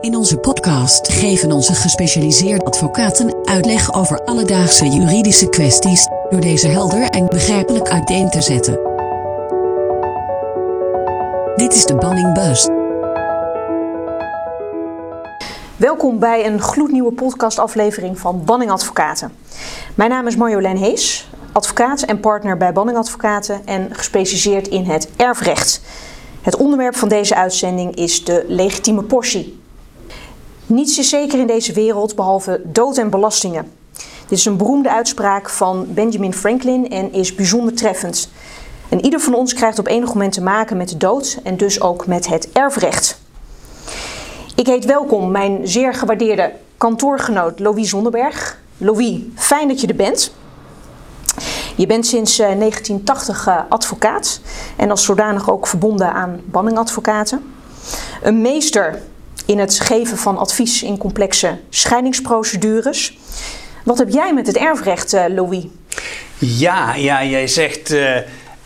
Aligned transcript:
In 0.00 0.16
onze 0.16 0.38
podcast 0.38 1.12
geven 1.12 1.52
onze 1.52 1.74
gespecialiseerde 1.74 2.64
advocaten 2.64 3.34
uitleg 3.44 3.94
over 3.94 4.24
alledaagse 4.24 4.88
juridische 4.88 5.48
kwesties, 5.48 6.08
door 6.30 6.40
deze 6.40 6.68
helder 6.68 7.02
en 7.02 7.26
begrijpelijk 7.26 7.88
uiteen 7.88 8.30
te 8.30 8.42
zetten. 8.42 8.80
Dit 11.56 11.74
is 11.74 11.86
de 11.86 11.94
Banning 11.94 12.34
Bus. 12.34 12.68
Welkom 15.76 16.18
bij 16.18 16.46
een 16.46 16.60
gloednieuwe 16.60 17.12
podcastaflevering 17.12 18.18
van 18.18 18.44
Banning 18.44 18.70
Advocaten. 18.70 19.32
Mijn 19.94 20.10
naam 20.10 20.26
is 20.26 20.36
Marjolein 20.36 20.76
Hees, 20.76 21.30
advocaat 21.52 22.02
en 22.02 22.20
partner 22.20 22.56
bij 22.56 22.72
Banning 22.72 22.98
Advocaten 22.98 23.66
en 23.66 23.88
gespecialiseerd 23.92 24.68
in 24.68 24.84
het 24.84 25.08
erfrecht. 25.16 25.80
Het 26.42 26.56
onderwerp 26.56 26.96
van 26.96 27.08
deze 27.08 27.34
uitzending 27.34 27.94
is 27.96 28.24
de 28.24 28.44
legitieme 28.48 29.02
portie. 29.02 29.59
Niets 30.70 30.98
is 30.98 31.08
zeker 31.08 31.38
in 31.38 31.46
deze 31.46 31.72
wereld 31.72 32.14
behalve 32.14 32.60
dood 32.64 32.98
en 32.98 33.10
belastingen. 33.10 33.72
Dit 34.26 34.38
is 34.38 34.44
een 34.44 34.56
beroemde 34.56 34.90
uitspraak 34.90 35.48
van 35.48 35.86
Benjamin 35.88 36.34
Franklin 36.34 36.90
en 36.90 37.12
is 37.12 37.34
bijzonder 37.34 37.74
treffend. 37.74 38.30
En 38.88 39.04
ieder 39.04 39.20
van 39.20 39.34
ons 39.34 39.54
krijgt 39.54 39.78
op 39.78 39.86
enig 39.86 40.08
moment 40.08 40.32
te 40.32 40.42
maken 40.42 40.76
met 40.76 40.88
de 40.88 40.96
dood 40.96 41.38
en 41.42 41.56
dus 41.56 41.80
ook 41.80 42.06
met 42.06 42.28
het 42.28 42.52
erfrecht. 42.52 43.20
Ik 44.56 44.66
heet 44.66 44.84
welkom 44.84 45.30
mijn 45.30 45.68
zeer 45.68 45.94
gewaardeerde 45.94 46.52
kantoorgenoot 46.76 47.58
Louis 47.58 47.88
Zonderberg. 47.88 48.60
Louis, 48.76 49.20
fijn 49.34 49.68
dat 49.68 49.80
je 49.80 49.86
er 49.86 49.96
bent. 49.96 50.32
Je 51.76 51.86
bent 51.86 52.06
sinds 52.06 52.36
1980 52.36 53.46
eh, 53.46 53.60
advocaat 53.68 54.40
en 54.76 54.90
als 54.90 55.04
zodanig 55.04 55.50
ook 55.50 55.66
verbonden 55.66 56.12
aan 56.12 56.40
banningadvocaten. 56.44 57.52
Een 58.22 58.40
meester 58.40 59.02
in 59.50 59.58
het 59.58 59.80
geven 59.80 60.18
van 60.18 60.38
advies 60.38 60.82
in 60.82 60.98
complexe 60.98 61.58
scheidingsprocedures. 61.68 63.18
Wat 63.84 63.98
heb 63.98 64.08
jij 64.08 64.34
met 64.34 64.46
het 64.46 64.56
erfrecht, 64.56 65.12
eh, 65.12 65.24
Louis? 65.28 65.64
Ja, 66.38 66.94
ja 66.94 67.24
jij 67.24 67.46
zegt 67.46 67.92
uh, 67.92 68.16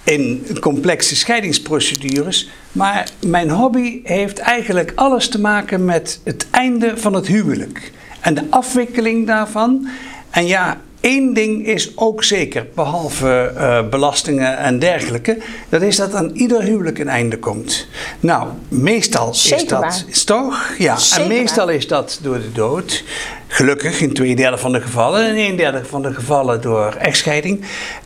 in 0.03 0.47
complexe 0.61 1.17
scheidingsprocedures. 1.17 2.48
Maar 2.72 3.09
mijn 3.27 3.50
hobby 3.50 4.00
heeft 4.03 4.39
eigenlijk 4.39 4.92
alles 4.94 5.28
te 5.28 5.41
maken 5.41 5.84
met 5.84 6.20
het 6.25 6.47
einde 6.50 6.97
van 6.97 7.12
het 7.14 7.27
huwelijk 7.27 7.92
en 8.20 8.34
de 8.34 8.47
afwikkeling 8.50 9.27
daarvan. 9.27 9.89
En 10.31 10.47
ja, 10.47 10.81
Eén 11.05 11.33
ding 11.33 11.66
is 11.66 11.97
ook 11.97 12.24
zeker, 12.24 12.66
behalve 12.74 13.52
uh, 13.56 13.88
belastingen 13.88 14.58
en 14.58 14.78
dergelijke, 14.78 15.38
dat 15.69 15.83
is 15.83 15.97
dat 15.97 16.14
aan 16.14 16.30
ieder 16.34 16.62
huwelijk 16.62 16.98
een 16.98 17.08
einde 17.08 17.38
komt. 17.38 17.86
Nou, 18.20 18.48
meestal 18.69 19.34
zeker 19.34 19.62
is 19.62 19.69
dat 19.69 20.27
toch? 20.27 20.75
Ja, 20.78 20.97
zeker 20.97 21.22
en 21.22 21.28
meestal 21.28 21.66
waar. 21.66 21.75
is 21.75 21.86
dat 21.86 22.19
door 22.22 22.38
de 22.38 22.52
dood. 22.52 23.05
Gelukkig 23.47 24.00
in 24.00 24.12
twee 24.14 24.37
derde 24.37 24.59
van 24.59 24.73
de 24.73 24.81
gevallen 24.81 25.27
en 25.27 25.37
een 25.37 25.56
derde 25.56 25.84
van 25.84 26.03
de 26.03 26.14
gevallen 26.14 26.61
door 26.61 26.95
echtscheiding. 26.98 27.61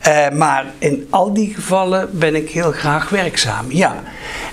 Uh, 0.08 0.28
maar 0.30 0.64
in 0.78 1.06
al 1.10 1.32
die 1.32 1.54
gevallen 1.54 2.08
ben 2.18 2.34
ik 2.34 2.50
heel 2.50 2.72
graag 2.72 3.08
werkzaam. 3.08 3.64
Ja. 3.68 3.94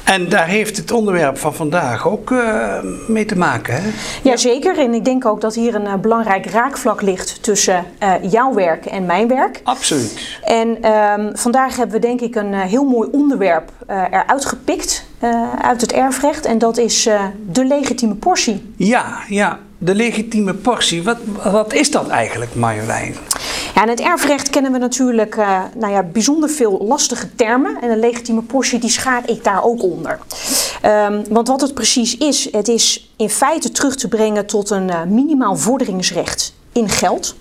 En 0.03 0.29
daar 0.29 0.47
heeft 0.47 0.77
het 0.77 0.91
onderwerp 0.91 1.37
van 1.37 1.53
vandaag 1.53 2.07
ook 2.07 2.29
uh, 2.29 2.73
mee 3.07 3.25
te 3.25 3.37
maken. 3.37 3.73
Hè? 3.73 3.89
Jazeker, 4.23 4.79
en 4.79 4.93
ik 4.93 5.05
denk 5.05 5.25
ook 5.25 5.41
dat 5.41 5.55
hier 5.55 5.75
een 5.75 5.85
uh, 5.85 5.95
belangrijk 5.95 6.45
raakvlak 6.45 7.01
ligt 7.01 7.43
tussen 7.43 7.85
jouw 8.21 8.53
werk 8.53 8.85
en 8.85 9.05
mijn 9.05 9.27
werk. 9.27 9.61
Absoluut. 9.63 10.39
En 10.43 10.77
ehm, 10.81 11.35
vandaag 11.35 11.75
hebben 11.75 12.01
we 12.01 12.07
denk 12.07 12.21
ik 12.21 12.35
een 12.35 12.53
heel 12.53 12.83
mooi 12.83 13.09
onderwerp 13.11 13.71
eruit 13.87 14.45
gepikt 14.45 15.05
uit 15.61 15.81
het 15.81 15.91
erfrecht. 15.91 16.45
En 16.45 16.57
dat 16.57 16.77
is 16.77 17.09
de 17.49 17.65
legitieme 17.65 18.15
portie. 18.15 18.73
Ja, 18.75 19.17
ja 19.27 19.59
de 19.77 19.95
legitieme 19.95 20.53
portie. 20.53 21.03
Wat, 21.03 21.17
wat 21.43 21.73
is 21.73 21.91
dat 21.91 22.07
eigenlijk, 22.07 22.55
Marjolein? 22.55 23.15
Ja, 23.75 23.83
in 23.83 23.89
het 23.89 23.99
erfrecht 23.99 24.49
kennen 24.49 24.71
we 24.71 24.77
natuurlijk 24.77 25.35
uh, 25.35 25.61
nou 25.75 25.93
ja, 25.93 26.03
bijzonder 26.03 26.49
veel 26.49 26.85
lastige 26.87 27.35
termen. 27.35 27.77
En 27.81 27.89
een 27.89 27.99
legitieme 27.99 28.41
portie 28.41 28.79
die 28.79 28.89
schaar 28.89 29.29
ik 29.29 29.43
daar 29.43 29.63
ook 29.63 29.83
onder. 29.83 30.19
Um, 30.85 31.23
want 31.29 31.47
wat 31.47 31.61
het 31.61 31.73
precies 31.73 32.17
is, 32.17 32.51
het 32.51 32.67
is 32.67 33.13
in 33.15 33.29
feite 33.29 33.71
terug 33.71 33.95
te 33.95 34.07
brengen 34.07 34.45
tot 34.45 34.69
een 34.69 34.87
uh, 34.87 35.03
minimaal 35.03 35.55
vorderingsrecht 35.55 36.53
in 36.71 36.89
geld. 36.89 37.35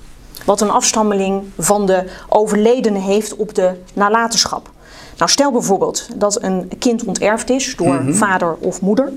Wat 0.45 0.61
een 0.61 0.71
afstammeling 0.71 1.43
van 1.59 1.87
de 1.87 2.05
overledene 2.29 2.99
heeft 2.99 3.37
op 3.37 3.55
de 3.55 3.71
nalatenschap. 3.95 4.71
Nou, 5.19 5.31
stel 5.31 5.53
bijvoorbeeld 5.53 6.07
dat 6.17 6.43
een 6.43 6.71
kind 6.79 7.05
onterfd 7.05 7.51
is 7.51 7.77
door 7.77 7.95
mm 7.95 7.99
-hmm. 7.99 8.15
vader 8.15 8.57
of 8.59 8.81
moeder. 8.81 9.13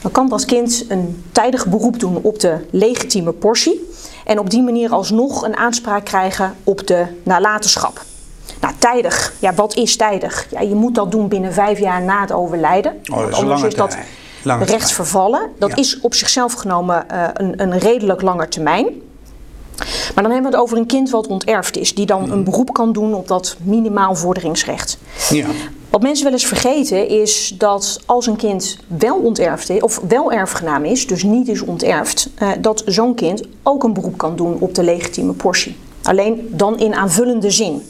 Dan 0.00 0.10
kan 0.10 0.28
dat 0.28 0.44
kind 0.44 0.84
een 0.88 1.24
tijdig 1.32 1.66
beroep 1.66 2.00
doen 2.00 2.16
op 2.22 2.40
de 2.40 2.56
legitieme 2.70 3.32
portie. 3.32 3.90
En 4.24 4.38
op 4.38 4.50
die 4.50 4.62
manier 4.62 4.90
alsnog 4.90 5.44
een 5.44 5.56
aanspraak 5.56 6.04
krijgen 6.04 6.54
op 6.64 6.86
de 6.86 7.06
nalatenschap. 7.22 8.02
Nou, 8.60 8.74
tijdig. 8.78 9.32
Ja, 9.38 9.54
wat 9.54 9.74
is 9.74 9.96
tijdig? 9.96 10.46
Ja, 10.50 10.60
je 10.60 10.74
moet 10.74 10.94
dat 10.94 11.10
doen 11.10 11.28
binnen 11.28 11.52
vijf 11.52 11.78
jaar 11.78 12.02
na 12.02 12.20
het 12.20 12.32
overlijden. 12.32 13.00
Oh, 13.12 13.18
dat 13.18 13.28
is 13.28 13.34
anders 13.34 13.62
is 13.62 13.74
dat 13.74 13.96
lange 14.42 14.64
rechtsvervallen. 14.64 15.50
Dat 15.58 15.70
ja. 15.70 15.76
is 15.76 16.00
op 16.00 16.14
zichzelf 16.14 16.52
genomen 16.52 17.06
uh, 17.12 17.28
een, 17.32 17.62
een 17.62 17.78
redelijk 17.78 18.22
langer 18.22 18.48
termijn. 18.48 18.86
Maar 20.14 20.22
dan 20.22 20.32
hebben 20.32 20.50
we 20.50 20.56
het 20.56 20.66
over 20.66 20.76
een 20.76 20.86
kind 20.86 21.10
wat 21.10 21.26
onterfd 21.26 21.76
is, 21.76 21.94
die 21.94 22.06
dan 22.06 22.30
een 22.30 22.44
beroep 22.44 22.72
kan 22.72 22.92
doen 22.92 23.14
op 23.14 23.28
dat 23.28 23.56
minimaal 23.62 24.14
vorderingsrecht. 24.14 24.98
Ja. 25.30 25.46
Wat 25.90 26.02
mensen 26.02 26.24
wel 26.24 26.32
eens 26.32 26.46
vergeten 26.46 27.08
is 27.08 27.54
dat 27.58 28.00
als 28.06 28.26
een 28.26 28.36
kind 28.36 28.78
wel 28.86 29.16
onterfd 29.16 29.70
is, 29.70 29.80
of 29.80 30.00
wel 30.08 30.32
erfgenaam 30.32 30.84
is, 30.84 31.06
dus 31.06 31.22
niet 31.22 31.48
is 31.48 31.62
onterfd, 31.62 32.30
eh, 32.34 32.50
dat 32.60 32.82
zo'n 32.86 33.14
kind 33.14 33.42
ook 33.62 33.84
een 33.84 33.92
beroep 33.92 34.18
kan 34.18 34.36
doen 34.36 34.56
op 34.58 34.74
de 34.74 34.82
legitieme 34.82 35.32
portie. 35.32 35.76
Alleen 36.02 36.48
dan 36.50 36.78
in 36.78 36.94
aanvullende 36.94 37.50
zin. 37.50 37.82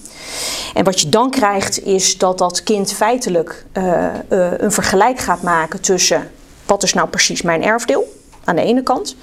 En 0.75 0.84
wat 0.84 1.00
je 1.00 1.09
dan 1.09 1.31
krijgt 1.31 1.84
is 1.84 2.19
dat 2.19 2.38
dat 2.38 2.62
kind 2.62 2.93
feitelijk 2.93 3.66
uh, 3.72 3.84
uh, 4.28 4.50
een 4.56 4.72
vergelijk 4.72 5.19
gaat 5.19 5.43
maken 5.43 5.81
tussen 5.81 6.31
wat 6.66 6.82
is 6.82 6.94
nou 6.94 7.09
precies 7.09 7.43
mijn 7.43 7.62
erfdeel 7.62 8.12
aan 8.44 8.56
de 8.56 8.62
ene 8.62 8.82
kant. 8.82 9.16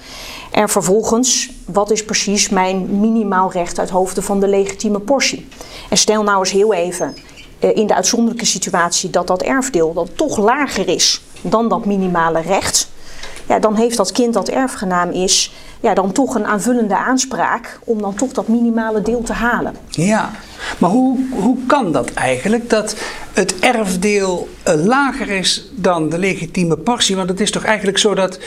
En 0.50 0.68
vervolgens, 0.68 1.50
wat 1.64 1.90
is 1.90 2.04
precies 2.04 2.48
mijn 2.48 3.00
minimaal 3.00 3.52
recht 3.52 3.78
uit 3.78 3.90
hoofde 3.90 4.22
van 4.22 4.40
de 4.40 4.48
legitieme 4.48 4.98
portie? 5.00 5.48
En 5.90 5.96
stel 5.96 6.22
nou 6.22 6.38
eens 6.38 6.50
heel 6.50 6.74
even 6.74 7.14
in 7.58 7.86
de 7.86 7.94
uitzonderlijke 7.94 8.46
situatie 8.46 9.10
dat 9.10 9.26
dat 9.26 9.42
erfdeel 9.42 9.92
dan 9.92 10.08
toch 10.16 10.38
lager 10.38 10.88
is 10.88 11.22
dan 11.42 11.68
dat 11.68 11.84
minimale 11.84 12.40
recht. 12.40 12.88
Ja, 13.48 13.58
dan 13.58 13.74
heeft 13.74 13.96
dat 13.96 14.12
kind 14.12 14.34
dat 14.34 14.48
erfgenaam 14.48 15.10
is, 15.10 15.52
ja, 15.80 15.94
dan 15.94 16.12
toch 16.12 16.34
een 16.34 16.46
aanvullende 16.46 16.96
aanspraak 16.96 17.78
om 17.84 18.00
dan 18.00 18.14
toch 18.14 18.32
dat 18.32 18.48
minimale 18.48 19.02
deel 19.02 19.22
te 19.22 19.32
halen. 19.32 19.74
Ja, 19.88 20.30
maar 20.78 20.90
hoe, 20.90 21.18
hoe 21.30 21.56
kan 21.66 21.92
dat 21.92 22.12
eigenlijk? 22.14 22.70
Dat 22.70 22.96
het 23.32 23.58
erfdeel 23.58 24.48
lager 24.64 25.28
is 25.28 25.70
dan 25.74 26.08
de 26.08 26.18
legitieme 26.18 26.76
portie? 26.76 27.16
Want 27.16 27.28
het 27.28 27.40
is 27.40 27.50
toch 27.50 27.64
eigenlijk 27.64 27.98
zo 27.98 28.14
dat 28.14 28.38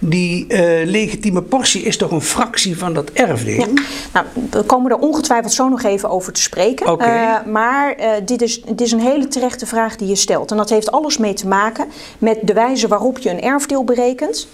die 0.00 0.44
uh, 0.48 0.58
legitieme 0.84 1.42
portie 1.42 1.82
is 1.82 1.96
toch 1.96 2.10
een 2.10 2.20
fractie 2.20 2.78
van 2.78 2.92
dat 2.92 3.10
erfdeel? 3.10 3.58
Ja. 3.58 3.82
Nou, 4.12 4.26
we 4.50 4.62
komen 4.62 4.90
er 4.90 4.98
ongetwijfeld 4.98 5.52
zo 5.52 5.68
nog 5.68 5.82
even 5.82 6.10
over 6.10 6.32
te 6.32 6.42
spreken. 6.42 6.92
Okay. 6.92 7.40
Uh, 7.40 7.52
maar 7.52 8.00
uh, 8.00 8.10
dit, 8.24 8.42
is, 8.42 8.62
dit 8.62 8.80
is 8.80 8.92
een 8.92 9.00
hele 9.00 9.28
terechte 9.28 9.66
vraag 9.66 9.96
die 9.96 10.08
je 10.08 10.14
stelt. 10.14 10.50
En 10.50 10.56
dat 10.56 10.70
heeft 10.70 10.90
alles 10.90 11.18
mee 11.18 11.34
te 11.34 11.46
maken 11.46 11.86
met 12.18 12.38
de 12.42 12.52
wijze 12.52 12.88
waarop 12.88 13.18
je 13.18 13.30
een 13.30 13.42
erfdeel 13.42 13.84
berekent. 13.84 14.48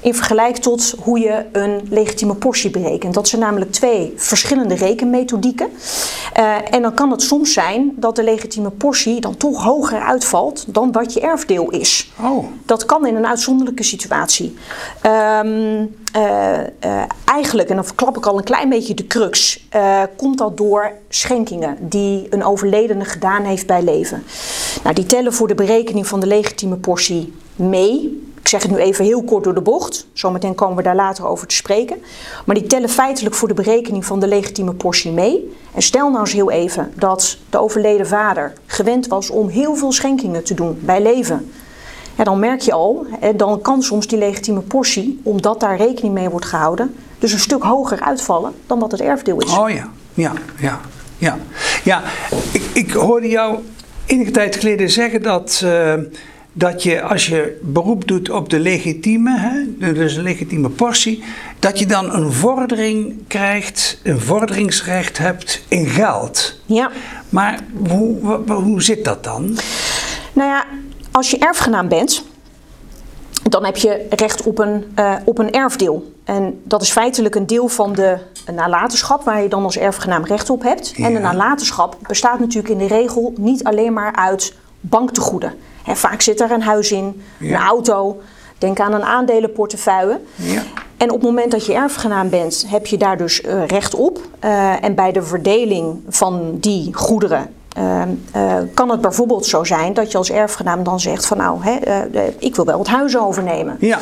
In 0.00 0.14
vergelijking 0.14 0.62
tot 0.62 0.94
hoe 1.00 1.18
je 1.18 1.44
een 1.52 1.80
legitieme 1.90 2.34
portie 2.34 2.70
berekent. 2.70 3.14
Dat 3.14 3.28
zijn 3.28 3.40
namelijk 3.40 3.72
twee 3.72 4.12
verschillende 4.16 4.74
rekenmethodieken. 4.74 5.68
Uh, 6.38 6.74
en 6.74 6.82
dan 6.82 6.94
kan 6.94 7.10
het 7.10 7.22
soms 7.22 7.52
zijn 7.52 7.92
dat 7.96 8.16
de 8.16 8.24
legitieme 8.24 8.70
portie 8.70 9.20
dan 9.20 9.36
toch 9.36 9.62
hoger 9.62 10.00
uitvalt 10.00 10.64
dan 10.68 10.92
wat 10.92 11.12
je 11.12 11.20
erfdeel 11.20 11.70
is. 11.70 12.12
Oh. 12.22 12.44
Dat 12.64 12.86
kan 12.86 13.06
in 13.06 13.16
een 13.16 13.26
uitzonderlijke 13.26 13.82
situatie. 13.82 14.54
Um, 15.42 15.94
uh, 16.16 16.58
uh, 16.84 17.02
eigenlijk, 17.24 17.68
en 17.68 17.74
dan 17.74 17.84
verklap 17.84 18.16
ik 18.16 18.26
al 18.26 18.38
een 18.38 18.44
klein 18.44 18.68
beetje 18.68 18.94
de 18.94 19.06
crux, 19.06 19.68
komt 20.16 20.38
dat 20.38 20.56
door 20.56 20.92
schenkingen 21.08 21.76
die 21.80 22.26
een 22.30 22.44
overledene 22.44 23.04
gedaan 23.04 23.44
heeft 23.44 23.66
bij 23.66 23.82
leven. 23.82 24.24
Nou, 24.82 24.94
die 24.94 25.06
tellen 25.06 25.32
voor 25.32 25.48
de 25.48 25.54
berekening 25.54 26.06
van 26.06 26.20
de 26.20 26.26
legitieme 26.26 26.76
portie 26.76 27.32
mee. 27.56 28.24
Ik 28.46 28.52
zeg 28.52 28.62
het 28.62 28.70
nu 28.70 28.76
even 28.76 29.04
heel 29.04 29.22
kort 29.22 29.44
door 29.44 29.54
de 29.54 29.60
bocht. 29.60 30.06
Zometeen 30.12 30.54
komen 30.54 30.76
we 30.76 30.82
daar 30.82 30.94
later 30.94 31.26
over 31.26 31.46
te 31.46 31.54
spreken. 31.54 31.96
Maar 32.44 32.54
die 32.54 32.66
tellen 32.66 32.88
feitelijk 32.88 33.34
voor 33.34 33.48
de 33.48 33.54
berekening 33.54 34.04
van 34.04 34.20
de 34.20 34.28
legitieme 34.28 34.72
portie 34.72 35.12
mee. 35.12 35.56
En 35.74 35.82
stel 35.82 36.08
nou 36.08 36.20
eens 36.20 36.32
heel 36.32 36.50
even 36.50 36.92
dat 36.94 37.38
de 37.50 37.58
overleden 37.58 38.06
vader 38.06 38.52
gewend 38.66 39.06
was 39.06 39.30
om 39.30 39.48
heel 39.48 39.74
veel 39.74 39.92
schenkingen 39.92 40.44
te 40.44 40.54
doen 40.54 40.78
bij 40.80 41.02
leven. 41.02 41.52
Ja, 42.16 42.24
dan 42.24 42.38
merk 42.38 42.60
je 42.60 42.72
al, 42.72 43.06
dan 43.36 43.60
kan 43.60 43.82
soms 43.82 44.06
die 44.06 44.18
legitieme 44.18 44.60
portie, 44.60 45.20
omdat 45.22 45.60
daar 45.60 45.76
rekening 45.76 46.14
mee 46.14 46.28
wordt 46.28 46.46
gehouden, 46.46 46.94
dus 47.18 47.32
een 47.32 47.38
stuk 47.38 47.62
hoger 47.62 48.00
uitvallen 48.00 48.52
dan 48.66 48.78
wat 48.78 48.90
het 48.90 49.00
erfdeel 49.00 49.40
is. 49.40 49.56
Oh 49.56 49.70
ja, 49.70 49.90
ja, 50.14 50.32
ja. 50.58 50.80
Ja, 51.18 51.38
ja 51.84 52.02
ik, 52.52 52.62
ik 52.72 52.90
hoorde 52.90 53.28
jou 53.28 53.58
enige 54.06 54.30
tijd 54.30 54.56
geleden 54.56 54.90
zeggen 54.90 55.22
dat. 55.22 55.60
Uh, 55.64 55.94
dat 56.58 56.82
je 56.82 57.02
als 57.02 57.26
je 57.26 57.58
beroep 57.62 58.08
doet 58.08 58.30
op 58.30 58.50
de 58.50 58.58
legitieme, 58.60 59.38
hè, 59.38 59.92
dus 59.92 60.16
een 60.16 60.22
legitieme 60.22 60.68
portie, 60.68 61.24
dat 61.58 61.78
je 61.78 61.86
dan 61.86 62.14
een 62.14 62.32
vordering 62.32 63.14
krijgt, 63.26 64.00
een 64.02 64.20
vorderingsrecht 64.20 65.18
hebt 65.18 65.62
in 65.68 65.86
geld. 65.86 66.60
Ja. 66.66 66.90
Maar 67.28 67.60
hoe, 67.88 68.40
hoe, 68.46 68.82
zit 68.82 69.04
dat 69.04 69.24
dan? 69.24 69.58
Nou 70.32 70.48
ja, 70.48 70.64
als 71.10 71.30
je 71.30 71.38
erfgenaam 71.38 71.88
bent, 71.88 72.24
dan 73.42 73.64
heb 73.64 73.76
je 73.76 74.06
recht 74.10 74.42
op 74.42 74.58
een, 74.58 74.84
uh, 74.98 75.14
op 75.24 75.38
een 75.38 75.52
erfdeel. 75.52 76.12
En 76.24 76.60
dat 76.64 76.82
is 76.82 76.90
feitelijk 76.90 77.34
een 77.34 77.46
deel 77.46 77.68
van 77.68 77.92
de 77.92 78.18
nalatenschap 78.54 79.24
waar 79.24 79.42
je 79.42 79.48
dan 79.48 79.62
als 79.62 79.78
erfgenaam 79.78 80.24
recht 80.24 80.50
op 80.50 80.62
hebt. 80.62 80.94
En 80.96 81.12
de 81.14 81.20
nalatenschap 81.20 81.96
bestaat 82.06 82.38
natuurlijk 82.38 82.68
in 82.68 82.78
de 82.78 82.94
regel 82.94 83.32
niet 83.36 83.64
alleen 83.64 83.92
maar 83.92 84.14
uit 84.14 84.54
banktegoeden. 84.80 85.54
Vaak 85.86 86.20
zit 86.20 86.40
er 86.40 86.50
een 86.50 86.62
huis 86.62 86.92
in, 86.92 87.22
een 87.40 87.54
auto. 87.54 88.20
Denk 88.58 88.80
aan 88.80 88.92
een 88.92 89.02
aandelenportefeuille. 89.02 90.20
Ja. 90.34 90.62
En 90.96 91.10
op 91.10 91.20
het 91.20 91.30
moment 91.30 91.50
dat 91.50 91.66
je 91.66 91.74
erfgenaam 91.74 92.28
bent, 92.30 92.64
heb 92.68 92.86
je 92.86 92.96
daar 92.96 93.16
dus 93.16 93.42
uh, 93.42 93.66
recht 93.66 93.94
op. 93.94 94.20
Uh, 94.44 94.84
en 94.84 94.94
bij 94.94 95.12
de 95.12 95.22
verdeling 95.22 96.02
van 96.08 96.56
die 96.60 96.94
goederen 96.94 97.54
uh, 97.78 98.02
uh, 98.36 98.54
kan 98.74 98.90
het 98.90 99.00
bijvoorbeeld 99.00 99.46
zo 99.46 99.64
zijn 99.64 99.94
dat 99.94 100.12
je 100.12 100.18
als 100.18 100.30
erfgenaam 100.30 100.82
dan 100.82 101.00
zegt 101.00 101.26
van 101.26 101.36
nou, 101.36 101.58
hè, 101.60 102.04
ik 102.38 102.56
wil 102.56 102.64
wel 102.64 102.78
het 102.78 102.88
huis 102.88 103.18
overnemen. 103.18 103.76
Ja. 103.80 103.98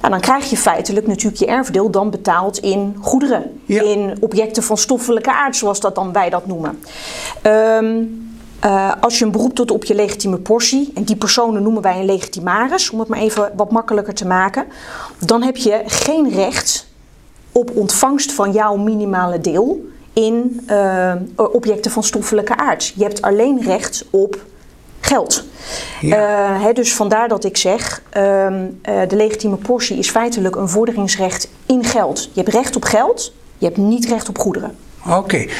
Nou, 0.00 0.12
dan 0.12 0.20
krijg 0.20 0.50
je 0.50 0.56
feitelijk 0.56 1.06
natuurlijk 1.06 1.36
je 1.42 1.46
erfdeel 1.46 1.90
dan 1.90 2.10
betaald 2.10 2.58
in 2.58 2.96
goederen. 3.00 3.60
Ja. 3.64 3.82
In 3.82 4.16
objecten 4.20 4.62
van 4.62 4.78
stoffelijke 4.78 5.32
aard, 5.32 5.56
zoals 5.56 5.80
dat 5.80 5.94
dan 5.94 6.12
wij 6.12 6.30
dat 6.30 6.46
noemen. 6.46 6.78
Um, 7.42 8.25
uh, 8.66 8.92
als 9.00 9.18
je 9.18 9.24
een 9.24 9.30
beroep 9.30 9.56
doet 9.56 9.70
op 9.70 9.84
je 9.84 9.94
legitieme 9.94 10.36
portie, 10.36 10.90
en 10.94 11.04
die 11.04 11.16
personen 11.16 11.62
noemen 11.62 11.82
wij 11.82 11.98
een 11.98 12.04
legitimaris, 12.04 12.90
om 12.90 12.98
het 12.98 13.08
maar 13.08 13.18
even 13.18 13.52
wat 13.56 13.70
makkelijker 13.70 14.14
te 14.14 14.26
maken, 14.26 14.64
dan 15.18 15.42
heb 15.42 15.56
je 15.56 15.82
geen 15.86 16.30
recht 16.30 16.86
op 17.52 17.70
ontvangst 17.76 18.32
van 18.32 18.52
jouw 18.52 18.76
minimale 18.76 19.40
deel 19.40 19.86
in 20.12 20.60
uh, 20.70 21.12
objecten 21.36 21.90
van 21.90 22.02
stoffelijke 22.02 22.56
aard. 22.56 22.92
Je 22.96 23.02
hebt 23.02 23.22
alleen 23.22 23.62
recht 23.62 24.04
op 24.10 24.44
geld. 25.00 25.44
Ja. 26.00 26.18
Uh, 26.18 26.62
he, 26.62 26.72
dus 26.72 26.94
vandaar 26.94 27.28
dat 27.28 27.44
ik 27.44 27.56
zeg, 27.56 28.02
uh, 28.16 28.22
de 28.82 29.16
legitieme 29.16 29.56
portie 29.56 29.98
is 29.98 30.10
feitelijk 30.10 30.56
een 30.56 30.68
vorderingsrecht 30.68 31.48
in 31.66 31.84
geld. 31.84 32.24
Je 32.32 32.40
hebt 32.40 32.54
recht 32.54 32.76
op 32.76 32.84
geld, 32.84 33.32
je 33.58 33.66
hebt 33.66 33.76
niet 33.76 34.06
recht 34.06 34.28
op 34.28 34.38
goederen. 34.38 34.76
Oké, 35.06 35.16
okay. 35.16 35.50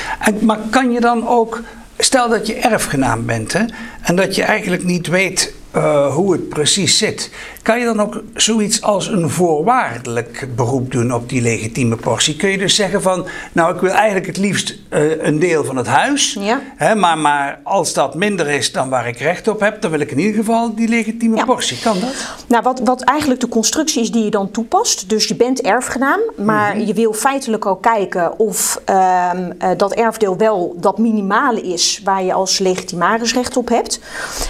maar 0.40 0.58
kan 0.70 0.90
je 0.90 1.00
dan 1.00 1.28
ook 1.28 1.62
Stel 1.98 2.28
dat 2.28 2.46
je 2.46 2.54
erfgenaam 2.54 3.26
bent 3.26 3.52
hè, 3.52 3.64
en 4.02 4.16
dat 4.16 4.34
je 4.34 4.42
eigenlijk 4.42 4.84
niet 4.84 5.06
weet 5.06 5.52
uh, 5.76 6.14
hoe 6.14 6.32
het 6.32 6.48
precies 6.48 6.98
zit. 6.98 7.30
Kan 7.66 7.78
je 7.78 7.84
dan 7.84 8.00
ook 8.00 8.22
zoiets 8.34 8.82
als 8.82 9.06
een 9.06 9.30
voorwaardelijk 9.30 10.48
beroep 10.56 10.92
doen 10.92 11.14
op 11.14 11.28
die 11.28 11.42
legitieme 11.42 11.96
portie? 11.96 12.36
Kun 12.36 12.50
je 12.50 12.58
dus 12.58 12.74
zeggen 12.74 13.02
van, 13.02 13.26
nou 13.52 13.74
ik 13.74 13.80
wil 13.80 13.90
eigenlijk 13.90 14.26
het 14.26 14.36
liefst 14.36 14.78
uh, 14.90 15.22
een 15.24 15.38
deel 15.38 15.64
van 15.64 15.76
het 15.76 15.86
huis, 15.86 16.36
ja. 16.40 16.60
hè, 16.76 16.94
maar, 16.94 17.18
maar 17.18 17.60
als 17.62 17.92
dat 17.92 18.14
minder 18.14 18.48
is 18.48 18.72
dan 18.72 18.88
waar 18.88 19.08
ik 19.08 19.18
recht 19.18 19.48
op 19.48 19.60
heb, 19.60 19.80
dan 19.80 19.90
wil 19.90 20.00
ik 20.00 20.10
in 20.10 20.18
ieder 20.18 20.34
geval 20.34 20.74
die 20.74 20.88
legitieme 20.88 21.36
ja. 21.36 21.44
portie. 21.44 21.78
Kan 21.78 22.00
dat? 22.00 22.34
Nou, 22.46 22.62
wat, 22.62 22.80
wat 22.84 23.02
eigenlijk 23.02 23.40
de 23.40 23.48
constructie 23.48 24.02
is 24.02 24.10
die 24.10 24.24
je 24.24 24.30
dan 24.30 24.50
toepast, 24.50 25.08
dus 25.08 25.26
je 25.26 25.36
bent 25.36 25.60
erfgenaam, 25.60 26.20
maar 26.36 26.72
mm 26.72 26.78
-hmm. 26.78 26.86
je 26.86 26.94
wil 26.94 27.12
feitelijk 27.12 27.66
ook 27.66 27.82
kijken 27.82 28.38
of 28.38 28.80
uh, 28.90 29.30
dat 29.76 29.92
erfdeel 29.92 30.36
wel 30.36 30.74
dat 30.76 30.98
minimale 30.98 31.60
is 31.60 32.00
waar 32.04 32.22
je 32.22 32.32
als 32.32 32.58
legitimaris 32.58 33.34
recht 33.34 33.56
op 33.56 33.68
hebt. 33.68 34.00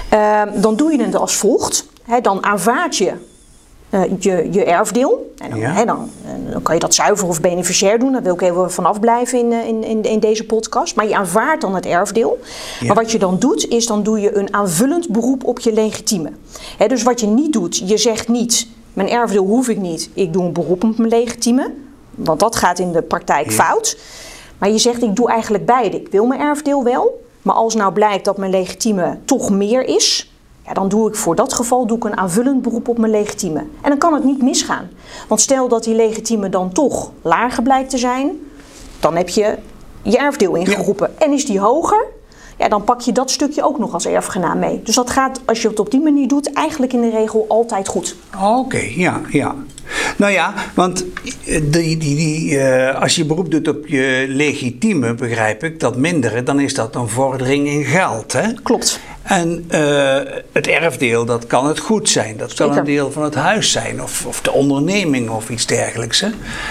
Ehm, 0.09 0.61
dan 0.61 0.77
doe 0.77 0.93
je 0.93 1.03
het 1.03 1.17
als 1.17 1.35
volgt. 1.35 1.95
He, 2.07 2.21
dan 2.21 2.45
aanvaard 2.45 2.97
je 2.97 3.13
uh, 3.91 4.01
je, 4.19 4.49
je 4.51 4.65
erfdeel. 4.65 5.35
En 5.39 5.51
dan, 5.51 5.59
ja. 5.59 5.71
he, 5.71 5.85
dan, 5.85 6.11
dan, 6.51 6.63
kan 6.63 6.75
je 6.75 6.81
dat 6.81 6.95
zuiver 6.95 7.29
of 7.29 7.41
beneficiair 7.41 7.99
doen. 7.99 8.13
Daar 8.13 8.23
wil 8.23 8.35
ik 8.35 8.41
even 8.41 8.73
vanaf 8.73 9.01
blijven 9.01 9.39
in, 9.39 9.53
in, 9.53 9.85
in, 9.85 10.03
in 10.03 10.21
deze 10.21 10.45
podcast. 10.45 10.97
Maar 10.97 11.09
je 11.09 11.17
aanvaardt 11.17 11.61
dan 11.61 11.75
het 11.75 11.87
erfdeel. 11.87 12.39
Ja. 12.81 12.87
Maar 12.87 12.97
wat 12.97 13.11
je 13.11 13.19
dan 13.19 13.39
doet, 13.39 13.69
is 13.69 13.87
dan 13.87 14.03
doe 14.03 14.21
je 14.21 14.37
een 14.37 14.55
aanvullend 14.55 15.09
beroep 15.09 15.45
op 15.45 15.61
je 15.61 15.73
legitieme. 15.73 16.31
He, 16.79 16.87
dus 16.87 17.03
wat 17.03 17.21
je 17.21 17.27
niet 17.27 17.53
doet, 17.53 17.89
je 17.89 17.97
zegt 17.97 18.29
niet... 18.29 18.69
mijn 18.93 19.09
erfdeel 19.09 19.45
hoef 19.45 19.69
ik 19.69 19.79
niet, 19.79 20.11
ik 20.15 20.33
doe 20.33 20.45
een 20.45 20.53
beroep 20.53 20.85
op 20.85 20.99
mijn 20.99 21.11
legitieme. 21.11 21.73
Want 22.11 22.41
dat 22.41 22.57
gaat 22.57 22.79
in 22.79 22.93
de 22.93 23.03
praktijk 23.03 23.51
ja. 23.51 23.53
fout. 23.53 23.99
Maar 24.59 24.71
je 24.71 24.79
zegt, 24.79 25.03
ik 25.03 25.17
doe 25.17 25.29
eigenlijk 25.29 25.67
beide. 25.67 26.01
Ik 26.01 26.09
wil 26.11 26.27
mijn 26.27 26.41
erfdeel 26.41 26.85
wel... 26.85 27.25
Maar 27.43 27.55
als 27.55 27.75
nou 27.75 27.93
blijkt 27.93 28.25
dat 28.25 28.37
mijn 28.37 28.51
legitieme 28.51 29.19
toch 29.25 29.51
meer 29.51 29.83
is, 29.83 30.33
ja, 30.67 30.73
dan 30.73 30.89
doe 30.89 31.09
ik 31.09 31.15
voor 31.15 31.37
dat 31.37 31.53
geval 31.53 31.87
doe 31.87 31.97
ik 31.97 32.05
een 32.05 32.17
aanvullend 32.17 32.63
beroep 32.63 32.89
op 32.89 32.99
mijn 32.99 33.13
legitieme. 33.13 33.59
En 33.59 33.89
dan 33.89 33.99
kan 33.99 34.15
het 34.15 34.25
niet 34.25 34.43
misgaan. 34.43 34.89
Want 35.29 35.41
stel 35.41 35.69
dat 35.69 35.85
die 35.85 35.95
legitieme 35.95 36.49
dan 36.49 36.73
toch 36.73 37.13
lager 37.23 37.63
blijkt 37.63 37.91
te 37.91 37.99
zijn, 37.99 38.31
dan 39.01 39.17
heb 39.17 39.29
je 39.29 39.59
je 40.03 40.19
erfdeel 40.19 40.55
ingeroepen. 40.55 41.11
Ja. 41.19 41.27
En 41.27 41.33
is 41.33 41.47
die 41.47 41.61
hoger, 41.61 42.05
ja, 42.59 42.69
dan 42.69 42.85
pak 42.85 43.01
je 43.01 43.13
dat 43.13 43.31
stukje 43.31 43.65
ook 43.65 43.79
nog 43.79 43.93
als 43.93 44.07
erfgenaam 44.07 44.59
mee. 44.59 44.81
Dus 44.83 44.95
dat 44.95 45.11
gaat, 45.11 45.41
als 45.45 45.63
je 45.63 45.69
het 45.69 45.79
op 45.79 45.91
die 45.91 46.01
manier 46.01 46.29
doet, 46.29 46.53
eigenlijk 46.53 46.93
in 46.93 47.01
de 47.01 47.11
regel 47.11 47.45
altijd 47.49 47.89
goed. 47.89 48.17
Oké, 48.35 48.47
okay, 48.47 48.95
ja, 48.97 49.21
ja. 49.31 49.55
Nou 50.17 50.33
ja, 50.33 50.55
want 50.75 51.05
die, 51.45 51.71
die, 51.71 51.97
die, 51.99 52.51
uh, 52.51 53.01
als 53.01 53.17
je 53.17 53.25
beroep 53.25 53.51
doet 53.51 53.69
op 53.69 53.87
je 53.87 54.25
legitieme, 54.29 55.15
begrijp 55.15 55.65
ik, 55.65 55.81
dat 55.81 55.97
mindere, 55.97 56.43
dan 56.43 56.61
is 56.61 56.75
dat 56.75 56.95
een 56.95 57.09
vordering 57.09 57.67
in 57.69 57.85
geld. 57.85 58.33
Hè? 58.33 58.53
Klopt. 58.63 59.01
En 59.27 59.65
uh, 59.71 60.19
het 60.53 60.67
erfdeel, 60.67 61.25
dat 61.25 61.47
kan 61.47 61.67
het 61.67 61.79
goed 61.79 62.09
zijn. 62.09 62.37
Dat 62.37 62.55
kan 62.55 62.67
Zeker. 62.67 62.79
een 62.79 62.95
deel 62.95 63.13
van 63.13 63.23
het 63.23 63.35
huis 63.35 63.73
zijn. 63.73 64.03
Of, 64.03 64.27
of 64.27 64.41
de 64.41 64.53
onderneming 64.53 65.31
of 65.31 65.49
iets 65.51 65.67
dergelijks. 65.67 66.21
Hè? 66.21 66.29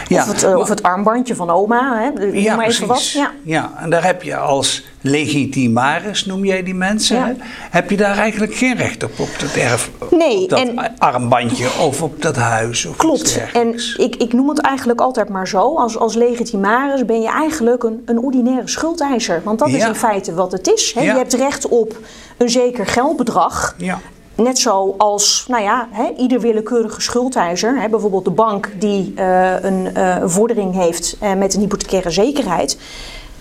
Ja, 0.07 0.22
of, 0.22 0.28
het, 0.28 0.44
uh, 0.44 0.57
of 0.57 0.69
het 0.69 0.84
armbandje 0.84 1.36
van 1.36 1.50
oma. 1.50 2.02
Hè? 2.02 2.25
Ja, 2.25 2.56
maar 2.56 2.66
even 2.66 2.88
wat. 2.88 3.12
Ja. 3.12 3.31
ja, 3.44 3.74
en 3.78 3.90
daar 3.90 4.04
heb 4.04 4.24
je 4.24 4.38
als 4.38 4.84
legitimaris, 5.07 6.25
noem 6.25 6.46
jij 6.46 6.63
die 6.63 6.74
mensen. 6.74 7.18
Ja. 7.18 7.36
Heb 7.72 7.90
je 7.90 7.98
daar 7.98 8.18
eigenlijk 8.18 8.56
geen 8.56 8.75
recht 8.75 9.04
op, 9.04 9.19
op 9.19 9.30
dat 9.40 9.54
erf, 9.54 9.92
nee, 10.12 10.44
op 10.44 10.50
dat 10.50 10.60
en, 10.60 10.98
armbandje 10.98 11.68
of 11.81 12.02
op 12.02 12.22
dat 12.22 12.36
huis. 12.36 12.86
Of 12.86 12.96
klopt. 12.96 13.40
En 13.54 13.74
ik, 13.98 14.16
ik 14.16 14.34
noem 14.34 14.50
het 14.50 14.60
eigenlijk 14.60 15.02
altijd 15.02 15.30
maar 15.30 15.48
zo. 15.48 15.75
Als, 15.75 15.98
als 15.98 16.16
legitimaris 16.16 17.06
ben 17.06 17.22
je 17.22 17.30
eigenlijk 17.30 17.84
een, 17.84 18.02
een 18.06 18.19
ordinaire 18.19 18.68
schuldeiser. 18.68 19.42
Want 19.44 19.60
dat 19.60 19.69
is 19.69 19.86
in 19.86 19.96
feite 19.96 20.34
wat 20.34 20.52
het 20.52 20.68
is. 20.74 20.94
Hè? 20.94 21.02
Ja. 21.02 21.12
Je 21.12 21.18
hebt 21.18 21.34
recht 21.34 21.68
op 21.68 21.98
een 22.38 22.50
zeker 22.50 22.86
geldbedrag. 22.86 23.75
Ja. 23.78 24.00
Net 24.36 24.60
zoals 24.60 25.46
nou 25.48 25.63
ja, 25.63 25.88
hè, 25.92 26.12
ieder 26.18 26.40
willekeurige 26.40 27.01
schuldeiser, 27.01 27.81
hè, 27.81 27.90
bijvoorbeeld 27.90 28.25
de 28.25 28.31
bank 28.31 28.72
die 28.80 29.13
uh, 29.16 29.63
een, 29.63 29.90
uh, 29.98 30.18
een 30.19 30.30
vordering 30.30 30.74
heeft 30.74 31.18
uh, 31.24 31.34
met 31.34 31.53
een 31.53 31.60
hypothecaire 31.60 32.10
zekerheid. 32.10 32.77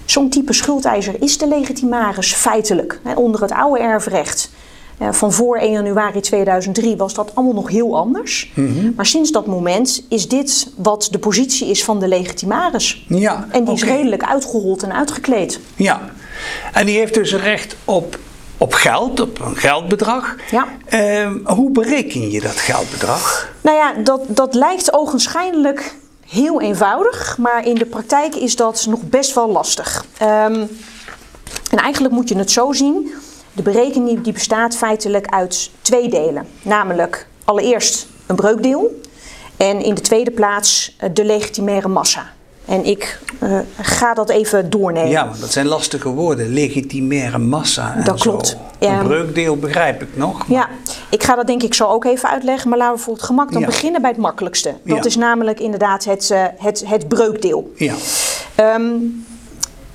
Zo'n 0.04 0.28
type 0.28 0.52
schuldeiser 0.52 1.14
is 1.22 1.38
de 1.38 1.48
legitimaris 1.48 2.32
feitelijk. 2.32 3.00
Hè, 3.02 3.14
onder 3.14 3.40
het 3.40 3.52
oude 3.52 3.80
erfrecht 3.80 4.50
uh, 5.02 5.12
van 5.12 5.32
voor 5.32 5.56
1 5.56 5.72
januari 5.72 6.20
2003 6.20 6.96
was 6.96 7.14
dat 7.14 7.34
allemaal 7.34 7.54
nog 7.54 7.68
heel 7.68 7.96
anders. 7.96 8.52
Mhm. 8.54 8.68
Mm 8.68 8.78
-hmm. 8.78 8.92
Maar 8.96 9.06
sinds 9.06 9.30
dat 9.30 9.46
moment 9.46 10.04
is 10.08 10.28
dit 10.28 10.68
wat 10.76 11.08
de 11.10 11.18
positie 11.18 11.68
is 11.68 11.84
van 11.84 11.98
de 11.98 12.08
legitimaris. 12.08 13.04
Ja, 13.08 13.48
en 13.50 13.64
die 13.64 13.74
is 13.74 13.84
redelijk 13.84 14.24
uitgerold 14.24 14.82
en 14.82 14.94
uitgekleed. 14.94 15.60
Ja, 15.76 16.00
en 16.72 16.86
die 16.86 16.98
heeft 16.98 17.14
dus 17.14 17.34
recht 17.34 17.76
op 17.84 18.18
op 18.58 18.72
geld, 18.72 19.20
op 19.20 19.40
een 19.40 19.56
geldbedrag. 19.56 20.36
Ja. 20.50 20.66
Uh, 20.90 21.30
hoe 21.44 21.70
bereken 21.70 22.30
je 22.30 22.40
dat 22.40 22.56
geldbedrag? 22.56 23.52
Nou 23.60 23.76
ja, 23.76 23.92
dat, 24.02 24.20
dat 24.28 24.54
lijkt 24.54 24.92
ogenschijnlijk 24.92 25.94
heel 26.28 26.60
eenvoudig, 26.60 27.38
maar 27.38 27.66
in 27.66 27.74
de 27.74 27.86
praktijk 27.86 28.34
is 28.34 28.56
dat 28.56 28.86
nog 28.88 29.00
best 29.02 29.34
wel 29.34 29.48
lastig. 29.48 30.04
Um, 30.22 30.68
en 31.70 31.78
eigenlijk 31.78 32.14
moet 32.14 32.28
je 32.28 32.36
het 32.36 32.50
zo 32.50 32.72
zien. 32.72 33.14
De 33.52 33.62
berekening 33.62 34.22
die 34.22 34.32
bestaat 34.32 34.76
feitelijk 34.76 35.26
uit 35.26 35.70
twee 35.82 36.08
delen. 36.08 36.46
Namelijk 36.62 37.26
allereerst 37.44 38.06
een 38.26 38.36
breukdeel 38.36 39.00
en 39.56 39.80
in 39.80 39.94
de 39.94 40.00
tweede 40.00 40.30
plaats 40.30 40.96
de 41.12 41.24
legitimaire 41.24 41.88
massa. 41.88 42.32
En 42.64 42.84
ik 42.84 43.18
uh, 43.42 43.58
ga 43.80 44.14
dat 44.14 44.28
even 44.28 44.70
doornemen. 44.70 45.10
Ja, 45.10 45.26
want 45.28 45.40
dat 45.40 45.52
zijn 45.52 45.66
lastige 45.66 46.08
woorden. 46.08 46.52
Legitimaire 46.52 47.38
massa. 47.38 47.94
En 47.96 48.04
dat 48.04 48.20
klopt. 48.20 48.46
Zo. 48.46 48.86
Een 48.86 48.98
um, 48.98 49.06
breukdeel 49.06 49.56
begrijp 49.56 50.02
ik 50.02 50.16
nog. 50.16 50.38
Maar... 50.38 50.58
Ja, 50.58 50.68
ik 51.10 51.22
ga 51.22 51.34
dat 51.34 51.46
denk 51.46 51.62
ik 51.62 51.74
zo 51.74 51.86
ook 51.86 52.04
even 52.04 52.28
uitleggen. 52.28 52.68
Maar 52.68 52.78
laten 52.78 52.96
we 52.96 53.02
voor 53.02 53.14
het 53.14 53.22
gemak 53.22 53.52
dan 53.52 53.60
ja. 53.60 53.66
beginnen 53.66 54.00
bij 54.00 54.10
het 54.10 54.20
makkelijkste. 54.20 54.74
Dat 54.84 54.96
ja. 54.96 55.04
is 55.04 55.16
namelijk 55.16 55.60
inderdaad 55.60 56.04
het, 56.04 56.30
uh, 56.32 56.44
het, 56.56 56.84
het 56.86 57.08
breukdeel. 57.08 57.72
Ja. 57.76 57.94
Um, 58.74 59.24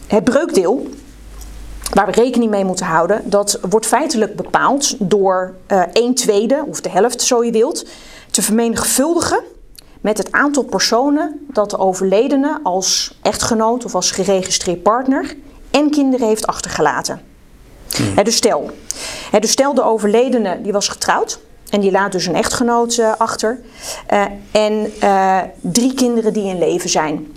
het 0.07 0.23
breukdeel, 0.23 0.87
waar 1.93 2.05
we 2.05 2.11
rekening 2.11 2.51
mee 2.51 2.65
moeten 2.65 2.85
houden, 2.85 3.21
dat 3.25 3.59
wordt 3.69 3.85
feitelijk 3.85 4.35
bepaald 4.35 4.95
door 4.99 5.53
uh, 5.71 5.83
1 5.93 6.13
tweede, 6.13 6.63
of 6.67 6.81
de 6.81 6.89
helft 6.89 7.21
zo 7.21 7.43
je 7.43 7.51
wilt, 7.51 7.85
te 8.31 8.41
vermenigvuldigen 8.41 9.43
met 10.01 10.17
het 10.17 10.31
aantal 10.31 10.63
personen 10.63 11.45
dat 11.51 11.69
de 11.69 11.77
overledene 11.77 12.59
als 12.63 13.17
echtgenoot 13.21 13.85
of 13.85 13.95
als 13.95 14.11
geregistreerd 14.11 14.83
partner 14.83 15.35
en 15.71 15.89
kinderen 15.89 16.27
heeft 16.27 16.47
achtergelaten. 16.47 17.21
Hmm. 17.95 18.15
He, 18.15 18.23
dus, 18.23 18.35
stel, 18.35 18.71
he, 19.31 19.39
dus 19.39 19.51
stel 19.51 19.73
de 19.73 19.83
overledene 19.83 20.61
die 20.61 20.71
was 20.71 20.87
getrouwd 20.87 21.39
En 21.69 21.79
die 21.79 21.91
laat 21.91 22.11
dus 22.11 22.25
een 22.25 22.35
echtgenoot 22.35 22.97
eh, 22.97 23.13
achter. 23.17 23.59
Eh, 24.07 24.23
en 24.51 24.91
eh, 24.99 25.39
drie 25.61 25.93
kinderen 25.93 26.33
die 26.33 26.43
in 26.43 26.59
leven 26.59 26.89
zijn. 26.89 27.27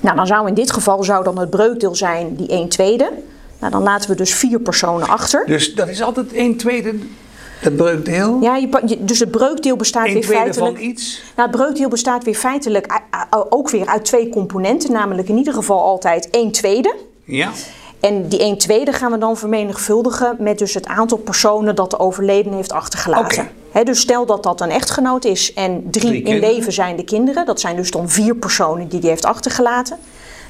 Nou, 0.00 0.16
dan 0.16 0.26
zou 0.26 0.48
in 0.48 0.54
dit 0.54 0.72
geval 0.72 1.04
zou 1.04 1.24
dan 1.24 1.38
het 1.38 1.50
breukdeel 1.50 1.94
zijn 1.94 2.36
die 2.36 2.48
1 2.48 2.68
tweede. 2.68 3.10
Nou, 3.58 3.72
dan 3.72 3.82
laten 3.82 4.10
we 4.10 4.16
dus 4.16 4.34
vier 4.34 4.60
personen 4.60 5.08
achter. 5.08 5.46
Dus 5.46 5.74
dat 5.74 5.88
is 5.88 6.02
altijd 6.02 6.32
1 6.32 6.56
tweede, 6.56 6.94
dat 7.62 7.76
breukdeel? 7.76 8.38
Ja, 8.40 8.56
je, 8.56 8.96
dus 8.98 9.18
het 9.18 9.30
breukdeel 9.30 9.76
bestaat 9.76 10.06
1 10.06 10.14
weer 10.14 10.24
feitelijk. 10.24 10.76
van 10.76 10.86
iets? 10.86 11.22
Nou, 11.36 11.48
het 11.48 11.58
breukdeel 11.58 11.88
bestaat 11.88 12.24
weer 12.24 12.34
feitelijk 12.34 13.00
ook 13.48 13.70
weer 13.70 13.86
uit 13.86 14.04
twee 14.04 14.28
componenten, 14.28 14.92
namelijk 14.92 15.28
in 15.28 15.36
ieder 15.36 15.54
geval 15.54 15.82
altijd 15.82 16.30
1 16.30 16.52
tweede. 16.52 16.94
Ja. 17.24 17.50
En 18.00 18.28
die 18.28 18.38
1 18.38 18.58
tweede 18.58 18.92
gaan 18.92 19.12
we 19.12 19.18
dan 19.18 19.36
vermenigvuldigen 19.36 20.36
met 20.38 20.58
dus 20.58 20.74
het 20.74 20.86
aantal 20.86 21.18
personen 21.18 21.74
dat 21.74 21.90
de 21.90 21.98
overledene 21.98 22.56
heeft 22.56 22.72
achtergelaten. 22.72 23.48
Hè, 23.70 23.82
dus 23.82 24.00
stel 24.00 24.26
dat 24.26 24.42
dat 24.42 24.60
een 24.60 24.70
echtgenoot 24.70 25.24
is 25.24 25.52
en 25.52 25.90
drie, 25.90 26.02
Drie 26.06 26.14
in 26.16 26.24
kinderen. 26.24 26.54
leven 26.54 26.72
zijn 26.72 26.96
de 26.96 27.04
kinderen. 27.04 27.46
Dat 27.46 27.60
zijn 27.60 27.76
dus 27.76 27.90
dan 27.90 28.08
vier 28.08 28.36
personen 28.36 28.88
die 28.88 29.00
die 29.00 29.10
heeft 29.10 29.24
achtergelaten. 29.24 29.98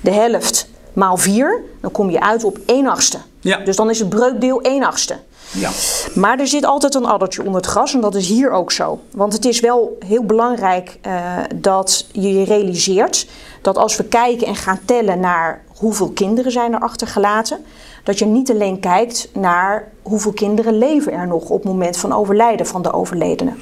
De 0.00 0.10
helft 0.10 0.68
maal 0.92 1.16
vier, 1.16 1.62
dan 1.80 1.90
kom 1.90 2.10
je 2.10 2.20
uit 2.20 2.44
op 2.44 2.58
1 2.66 2.86
achtste. 2.86 3.18
Ja. 3.40 3.58
Dus 3.58 3.76
dan 3.76 3.90
is 3.90 3.98
het 3.98 4.08
breukdeel 4.08 4.60
1 4.60 4.82
achtste. 4.82 5.18
Ja. 5.52 5.70
Maar 6.14 6.38
er 6.38 6.46
zit 6.46 6.64
altijd 6.64 6.94
een 6.94 7.06
addertje 7.06 7.42
onder 7.42 7.60
het 7.60 7.70
gras 7.70 7.94
en 7.94 8.00
dat 8.00 8.14
is 8.14 8.28
hier 8.28 8.50
ook 8.50 8.72
zo. 8.72 9.00
Want 9.10 9.32
het 9.32 9.44
is 9.44 9.60
wel 9.60 9.96
heel 10.06 10.24
belangrijk 10.24 10.98
eh, 11.00 11.36
dat 11.54 12.06
je 12.12 12.32
je 12.32 12.44
realiseert 12.44 13.26
dat 13.62 13.78
als 13.78 13.96
we 13.96 14.04
kijken 14.04 14.46
en 14.46 14.56
gaan 14.56 14.80
tellen 14.84 15.20
naar 15.20 15.64
hoeveel 15.78 16.10
kinderen 16.10 16.52
zijn 16.52 16.72
er 16.72 16.80
achtergelaten, 16.80 17.64
dat 18.04 18.18
je 18.18 18.24
niet 18.24 18.50
alleen 18.50 18.80
kijkt 18.80 19.28
naar 19.32 19.88
hoeveel 20.02 20.32
kinderen 20.32 20.78
leven 20.78 21.12
er 21.12 21.26
nog 21.26 21.48
op 21.48 21.62
het 21.62 21.72
moment 21.72 21.96
van 21.96 22.12
overlijden 22.12 22.66
van 22.66 22.82
de 22.82 22.92
overledene. 22.92 23.52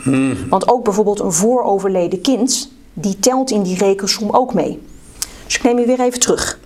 Want 0.48 0.68
ook 0.68 0.84
bijvoorbeeld 0.84 1.20
een 1.20 1.32
vooroverleden 1.32 2.20
kind, 2.20 2.70
die 2.92 3.18
telt 3.18 3.50
in 3.50 3.62
die 3.62 3.78
rekensom 3.78 4.30
ook 4.30 4.54
mee. 4.54 4.82
Dus 5.44 5.56
ik 5.56 5.62
neem 5.62 5.78
je 5.78 5.86
weer 5.86 6.00
even 6.00 6.20
terug. 6.20 6.58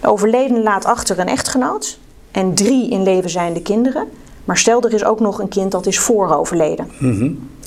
De 0.00 0.08
overledene 0.08 0.62
laat 0.62 0.84
achter 0.84 1.18
een 1.18 1.28
echtgenoot 1.28 1.98
en 2.30 2.54
drie 2.54 2.90
in 2.90 3.02
leven 3.02 3.30
zijnde 3.30 3.62
kinderen. 3.62 4.08
Maar 4.44 4.58
stel 4.58 4.82
er 4.82 4.92
is 4.92 5.04
ook 5.04 5.20
nog 5.20 5.38
een 5.38 5.48
kind 5.48 5.72
dat 5.72 5.86
is 5.86 5.98
vooroverleden. 5.98 6.88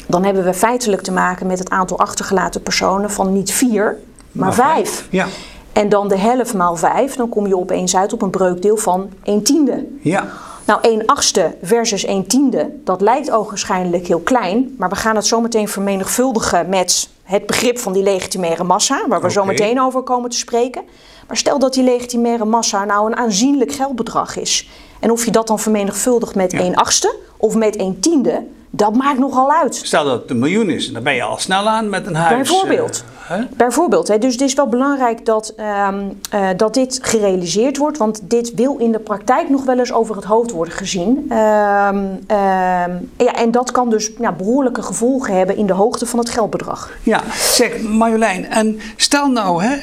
Dan 0.07 0.23
hebben 0.23 0.43
we 0.43 0.53
feitelijk 0.53 1.01
te 1.01 1.11
maken 1.11 1.47
met 1.47 1.59
het 1.59 1.69
aantal 1.69 1.99
achtergelaten 1.99 2.61
personen 2.61 3.11
van 3.11 3.33
niet 3.33 3.51
vier, 3.51 3.97
maar, 4.31 4.53
vijf. 4.53 5.07
Ja. 5.09 5.27
En 5.73 5.89
dan 5.89 6.07
de 6.07 6.17
helft 6.17 6.53
maal 6.53 6.75
vijf, 6.75 7.15
dan 7.15 7.29
kom 7.29 7.47
je 7.47 7.57
opeens 7.57 7.95
uit 7.95 8.13
op 8.13 8.21
een 8.21 8.29
breukdeel 8.29 8.77
van 8.77 9.09
1 9.23 9.43
tiende. 9.43 9.85
Ja. 10.01 10.27
Nou, 10.65 10.79
1 10.81 11.05
achtste 11.05 11.55
versus 11.61 12.05
1 12.05 12.27
tiende, 12.27 12.69
dat 12.83 13.01
lijkt 13.01 13.31
ogenschijnlijk 13.31 14.07
heel 14.07 14.19
klein. 14.19 14.75
Maar 14.77 14.89
we 14.89 14.95
gaan 14.95 15.15
het 15.15 15.25
zo 15.25 15.41
meteen 15.41 15.67
vermenigvuldigen 15.67 16.69
met 16.69 17.09
het 17.27 17.45
begrip 17.45 17.79
van 17.79 17.93
die 17.93 18.03
legitimaire 18.03 18.63
massa, 18.63 19.05
waar 19.07 19.21
we 19.21 19.31
zo 19.31 19.45
meteen 19.45 19.81
over 19.81 20.01
komen 20.01 20.29
te 20.29 20.37
spreken. 20.37 20.83
Maar 21.27 21.37
stel 21.37 21.59
dat 21.59 21.73
die 21.73 21.83
legitimaire 21.83 22.45
massa 22.45 22.85
nou 22.85 23.05
een 23.07 23.17
aanzienlijk 23.17 23.71
geldbedrag 23.71 24.37
is. 24.37 24.69
En 24.99 25.11
of 25.11 25.25
je 25.25 25.31
dat 25.31 25.47
dan 25.47 25.59
vermenigvuldigt 25.59 26.35
met 26.35 26.51
Ja. 26.51 26.59
1 26.59 26.75
achtste 26.75 27.15
of 27.37 27.55
met 27.55 27.75
1 27.75 27.99
tiende, 27.99 28.45
dat 28.77 28.95
maakt 28.95 29.19
nogal 29.19 29.51
uit. 29.51 29.75
Stel 29.83 30.03
dat 30.05 30.21
het 30.21 30.29
een 30.29 30.39
miljoen 30.39 30.69
is, 30.69 30.91
dan 30.91 31.03
ben 31.03 31.15
je 31.15 31.23
al 31.23 31.37
snel 31.37 31.67
aan 31.67 31.89
met 31.89 32.07
een 32.07 32.15
huis. 32.15 32.49
Bijvoorbeeld. 32.49 33.03
eh, 33.27 33.37
hè? 33.37 33.43
Bijvoorbeeld, 33.55 34.07
hè, 34.07 34.17
dus 34.17 34.31
het 34.31 34.41
is 34.41 34.53
wel 34.53 34.67
belangrijk 34.67 35.25
dat, 35.25 35.53
ehm, 35.57 35.99
eh, 36.29 36.47
dat 36.57 36.73
dit 36.73 36.99
gerealiseerd 37.01 37.77
wordt, 37.77 37.97
want 37.97 38.19
dit 38.23 38.53
wil 38.55 38.77
in 38.77 38.91
de 38.91 38.99
praktijk 38.99 39.49
nog 39.49 39.63
wel 39.63 39.79
eens 39.79 39.93
over 39.93 40.15
het 40.15 40.25
hoofd 40.25 40.51
worden 40.51 40.73
gezien. 40.73 41.25
Ehm, 41.29 42.05
ehm, 42.27 42.91
ja, 43.17 43.33
en 43.35 43.51
dat 43.51 43.71
kan 43.71 43.89
dus 43.89 44.11
ja, 44.19 44.31
behoorlijke 44.31 44.81
gevolgen 44.81 45.37
hebben 45.37 45.57
in 45.57 45.65
de 45.65 45.73
hoogte 45.73 46.05
van 46.05 46.19
het 46.19 46.29
geldbedrag. 46.29 46.91
Ja, 47.03 47.21
zeg 47.35 47.81
Marjolein, 47.81 48.49
en 48.49 48.79
stel 48.95 49.27
nou, 49.27 49.63
hè, 49.63 49.77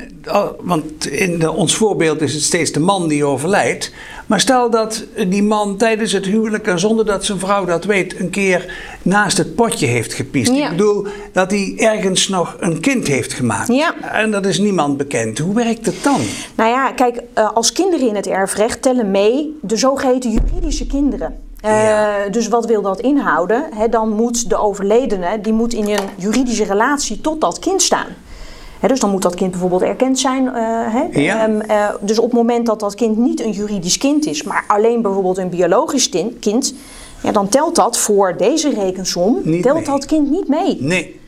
want 0.60 1.06
in 1.06 1.38
de, 1.38 1.52
ons 1.52 1.74
voorbeeld 1.76 2.20
is 2.20 2.34
het 2.34 2.42
steeds 2.42 2.72
de 2.72 2.80
man 2.80 3.08
die 3.08 3.24
overlijdt. 3.24 3.92
Maar 4.26 4.40
stel 4.40 4.70
dat 4.70 5.04
die 5.28 5.42
man 5.42 5.76
tijdens 5.76 6.12
het 6.12 6.26
huwelijk 6.26 6.66
en 6.66 6.78
zonder 6.78 7.04
dat 7.04 7.24
zijn 7.24 7.38
vrouw 7.38 7.64
dat 7.64 7.84
weet, 7.84 8.20
een 8.20 8.30
keer 8.30 8.74
naast 9.02 9.38
het 9.38 9.54
potje 9.54 9.86
heeft 9.86 10.12
gepiest. 10.12 10.52
Ja. 10.54 10.64
Ik 10.64 10.70
bedoel 10.70 11.06
dat 11.32 11.50
hij 11.50 11.74
ergens 11.76 12.28
nog 12.28 12.56
een 12.60 12.80
kind 12.80 13.06
heeft 13.06 13.32
gemaakt. 13.32 13.68
Ja. 13.68 13.94
En 14.12 14.30
dat 14.30 14.46
is 14.46 14.58
niemand 14.58 14.96
bekend. 14.96 15.38
Hoe 15.38 15.54
werkt 15.54 15.86
het 15.86 16.02
dan? 16.02 16.20
Nou 16.54 16.70
ja, 16.70 16.92
kijk, 16.92 17.22
eh, 17.32 17.50
als 17.54 17.72
kinderen 17.72 18.08
in 18.08 18.14
het 18.14 18.26
erfrecht 18.26 18.82
tellen 18.82 19.10
mee 19.10 19.58
de 19.60 19.76
zogeheten 19.76 20.30
juridische 20.30 20.86
kinderen. 20.86 21.42
Eh. 21.60 22.14
Dus 22.30 22.48
wat 22.48 22.66
wil 22.66 22.82
dat 22.82 23.00
inhouden? 23.00 23.64
Dan 23.90 24.08
moet 24.08 24.48
de 24.48 24.56
overledene 24.56 25.40
die 25.40 25.52
moet 25.52 25.72
in 25.72 25.88
een 25.88 26.08
juridische 26.16 26.64
relatie 26.64 27.20
tot 27.20 27.40
dat 27.40 27.58
kind 27.58 27.82
staan. 27.82 28.06
Dus 28.88 29.00
dan 29.00 29.10
moet 29.10 29.22
dat 29.22 29.34
kind 29.34 29.50
bijvoorbeeld 29.50 29.82
erkend 29.82 30.18
zijn. 30.18 30.54
eh? 30.54 31.22
Ja. 31.24 31.42
Ehm, 31.48 31.60
eh, 31.60 31.88
dus 32.00 32.18
op 32.18 32.24
het 32.24 32.32
moment 32.34 32.66
dat 32.66 32.80
dat 32.80 32.94
kind 32.94 33.16
niet 33.16 33.40
een 33.40 33.50
juridisch 33.50 33.98
kind 33.98 34.26
is, 34.26 34.42
maar 34.42 34.64
alleen 34.66 35.02
bijvoorbeeld 35.02 35.38
een 35.38 35.48
biologisch 35.48 36.08
kind, 36.40 36.74
ja, 37.20 37.32
dan 37.32 37.48
telt 37.48 37.76
dat 37.76 37.98
voor 37.98 38.36
deze 38.36 38.70
rekensom, 38.74 39.40
Niet 39.42 39.62
telt 39.62 39.76
mee. 39.76 39.84
dat 39.84 40.06
kind 40.06 40.30
niet 40.30 40.48
mee. 40.48 40.76
Nee. 40.80 41.20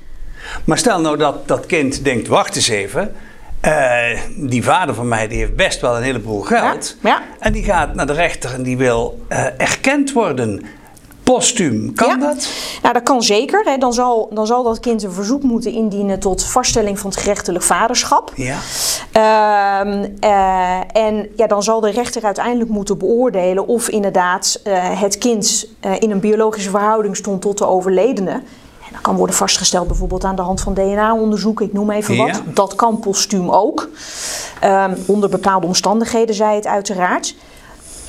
Maar 0.64 0.78
stel 0.78 1.00
nou 1.00 1.16
dat 1.16 1.48
dat 1.48 1.66
kind 1.66 2.04
denkt, 2.04 2.28
wacht 2.28 2.56
eens 2.56 2.68
even. 2.68 3.14
eh, 3.60 4.20
die 4.36 4.64
vader 4.64 4.94
van 4.94 5.08
mij 5.08 5.28
die 5.28 5.38
heeft 5.38 5.56
best 5.56 5.80
wel 5.80 5.96
een 5.96 6.02
heleboel 6.02 6.40
geld. 6.40 6.96
Ja, 7.02 7.08
ja. 7.10 7.22
En 7.38 7.52
die 7.52 7.64
gaat 7.64 7.94
naar 7.94 8.06
de 8.06 8.12
rechter 8.12 8.54
en 8.54 8.62
die 8.62 8.76
wil 8.76 9.20
erkend 9.58 10.12
worden. 10.12 10.62
Postuum, 11.33 11.92
kan 11.95 12.09
Ja. 12.09 12.16
dat? 12.16 12.49
Nou, 12.83 12.95
dat 12.95 13.02
kan 13.02 13.23
zeker. 13.23 13.62
Hè. 13.64 13.76
Dan, 13.76 13.92
zal, 13.92 14.28
dan 14.33 14.47
zal 14.47 14.62
dat 14.62 14.80
kind 14.80 15.02
een 15.02 15.12
verzoek 15.12 15.42
moeten 15.42 15.73
indienen 15.73 16.18
tot 16.18 16.45
vaststelling 16.45 16.99
van 16.99 17.11
het 17.11 17.18
gerechtelijk 17.18 17.64
vaderschap. 17.64 18.33
Ja. 18.35 18.59
Ehm, 19.12 20.06
eh, 20.21 20.78
en 20.92 21.28
ja, 21.37 21.47
dan 21.47 21.62
zal 21.62 21.80
de 21.80 21.90
rechter 21.90 22.23
uiteindelijk 22.25 22.71
moeten 22.71 22.99
beoordelen 22.99 23.66
of 23.66 23.88
inderdaad 23.88 24.61
eh, 24.64 25.00
het 25.00 25.18
kind 25.18 25.66
eh, 25.80 25.92
in 25.99 26.11
een 26.11 26.21
biologische 26.21 26.71
verhouding 26.71 27.16
stond 27.16 27.42
tot 27.42 27.59
de 27.59 27.66
overledene. 27.66 28.30
En 28.30 28.92
dat 28.92 29.00
kan 29.00 29.16
worden 29.16 29.37
vastgesteld 29.37 29.87
bijvoorbeeld 29.87 30.25
aan 30.25 30.37
de 30.37 30.42
hand 30.42 30.61
van 30.61 30.75
DNA-onderzoek, 30.75 31.61
ik 31.61 31.73
noem 31.73 31.90
even 31.90 32.16
wat. 32.16 32.28
Ja. 32.28 32.42
Dat 32.54 32.75
kan 32.75 32.99
postuum 33.00 33.50
ook. 33.50 33.88
Ehm, 34.61 34.95
onder 35.06 35.28
bepaalde 35.28 35.66
omstandigheden 35.66 36.35
zij 36.35 36.54
het 36.54 36.66
uiteraard. 36.66 37.35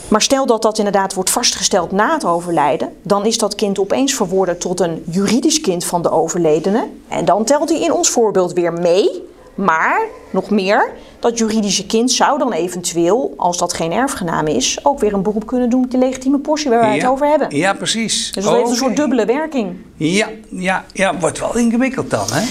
Maar 0.07 0.21
stel 0.21 0.45
dat 0.45 0.61
dat 0.61 0.77
inderdaad 0.77 1.13
wordt 1.13 1.29
vastgesteld 1.29 1.91
na 1.91 2.13
het 2.13 2.25
overlijden, 2.25 2.93
dan 3.01 3.25
is 3.25 3.37
dat 3.37 3.55
kind 3.55 3.79
opeens 3.79 4.13
verworden 4.13 4.57
tot 4.57 4.79
een 4.79 5.03
juridisch 5.09 5.61
kind 5.61 5.85
van 5.85 6.01
de 6.01 6.11
overledene. 6.11 6.87
En 7.07 7.25
dan 7.25 7.43
telt 7.43 7.69
hij 7.69 7.79
in 7.81 7.93
ons 7.93 8.09
voorbeeld 8.09 8.53
weer 8.53 8.73
mee. 8.73 9.25
Maar 9.55 10.01
nog 10.29 10.49
meer, 10.49 10.91
dat 11.19 11.37
juridische 11.37 11.85
kind 11.85 12.11
zou 12.11 12.39
dan 12.39 12.51
eventueel, 12.51 13.33
als 13.37 13.57
dat 13.57 13.73
geen 13.73 13.91
erfgenaam 13.91 14.47
is, 14.47 14.79
ook 14.83 14.99
weer 14.99 15.13
een 15.13 15.21
beroep 15.21 15.47
kunnen 15.47 15.69
doen 15.69 15.83
op 15.83 15.91
de 15.91 15.97
legitieme 15.97 16.39
portie 16.39 16.69
waar 16.69 16.79
wij 16.79 16.95
ja. 16.95 17.01
het 17.01 17.11
over 17.11 17.27
hebben. 17.27 17.57
Ja, 17.57 17.73
precies. 17.73 18.31
Dus 18.31 18.43
dat 18.43 18.55
heeft 18.55 18.69
een 18.69 18.75
soort 18.75 18.95
dubbele 18.95 19.25
werking. 19.25 19.75
Ja, 19.95 20.27
ja, 20.49 20.85
ja, 20.93 21.17
wordt 21.19 21.39
wel 21.39 21.57
ingewikkeld 21.57 22.09
dan, 22.09 22.25
hè? 22.31 22.45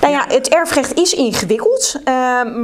Nou 0.00 0.12
ja, 0.12 0.24
het 0.28 0.48
erfrecht 0.48 0.94
is 0.98 1.14
ingewikkeld, 1.14 2.00
eh, 2.04 2.14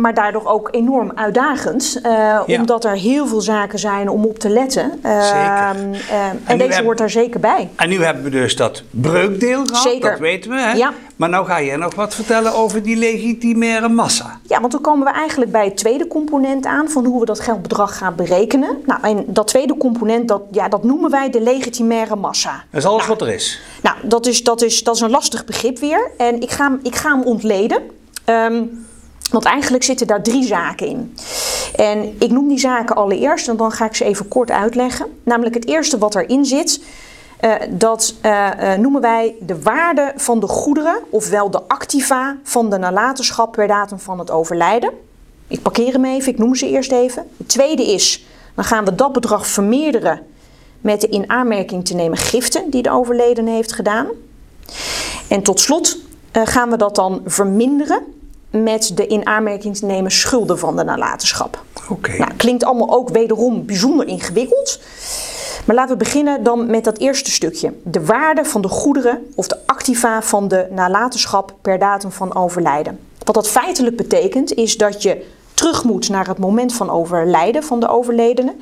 maar 0.01 0.15
daardoor 0.15 0.47
ook 0.47 0.69
enorm 0.71 1.13
uitdagend. 1.15 2.01
eh. 2.03 2.41
Omdat 2.47 2.85
er 2.85 2.93
heel 2.97 3.27
veel 3.27 3.41
zaken 3.41 3.79
zijn 3.79 4.09
om 4.09 4.25
op 4.25 4.39
te 4.39 4.49
letten. 4.49 4.91
Zeker. 5.03 5.11
eh, 5.11 5.75
en 5.75 6.41
nu 6.49 6.57
deze 6.57 6.63
hebben- 6.63 6.85
hoort 6.85 6.99
daar 6.99 7.11
zeker 7.11 7.41
bij. 7.41 7.69
En 7.77 7.89
nu 7.89 8.05
hebben 8.05 8.23
we 8.23 8.31
dus 8.31 8.57
dat 8.57 8.83
breukdeel 8.91 9.65
gehad, 9.67 9.83
Zeker. 9.83 10.11
dat 10.11 10.19
weten 10.19 10.51
we, 10.51 10.61
hè? 10.61 10.73
Ja. 10.73 10.93
Maar 11.17 11.29
nou 11.29 11.47
ga 11.47 11.59
je 11.59 11.77
nog 11.77 11.95
wat 11.95 12.15
vertellen 12.15 12.55
over 12.55 12.83
die 12.83 12.97
legitimaire 12.97 13.89
massa. 13.89 14.41
Ja, 14.43 14.61
want 14.61 14.73
dan 14.73 14.81
komen 14.81 15.07
we 15.07 15.13
eigenlijk 15.13 15.53
bij 15.53 15.65
het 15.65 15.77
tweede 15.77 16.07
component 16.07 16.67
aan 16.67 16.89
van 16.89 17.05
hoe 17.05 17.21
we 17.21 17.27
dat 17.27 17.41
geldbedrag 17.41 17.99
gaan 17.99 18.15
berekenen. 18.15 18.83
Nou, 18.87 19.01
en 19.03 19.25
dat 19.27 19.47
tweede 19.47 19.77
component, 19.77 20.29
dat, 20.29 20.43
ja, 20.51 20.69
dat 20.69 20.85
noemen 20.85 21.11
wij 21.11 21.31
de 21.31 21.41
legitimaire 21.41 22.17
massa. 22.17 22.65
Dat 22.71 22.81
is 22.81 22.87
alles 22.89 23.07
wat 23.07 23.21
er 23.21 23.29
is. 23.29 23.61
Nou, 23.83 23.97
dat 24.03 24.27
is, 24.27 24.45
dat, 24.45 24.63
is, 24.63 24.83
dat 24.85 24.95
is 24.95 25.01
een 25.01 25.11
lastig 25.11 25.45
begrip 25.45 25.79
weer. 25.79 26.11
En 26.17 26.41
ik 26.41 26.51
ga, 26.51 26.65
hem- 26.65 26.81
ik 26.83 26.95
ga 26.97 27.11
hem 27.11 27.23
ontleden. 27.23 27.83
Ehm, 28.25 28.63
want 29.31 29.45
eigenlijk 29.45 29.85
zitten 29.85 30.07
daar 30.07 30.23
drie 30.23 30.45
zaken 30.45 30.87
in. 30.87 31.15
En 31.75 32.15
ik 32.19 32.31
noem 32.31 32.49
die 32.49 32.59
zaken 32.59 32.97
allereerst 32.97 33.49
en 33.49 33.57
dan 33.57 33.73
ga 33.73 33.85
ik 33.85 33.95
ze 33.95 34.05
even 34.05 34.29
kort 34.29 34.51
uitleggen. 34.51 35.07
Namelijk 35.23 35.55
het 35.55 35.67
eerste 35.67 35.99
wat 35.99 36.15
erin 36.15 36.45
zit, 36.45 36.81
eh, 37.37 37.53
dat 37.71 38.15
eh, 38.21 38.73
eh, 38.73 38.81
noemen 38.81 39.01
wij 39.01 39.35
de 39.41 39.63
waarde 39.63 40.13
van 40.17 40.41
de 40.41 40.47
goederen, 40.47 40.99
ofwel 41.11 41.51
de 41.51 41.63
activa 41.69 42.37
van 42.43 42.71
de 42.71 42.79
nalatenschap 42.79 43.53
per 43.53 43.67
datum 43.67 43.99
van 43.99 44.19
het 44.19 44.31
overlijden. 44.31 44.91
Ik 45.49 45.63
parkeer 45.63 45.93
hem 45.93 46.05
even, 46.05 46.33
ik 46.33 46.39
noem 46.39 46.55
ze 46.55 46.69
eerst 46.69 46.93
even. 46.93 47.27
Het 47.37 47.49
tweede 47.49 47.93
is, 47.93 48.27
dan 48.55 48.65
gaan 48.65 48.85
we 48.85 48.95
dat 48.95 49.13
bedrag 49.13 49.47
vermeerderen 49.47 50.21
met 50.81 51.01
de 51.01 51.09
in 51.09 51.31
aanmerking 51.31 51.85
te 51.85 51.95
nemen 51.95 52.19
giften 52.19 52.71
die 52.71 52.83
de 52.83 52.91
overledene 52.91 53.51
heeft 53.51 53.73
gedaan. 53.73 54.07
En 55.29 55.43
tot 55.43 55.61
slot 55.61 55.99
gaan 56.33 56.71
we 56.71 56.77
dat 56.77 56.95
dan 56.95 57.23
verminderen 57.25 58.03
met 58.51 58.93
de 58.95 59.07
in 59.07 59.27
aanmerking 59.27 59.77
te 59.77 59.87
nemen 59.87 60.11
schulden 60.11 60.59
van 60.59 60.77
de 60.77 60.85
nalatenschap. 60.85 61.63
Oké. 61.89 62.17
Nou, 62.17 62.31
klinkt 62.37 62.65
allemaal 62.65 62.95
ook 62.95 63.09
wederom 63.09 63.67
bijzonder 63.67 64.07
ingewikkeld. 64.07 64.81
Maar 65.67 65.77
laten 65.77 65.99
we 65.99 66.05
beginnen 66.05 66.43
dan 66.43 66.67
met 66.67 66.85
dat 66.85 66.99
eerste 66.99 67.31
stukje. 67.31 67.73
De 67.83 68.05
waarde 68.05 68.45
van 68.45 68.61
de 68.61 68.69
goederen 68.69 69.27
of 69.35 69.47
de 69.47 69.59
activa 69.67 70.23
van 70.23 70.49
de 70.49 70.67
nalatenschap 70.71 71.55
per 71.63 71.79
datum 71.79 72.11
van 72.11 72.35
overlijden. 72.35 72.99
Wat 73.25 73.35
dat 73.35 73.49
feitelijk 73.49 73.97
betekent 73.97 74.55
is 74.55 74.77
dat 74.77 75.03
je 75.03 75.25
terug 75.55 75.85
moet 75.85 76.09
naar 76.09 76.27
het 76.27 76.39
moment 76.39 76.75
van 76.75 76.91
overlijden 76.91 77.63
van 77.63 77.81
de 77.81 77.89
overledene. 77.89 78.55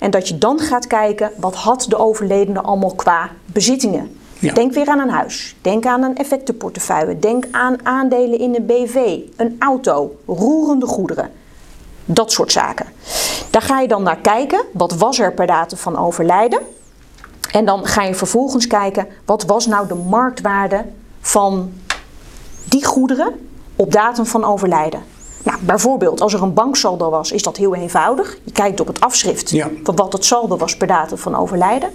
En 0.00 0.10
dat 0.10 0.28
je 0.28 0.38
dan 0.38 0.58
gaat 0.58 0.86
kijken 0.86 1.30
wat 1.36 1.54
had 1.54 1.86
de 1.88 1.96
overledene 1.96 2.60
allemaal 2.60 2.94
qua 2.94 3.30
bezittingen. 3.46 4.16
Ja. 4.38 4.52
Denk 4.52 4.72
weer 4.72 4.88
aan 4.88 4.98
een 4.98 5.10
huis. 5.10 5.56
Denk 5.62 5.86
aan 5.86 6.02
een 6.02 6.16
effectenportefeuille. 6.16 7.18
Denk 7.18 7.44
aan 7.50 7.86
aandelen 7.86 8.38
in 8.38 8.54
een 8.54 8.66
BV, 8.66 9.18
een 9.36 9.56
auto, 9.58 10.16
roerende 10.26 10.86
goederen. 10.86 11.30
Dat 12.14 12.32
soort 12.32 12.52
zaken. 12.52 12.86
Daar 13.50 13.62
ga 13.62 13.80
je 13.80 13.88
dan 13.88 14.02
naar 14.02 14.16
kijken. 14.16 14.64
Wat 14.72 14.92
was 14.94 15.18
er 15.18 15.32
per 15.32 15.46
datum 15.46 15.78
van 15.78 15.98
overlijden? 15.98 16.60
En 17.52 17.64
dan 17.64 17.86
ga 17.86 18.02
je 18.02 18.14
vervolgens 18.14 18.66
kijken 18.66 19.06
wat 19.24 19.42
was 19.44 19.66
nou 19.66 19.88
de 19.88 19.94
marktwaarde 19.94 20.84
van 21.20 21.72
die 22.64 22.84
goederen 22.84 23.48
op 23.76 23.92
datum 23.92 24.26
van 24.26 24.44
overlijden. 24.44 25.02
Nou, 25.42 25.58
bijvoorbeeld 25.60 26.20
als 26.20 26.34
er 26.34 26.42
een 26.42 26.54
banksaldo 26.54 27.10
was, 27.10 27.32
is 27.32 27.42
dat 27.42 27.56
heel 27.56 27.74
eenvoudig. 27.74 28.38
Je 28.44 28.52
kijkt 28.52 28.80
op 28.80 28.86
het 28.86 29.00
afschrift 29.00 29.50
Ja. 29.50 29.68
van 29.82 29.96
wat 29.96 30.12
het 30.12 30.24
saldo 30.24 30.56
was 30.56 30.76
per 30.76 30.86
datum 30.86 31.18
van 31.18 31.36
overlijden. 31.36 31.90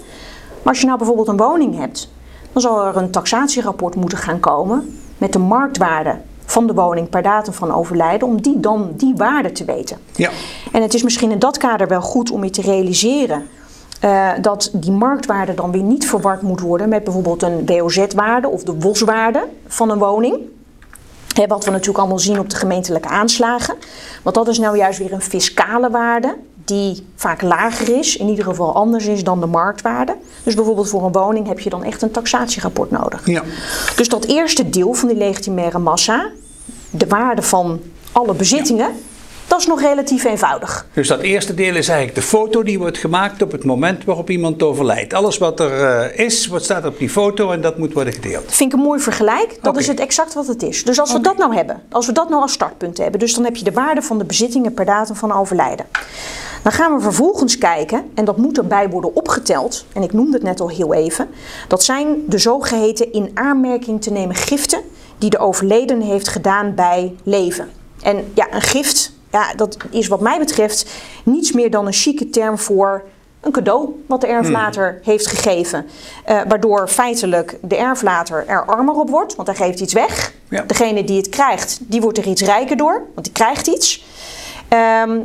Maar 0.63 0.73
als 0.73 0.79
je 0.79 0.85
nou 0.85 0.97
bijvoorbeeld 0.97 1.27
een 1.27 1.37
woning 1.37 1.77
hebt, 1.77 2.09
dan 2.51 2.61
zal 2.61 2.85
er 2.85 2.97
een 2.97 3.11
taxatierapport 3.11 3.95
moeten 3.95 4.17
gaan 4.17 4.39
komen 4.39 4.99
met 5.17 5.33
de 5.33 5.39
marktwaarde 5.39 6.17
van 6.45 6.67
de 6.67 6.73
woning 6.73 7.09
per 7.09 7.21
datum 7.21 7.53
van 7.53 7.73
overlijden, 7.73 8.27
om 8.27 8.41
die 8.41 8.59
dan 8.59 8.93
die 8.97 9.13
waarde 9.15 9.51
te 9.51 9.65
weten. 9.65 9.97
Ja. 10.15 10.29
En 10.71 10.81
het 10.81 10.93
is 10.93 11.03
misschien 11.03 11.31
in 11.31 11.39
dat 11.39 11.57
kader 11.57 11.87
wel 11.87 12.01
goed 12.01 12.31
om 12.31 12.43
je 12.43 12.49
te 12.49 12.61
realiseren 12.61 13.47
eh, 13.99 14.31
dat 14.41 14.69
die 14.73 14.91
marktwaarde 14.91 15.53
dan 15.53 15.71
weer 15.71 15.83
niet 15.83 16.07
verward 16.07 16.41
moet 16.41 16.59
worden 16.59 16.89
met 16.89 17.03
bijvoorbeeld 17.03 17.43
een 17.43 17.65
WOZ-waarde 17.65 18.47
of 18.47 18.63
de 18.63 18.75
WOS-waarde 18.79 19.47
van 19.67 19.89
een 19.89 19.97
woning. 19.97 20.37
Hè, 21.35 21.47
wat 21.47 21.65
we 21.65 21.71
natuurlijk 21.71 21.97
allemaal 21.97 22.19
zien 22.19 22.39
op 22.39 22.49
de 22.49 22.55
gemeentelijke 22.55 23.07
aanslagen. 23.07 23.75
Want 24.23 24.35
dat 24.35 24.47
is 24.47 24.59
nou 24.59 24.77
juist 24.77 24.99
weer 24.99 25.13
een 25.13 25.21
fiscale 25.21 25.89
waarde 25.89 26.35
die 26.65 27.07
vaak 27.15 27.41
lager 27.41 27.97
is, 27.97 28.17
in 28.17 28.27
ieder 28.27 28.45
geval 28.45 28.75
anders 28.75 29.05
is 29.05 29.23
dan 29.23 29.39
de 29.39 29.45
marktwaarde. 29.45 30.15
Dus 30.43 30.55
bijvoorbeeld 30.55 30.89
voor 30.89 31.05
een 31.05 31.11
woning 31.11 31.47
heb 31.47 31.59
je 31.59 31.69
dan 31.69 31.83
echt 31.83 32.01
een 32.01 32.11
taxatierapport 32.11 32.91
nodig. 32.91 33.21
Ja. 33.25 33.43
Dus 33.95 34.09
dat 34.09 34.25
eerste 34.25 34.69
deel 34.69 34.93
van 34.93 35.07
die 35.07 35.17
legitimaire 35.17 35.79
massa, 35.79 36.29
de 36.89 37.07
waarde 37.07 37.41
van 37.41 37.81
alle 38.11 38.33
bezittingen, 38.33 38.89
dat 39.47 39.59
is 39.59 39.65
nog 39.65 39.81
relatief 39.81 40.23
eenvoudig. 40.23 40.87
Dus 40.93 41.07
dat 41.07 41.19
eerste 41.19 41.53
deel 41.53 41.75
is 41.75 41.87
eigenlijk 41.87 42.17
de 42.17 42.21
foto 42.21 42.63
die 42.63 42.79
wordt 42.79 42.97
gemaakt 42.97 43.41
op 43.41 43.51
het 43.51 43.63
moment 43.63 44.03
waarop 44.03 44.29
iemand 44.29 44.63
overlijdt. 44.63 45.13
Alles 45.13 45.37
wat 45.37 45.59
er 45.59 45.83
eh, 45.83 46.25
is, 46.25 46.47
wat 46.47 46.63
staat 46.63 46.85
op 46.85 46.97
die 46.97 47.09
foto 47.09 47.51
en 47.51 47.61
dat 47.61 47.77
moet 47.77 47.93
worden 47.93 48.13
gedeeld. 48.13 48.43
Vind 48.47 48.73
ik 48.73 48.79
een 48.79 48.85
mooi 48.85 48.99
vergelijk. 48.99 49.57
Dat 49.61 49.77
is 49.77 49.87
het 49.87 49.99
exact 49.99 50.33
wat 50.33 50.47
het 50.47 50.63
is. 50.63 50.83
Dus 50.83 50.99
als 50.99 51.13
we 51.13 51.21
dat 51.21 51.37
nou 51.37 51.55
hebben, 51.55 51.81
als 51.91 52.05
we 52.05 52.11
dat 52.11 52.29
nou 52.29 52.41
als 52.41 52.51
startpunt 52.51 52.97
hebben, 52.97 53.19
dus 53.19 53.33
dan 53.33 53.43
heb 53.43 53.55
je 53.55 53.63
de 53.63 53.71
waarde 53.71 54.01
van 54.01 54.17
de 54.17 54.25
bezittingen 54.25 54.73
per 54.73 54.85
datum 54.85 55.15
van 55.15 55.31
overlijden. 55.31 55.85
Dan 56.65 56.73
gaan 56.73 56.95
we 56.95 57.01
vervolgens 57.01 57.57
kijken, 57.57 58.11
en 58.13 58.25
dat 58.25 58.37
moet 58.37 58.57
erbij 58.57 58.89
worden 58.89 59.15
opgeteld, 59.15 59.85
en 59.93 60.01
ik 60.01 60.13
noemde 60.13 60.33
het 60.33 60.43
net 60.43 60.59
al 60.59 60.69
heel 60.69 60.93
even, 60.93 61.29
dat 61.67 61.83
zijn 61.83 62.23
de 62.27 62.37
zogeheten 62.37 63.13
in 63.13 63.31
aanmerking 63.33 64.01
te 64.01 64.11
nemen 64.11 64.35
giften 64.35 64.79
die 65.17 65.29
de 65.29 65.37
overledene 65.37 66.03
heeft 66.03 66.27
gedaan 66.27 66.75
bij 66.75 67.15
leven. 67.23 67.69
En 68.01 68.31
ja, 68.33 68.53
een 68.53 68.61
gift, 68.61 69.11
ja, 69.31 69.53
dat 69.53 69.77
is 69.89 70.07
wat 70.07 70.21
mij 70.21 70.39
betreft 70.39 70.91
niets 71.23 71.51
meer 71.51 71.71
dan 71.71 71.85
een 71.85 71.93
chique 71.93 72.29
term 72.29 72.57
voor 72.57 73.03
een 73.41 73.51
cadeau 73.51 74.03
wat 74.07 74.21
de 74.21 74.27
erflater 74.27 74.99
heeft 75.03 75.27
gegeven. 75.27 75.85
Eh, 76.23 76.41
waardoor 76.47 76.87
feitelijk 76.87 77.57
de 77.61 77.75
erflater 77.75 78.43
er 78.47 78.65
armer 78.65 78.95
op 78.95 79.09
wordt, 79.09 79.35
want 79.35 79.47
hij 79.47 79.57
geeft 79.57 79.79
iets 79.79 79.93
weg. 79.93 80.33
Ja. 80.49 80.61
Degene 80.61 81.03
die 81.03 81.17
het 81.17 81.29
krijgt, 81.29 81.79
die 81.81 82.01
wordt 82.01 82.17
er 82.17 82.27
iets 82.27 82.41
rijker 82.41 82.77
door, 82.77 83.03
want 83.13 83.25
die 83.25 83.33
krijgt 83.33 83.67
iets. 83.67 84.05
Ehm, 84.67 85.19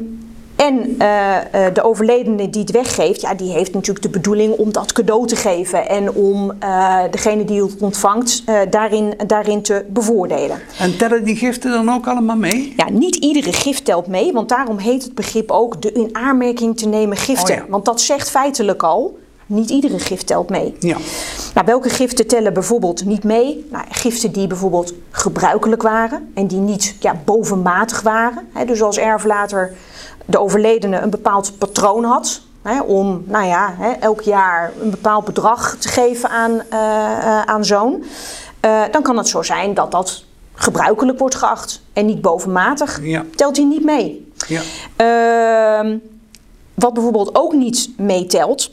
en 0.61 0.95
eh, 0.99 1.67
eh, 1.67 1.75
de 1.75 1.83
overledene 1.83 2.51
die 2.51 2.61
het 2.61 2.71
weggeeft, 2.71 3.21
ja, 3.21 3.35
die 3.35 3.51
heeft 3.51 3.75
natuurlijk 3.75 4.05
de 4.05 4.11
bedoeling 4.11 4.55
om 4.55 4.73
dat 4.73 4.93
cadeau 4.93 5.27
te 5.27 5.37
geven. 5.37 5.89
En 5.89 6.13
om 6.13 6.53
eh, 6.59 6.99
degene 7.11 7.45
die 7.45 7.63
het 7.63 7.83
ontvangt 7.83 8.45
daarin, 8.71 9.15
daarin 9.27 9.63
te 9.63 9.85
bevoordelen. 9.89 10.59
En 10.79 10.97
tellen 10.97 11.25
die 11.25 11.37
giften 11.37 11.71
dan 11.71 11.91
ook 11.91 12.07
allemaal 12.07 12.37
mee? 12.37 12.73
Ja, 12.77 12.91
niet 12.91 13.17
iedere 13.17 13.53
gift 13.53 13.85
telt 13.85 14.07
mee, 14.07 14.33
want 14.33 14.49
daarom 14.49 14.79
heet 14.79 15.03
het 15.03 15.15
begrip 15.15 15.51
ook 15.51 15.83
de 15.83 15.93
in 15.93 16.09
aanmerking 16.13 16.77
te 16.77 16.89
nemen 16.89 17.17
giften. 17.17 17.55
Oh 17.55 17.61
ja. 17.61 17.67
Want 17.69 17.85
dat 17.85 18.01
zegt 18.01 18.31
feitelijk 18.31 18.83
al, 18.83 19.19
niet 19.47 19.71
iedere 19.71 19.99
gift 19.99 20.27
telt 20.27 20.51
mee. 20.51 20.75
Ja. 20.79 20.97
Nou, 21.55 21.67
welke 21.67 21.89
giften 21.89 22.27
tellen 22.27 22.53
bijvoorbeeld 22.53 23.05
niet 23.05 23.25
mee? 23.25 23.67
Nou, 23.71 23.85
giften 23.91 24.33
die 24.33 24.47
bijvoorbeeld 24.47 24.95
gebruikelijk 25.11 25.83
waren 25.83 26.31
en 26.35 26.47
die 26.47 26.59
niet 26.59 26.95
ja, 27.01 27.21
bovenmatig 27.25 28.01
waren. 28.03 28.49
Hè, 28.53 28.65
dus 28.65 28.83
als 28.83 28.99
erflater 28.99 29.73
de 30.31 30.39
overledene 30.39 31.01
een 31.01 31.11
bepaald 31.11 31.59
patroon 31.59 32.05
had. 32.05 32.41
Hè, 32.63 32.81
om 32.81 33.23
nou 33.27 33.47
ja, 33.47 33.75
hè, 33.79 33.91
elk 33.91 34.21
jaar 34.21 34.73
een 34.81 34.91
bepaald 34.91 35.25
bedrag 35.25 35.77
te 35.77 35.89
geven 35.89 36.29
aan, 36.29 36.61
eh, 36.71 37.43
aan 37.43 37.65
zoon. 37.65 38.03
eh, 38.61 38.83
dan 38.91 39.03
kan 39.03 39.17
het 39.17 39.29
zo 39.29 39.43
zijn 39.43 39.75
dat 39.75 39.91
dat 39.91 40.25
gebruikelijk 40.55 41.19
wordt 41.19 41.35
geacht 41.35 41.83
en 41.93 42.07
niet 42.07 42.21
bovenmatig. 42.21 43.01
Ja. 43.03 43.25
Telt 43.37 43.57
hij 43.57 43.65
niet 43.65 43.85
mee. 43.85 44.33
Ja. 44.49 44.61
Ehm, 44.97 45.99
wat 46.75 46.95
bijvoorbeeld 46.95 47.35
ook 47.35 47.53
niet 47.53 47.91
meetelt, 47.97 48.71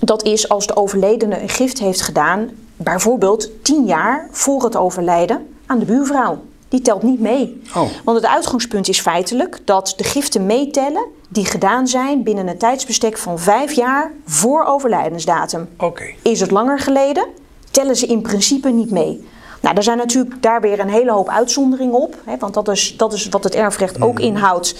dat 0.00 0.22
is 0.22 0.48
als 0.48 0.66
de 0.66 0.76
overledene 0.76 1.40
een 1.40 1.48
gift 1.48 1.78
heeft 1.78 2.00
gedaan, 2.02 2.50
bijvoorbeeld 2.76 3.64
tien 3.64 3.84
jaar 3.84 4.28
voor 4.30 4.64
het 4.64 4.76
overlijden 4.76 5.46
aan 5.66 5.78
de 5.78 5.84
buurvrouw. 5.84 6.38
Die 6.68 6.80
telt 6.80 7.02
niet 7.02 7.20
mee. 7.20 7.62
Oh. 7.76 7.88
Want 8.04 8.16
het 8.16 8.26
uitgangspunt 8.26 8.88
is 8.88 9.00
feitelijk 9.00 9.58
dat 9.64 9.94
de 9.96 10.04
giften 10.04 10.46
meetellen 10.46 11.06
die 11.28 11.44
gedaan 11.44 11.86
zijn 11.86 12.22
binnen 12.22 12.48
een 12.48 12.58
tijdsbestek 12.58 13.18
van 13.18 13.38
vijf 13.38 13.72
jaar 13.72 14.12
voor 14.26 14.64
overlijdensdatum. 14.64 15.68
Oké. 15.78 16.04
Is 16.22 16.40
het 16.40 16.50
langer 16.50 16.78
geleden, 16.78 17.26
tellen 17.70 17.96
ze 17.96 18.06
in 18.06 18.22
principe 18.22 18.68
niet 18.68 18.90
mee. 18.90 19.26
Nou, 19.60 19.76
er 19.76 19.82
zijn 19.82 19.98
natuurlijk 19.98 20.42
daar 20.42 20.60
weer 20.60 20.80
een 20.80 20.90
hele 20.90 21.12
hoop 21.12 21.28
uitzonderingen 21.28 21.94
op. 21.94 22.16
Hè, 22.24 22.36
want 22.38 22.54
dat 22.54 22.68
is, 22.68 22.96
dat 22.96 23.12
is 23.12 23.28
wat 23.28 23.44
het 23.44 23.54
erfrecht 23.54 24.02
ook 24.02 24.20
inhoudt. 24.20 24.74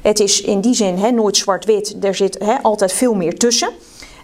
Het 0.00 0.20
is 0.20 0.40
in 0.40 0.60
die 0.60 0.74
zin 0.74 0.98
hè, 0.98 1.10
nooit 1.10 1.36
zwart-wit. 1.36 1.96
Er 2.00 2.14
zit 2.14 2.38
hè, 2.44 2.54
altijd 2.62 2.92
veel 2.92 3.14
meer 3.14 3.38
tussen. 3.38 3.68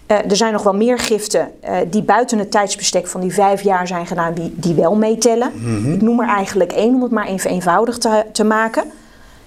Eh, 0.09 0.17
er 0.29 0.35
zijn 0.35 0.53
nog 0.53 0.63
wel 0.63 0.73
meer 0.73 0.99
giften 0.99 1.51
eh, 1.61 1.77
die 1.89 2.03
buiten 2.03 2.39
het 2.39 2.51
tijdsbestek 2.51 3.07
van 3.07 3.21
die 3.21 3.33
vijf 3.33 3.61
jaar 3.61 3.87
zijn 3.87 4.05
gedaan, 4.07 4.33
die, 4.33 4.53
die 4.55 4.73
wel 4.73 4.95
meetellen. 4.95 5.51
Ik 5.93 6.01
noem 6.01 6.19
er 6.19 6.27
eigenlijk 6.27 6.71
één 6.71 6.95
om 6.95 7.01
het 7.01 7.11
maar 7.11 7.25
even 7.27 7.49
eenvoudig 7.49 7.97
te, 7.97 8.25
te 8.31 8.43
maken. 8.43 8.83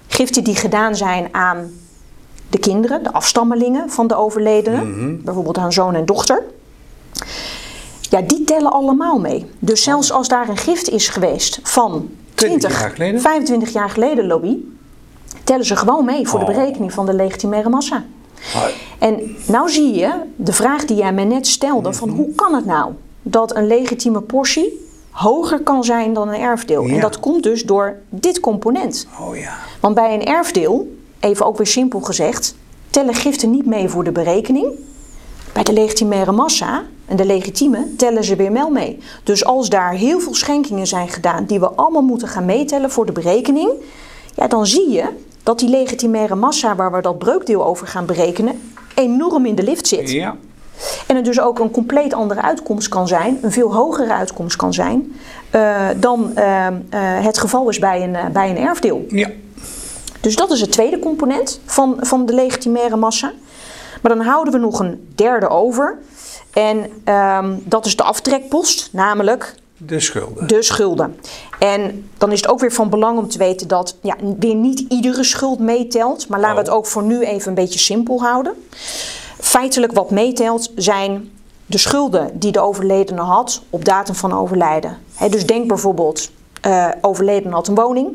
Giften 0.07 0.43
die 0.43 0.55
gedaan 0.55 0.95
zijn 0.95 1.27
aan 1.31 1.71
de 2.49 2.59
kinderen, 2.59 3.03
de 3.03 3.13
afstammelingen 3.13 3.89
van 3.89 4.07
de 4.07 4.15
overledene, 4.15 5.15
bijvoorbeeld 5.23 5.57
aan 5.57 5.73
zoon 5.73 5.95
en 5.95 6.05
dochter. 6.05 6.43
Ja, 8.01 8.21
die 8.21 8.43
tellen 8.43 8.71
allemaal 8.71 9.19
mee. 9.19 9.45
Dus 9.59 9.83
zelfs 9.83 10.11
als 10.11 10.27
daar 10.27 10.49
een 10.49 10.57
gift 10.57 10.89
is 10.89 11.07
geweest 11.07 11.59
van 11.63 12.09
20 12.33 12.59
20, 12.69 12.81
jaar 12.81 12.89
geleden? 12.91 13.21
25 13.21 13.69
jaar 13.73 13.89
geleden, 13.89 14.27
lobby, 14.27 14.57
tellen 15.43 15.65
ze 15.65 15.75
gewoon 15.75 16.05
mee 16.05 16.27
voor 16.27 16.39
de 16.39 16.45
Oh. 16.45 16.55
berekening 16.55 16.93
van 16.93 17.05
de 17.05 17.13
legitimaire 17.13 17.69
massa. 17.69 18.03
En 18.99 19.35
nou 19.47 19.69
zie 19.69 19.93
je 19.93 20.13
de 20.35 20.53
vraag 20.53 20.85
die 20.85 20.97
jij 20.97 21.13
mij 21.13 21.25
net 21.25 21.47
stelde: 21.47 21.93
van 21.93 22.09
hoe 22.09 22.35
kan 22.35 22.53
het 22.53 22.65
nou 22.65 22.91
dat 23.21 23.55
een 23.55 23.67
legitieme 23.67 24.21
portie 24.21 24.81
hoger 25.11 25.59
kan 25.59 25.83
zijn 25.83 26.13
dan 26.13 26.27
een 26.27 26.39
erfdeel? 26.39 26.85
En 26.85 26.99
dat 26.99 27.19
komt 27.19 27.43
dus 27.43 27.63
door 27.63 27.97
dit 28.09 28.39
component. 28.39 29.07
Oh 29.19 29.37
ja. 29.37 29.55
Want 29.79 29.95
bij 29.95 30.13
een 30.13 30.25
erfdeel, 30.25 30.95
even 31.19 31.45
ook 31.45 31.57
weer 31.57 31.67
simpel 31.67 31.99
gezegd, 31.99 32.55
tellen 32.89 33.13
giften 33.13 33.51
niet 33.51 33.65
mee 33.65 33.89
voor 33.89 34.03
de 34.03 34.11
berekening. 34.11 34.67
Bij 35.53 35.63
de 35.63 35.73
legitimaire 35.73 36.31
massa 36.31 36.83
en 37.05 37.15
de 37.15 37.25
legitieme 37.25 37.95
tellen 37.97 38.23
ze 38.23 38.35
weer 38.35 38.51
wel 38.51 38.69
mee. 38.69 38.99
Dus 39.23 39.45
als 39.45 39.69
daar 39.69 39.93
heel 39.93 40.19
veel 40.19 40.35
schenkingen 40.35 40.87
zijn 40.87 41.09
gedaan 41.09 41.45
die 41.45 41.59
we 41.59 41.69
allemaal 41.69 42.01
moeten 42.01 42.27
gaan 42.27 42.45
meetellen 42.45 42.91
voor 42.91 43.05
de 43.05 43.11
berekening, 43.11 43.71
ja, 44.35 44.47
dan 44.47 44.67
zie 44.67 44.89
je 44.89 45.05
dat 45.43 45.59
die 45.59 45.69
legitimaire 45.69 46.35
massa 46.35 46.75
waar 46.75 46.91
we 46.91 47.01
dat 47.01 47.17
breukdeel 47.17 47.65
over 47.65 47.87
gaan 47.87 48.05
berekenen 48.05 48.71
enorm 48.95 49.45
in 49.45 49.55
de 49.55 49.63
lift 49.63 49.87
zit. 49.87 50.11
Ja. 50.11 50.35
En 51.07 51.15
het 51.15 51.25
dus 51.25 51.39
ook 51.39 51.59
een 51.59 51.71
compleet 51.71 52.13
andere 52.13 52.41
uitkomst 52.41 52.87
kan 52.87 53.07
zijn, 53.07 53.39
een 53.41 53.51
veel 53.51 53.73
hogere 53.73 54.13
uitkomst 54.13 54.55
kan 54.55 54.73
zijn, 54.73 55.15
eh, 55.49 55.87
dan 55.97 56.35
eh, 56.35 56.67
eh, 56.67 56.73
het 57.25 57.37
geval 57.37 57.69
is 57.69 57.79
bij 57.79 58.03
een, 58.03 58.31
bij 58.33 58.49
een 58.49 58.57
erfdeel. 58.57 59.05
Ja. 59.07 59.29
Dus 60.21 60.35
dat 60.35 60.51
is 60.51 60.61
het 60.61 60.71
tweede 60.71 60.99
component 60.99 61.59
van, 61.65 61.97
van 61.99 62.25
de 62.25 62.33
legitimaire 62.33 62.95
massa. 62.95 63.31
Maar 64.01 64.15
dan 64.15 64.25
houden 64.25 64.53
we 64.53 64.59
nog 64.59 64.79
een 64.79 65.11
derde 65.15 65.49
over. 65.49 65.97
En 66.53 66.89
ehm, 67.03 67.55
dat 67.63 67.85
is 67.85 67.95
de 67.95 68.03
aftrekpost, 68.03 68.89
namelijk 68.91 69.55
De 69.85 69.99
schulden. 69.99 70.47
de 70.47 70.61
schulden. 70.61 71.19
En 71.59 72.09
dan 72.17 72.31
is 72.31 72.41
het 72.41 72.49
ook 72.49 72.59
weer 72.59 72.71
van 72.71 72.89
belang 72.89 73.17
om 73.17 73.29
te 73.29 73.37
weten 73.37 73.67
dat 73.67 73.97
ja, 74.01 74.15
weer 74.39 74.55
niet 74.55 74.85
iedere 74.89 75.23
schuld 75.23 75.59
meetelt. 75.59 76.27
Maar 76.27 76.39
laten 76.39 76.55
we 76.55 76.61
Oh. 76.61 76.67
het 76.67 76.77
ook 76.77 76.85
voor 76.85 77.03
nu 77.03 77.21
even 77.21 77.47
een 77.47 77.53
beetje 77.53 77.79
simpel 77.79 78.21
houden. 78.21 78.53
Feitelijk 79.39 79.93
wat 79.93 80.11
meetelt 80.11 80.71
zijn 80.75 81.31
de 81.65 81.77
schulden 81.77 82.39
die 82.39 82.51
de 82.51 82.59
overledene 82.59 83.21
had 83.21 83.61
op 83.69 83.85
datum 83.85 84.15
van 84.15 84.33
overlijden. 84.33 84.97
Dus 85.29 85.45
denk 85.45 85.67
bijvoorbeeld, 85.67 86.31
uh, 86.67 86.87
overledene 87.01 87.53
had 87.53 87.67
een 87.67 87.75
woning. 87.75 88.09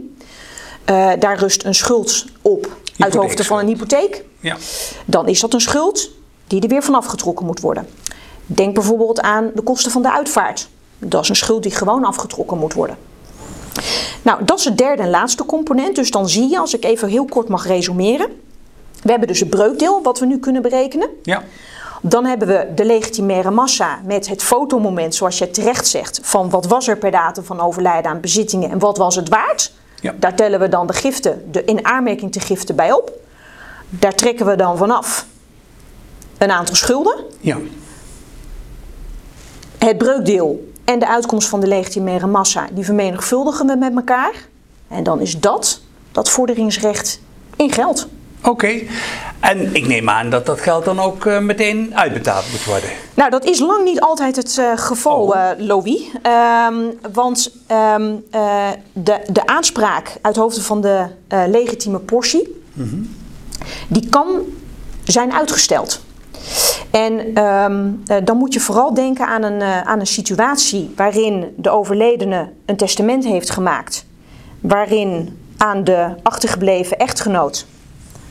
Uh, 0.90 1.10
daar 1.18 1.38
rust 1.38 1.64
een 1.64 1.74
schuld 1.74 2.24
op 2.42 2.76
uit 2.98 3.14
hoofde 3.14 3.44
van 3.44 3.58
een 3.58 3.66
hypotheek. 3.66 4.24
Ja. 4.40 4.56
Dan 5.04 5.28
is 5.28 5.40
dat 5.40 5.54
een 5.54 5.60
schuld 5.60 6.10
die 6.46 6.60
er 6.60 6.68
weer 6.68 6.82
van 6.82 6.94
afgetrokken 6.94 7.46
moet 7.46 7.60
worden. 7.60 7.88
Denk 8.46 8.74
bijvoorbeeld 8.74 9.20
aan 9.20 9.50
de 9.54 9.62
kosten 9.62 9.90
van 9.90 10.02
de 10.02 10.12
uitvaart. 10.12 10.68
Dat 10.98 11.22
is 11.22 11.28
een 11.28 11.36
schuld 11.36 11.62
die 11.62 11.72
gewoon 11.72 12.04
afgetrokken 12.04 12.58
moet 12.58 12.74
worden. 12.74 12.96
Nou, 14.22 14.44
dat 14.44 14.58
is 14.58 14.64
het 14.64 14.78
derde 14.78 15.02
en 15.02 15.10
laatste 15.10 15.44
component. 15.44 15.96
Dus 15.96 16.10
dan 16.10 16.28
zie 16.28 16.50
je, 16.50 16.58
als 16.58 16.74
ik 16.74 16.84
even 16.84 17.08
heel 17.08 17.24
kort 17.24 17.48
mag 17.48 17.66
resumeren. 17.66 18.28
We 19.02 19.10
hebben 19.10 19.28
dus 19.28 19.40
het 19.40 19.50
breukdeel, 19.50 20.02
wat 20.02 20.18
we 20.18 20.26
nu 20.26 20.38
kunnen 20.38 20.62
berekenen. 20.62 21.08
Ja. 21.22 21.42
Dan 22.02 22.24
hebben 22.24 22.48
we 22.48 22.68
de 22.74 22.84
legitimaire 22.84 23.50
massa 23.50 24.00
met 24.04 24.28
het 24.28 24.42
fotomoment, 24.42 25.14
zoals 25.14 25.38
je 25.38 25.50
terecht 25.50 25.86
zegt, 25.86 26.20
van 26.22 26.50
wat 26.50 26.66
was 26.66 26.88
er 26.88 26.96
per 26.98 27.10
datum 27.10 27.44
van 27.44 27.60
overlijden 27.60 28.10
aan 28.10 28.20
bezittingen 28.20 28.70
en 28.70 28.78
wat 28.78 28.98
was 28.98 29.16
het 29.16 29.28
waard. 29.28 29.72
Ja. 30.00 30.14
Daar 30.18 30.34
tellen 30.34 30.60
we 30.60 30.68
dan 30.68 30.86
de 30.86 30.92
giften, 30.92 31.48
de 31.50 31.64
in 31.64 31.84
aanmerking 31.84 32.32
te 32.32 32.40
giften 32.40 32.76
bij 32.76 32.92
op. 32.92 33.12
Daar 33.88 34.14
trekken 34.14 34.46
we 34.46 34.56
dan 34.56 34.76
vanaf 34.76 35.26
een 36.38 36.50
aantal 36.50 36.74
schulden. 36.74 37.24
Ja. 37.40 37.56
Het 39.78 39.98
breukdeel 39.98 40.72
en 40.88 40.98
de 40.98 41.08
uitkomst 41.08 41.48
van 41.48 41.60
de 41.60 41.66
legitimaire 41.66 42.26
massa, 42.26 42.66
die 42.72 42.84
vermenigvuldigen 42.84 43.66
we 43.66 43.76
met 43.76 43.94
elkaar. 43.94 44.32
En 44.88 45.02
dan 45.02 45.20
is 45.20 45.40
dat 45.40 45.80
dat 46.12 46.30
vorderingsrecht 46.30 47.20
in 47.56 47.72
geld. 47.72 48.08
Oké, 48.42 48.80
en 49.40 49.74
ik 49.74 49.86
neem 49.86 50.08
aan 50.08 50.30
dat 50.30 50.46
dat 50.46 50.60
geld 50.60 50.84
dan 50.84 51.00
ook 51.00 51.24
uh, 51.24 51.38
meteen 51.38 51.96
uitbetaald 51.96 52.44
moet 52.50 52.64
worden. 52.64 52.90
Nou, 53.14 53.30
dat 53.30 53.44
is 53.44 53.58
lang 53.58 53.84
niet 53.84 54.00
altijd 54.00 54.36
het 54.36 54.56
uh, 54.60 54.72
geval, 54.74 55.20
oh. 55.20 55.36
uh, 55.36 55.50
Louis. 55.56 56.00
Um, 56.68 56.98
want 57.12 57.52
um, 57.96 58.24
de, 58.92 59.20
de 59.26 59.46
aanspraak 59.46 60.16
uit 60.22 60.36
hoofde 60.36 60.62
van 60.62 60.80
de 60.80 61.06
legitieme 61.28 61.98
portie, 61.98 62.62
mm 62.72 62.88
-hmm. 62.90 63.16
die 63.88 64.08
kan 64.08 64.26
zijn 65.04 65.32
uitgesteld. 65.32 66.00
En 66.90 67.44
um, 67.44 68.02
dan 68.24 68.36
moet 68.36 68.52
je 68.52 68.60
vooral 68.60 68.94
denken 68.94 69.26
aan 69.26 69.42
een, 69.42 69.62
aan 69.62 70.00
een 70.00 70.06
situatie 70.06 70.92
waarin 70.96 71.54
de 71.56 71.70
overledene 71.70 72.48
een 72.66 72.76
testament 72.76 73.24
heeft 73.24 73.50
gemaakt. 73.50 74.06
Waarin 74.60 75.38
aan 75.56 75.84
de 75.84 76.14
achtergebleven 76.22 76.98
echtgenoot 76.98 77.66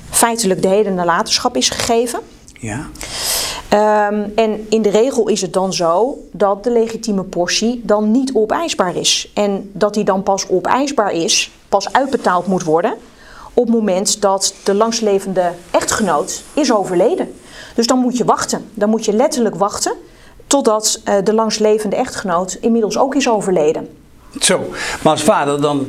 feitelijk 0.09 0.61
de 0.61 0.67
hele 0.67 0.89
nalatenschap 0.89 1.55
is 1.55 1.69
gegeven. 1.69 2.19
Ja. 2.53 2.85
Um, 4.09 4.31
en 4.35 4.65
in 4.69 4.81
de 4.81 4.89
regel 4.89 5.27
is 5.27 5.41
het 5.41 5.53
dan 5.53 5.73
zo 5.73 6.17
dat 6.31 6.63
de 6.63 6.71
legitieme 6.71 7.23
portie 7.23 7.81
dan 7.83 8.11
niet 8.11 8.31
opeisbaar 8.33 8.95
is. 8.95 9.31
En 9.33 9.69
dat 9.73 9.93
die 9.93 10.03
dan 10.03 10.23
pas 10.23 10.49
opeisbaar 10.49 11.11
is, 11.11 11.51
pas 11.69 11.93
uitbetaald 11.93 12.47
moet 12.47 12.63
worden 12.63 12.93
op 13.53 13.65
het 13.65 13.75
moment 13.75 14.21
dat 14.21 14.53
de 14.63 14.73
langslevende 14.73 15.51
echtgenoot 15.71 16.43
is 16.53 16.73
overleden. 16.73 17.33
Dus 17.77 17.87
dan 17.87 17.99
moet 17.99 18.17
je 18.17 18.25
wachten. 18.25 18.69
Dan 18.73 18.89
moet 18.89 19.05
je 19.05 19.13
letterlijk 19.13 19.55
wachten 19.55 19.93
totdat 20.47 21.01
uh, 21.05 21.15
de 21.23 21.33
langslevende 21.33 21.95
echtgenoot 21.95 22.57
inmiddels 22.61 22.97
ook 22.97 23.15
is 23.15 23.29
overleden. 23.29 23.89
Zo, 24.39 24.69
maar 25.03 25.11
als 25.11 25.23
vader 25.23 25.61
dan 25.61 25.87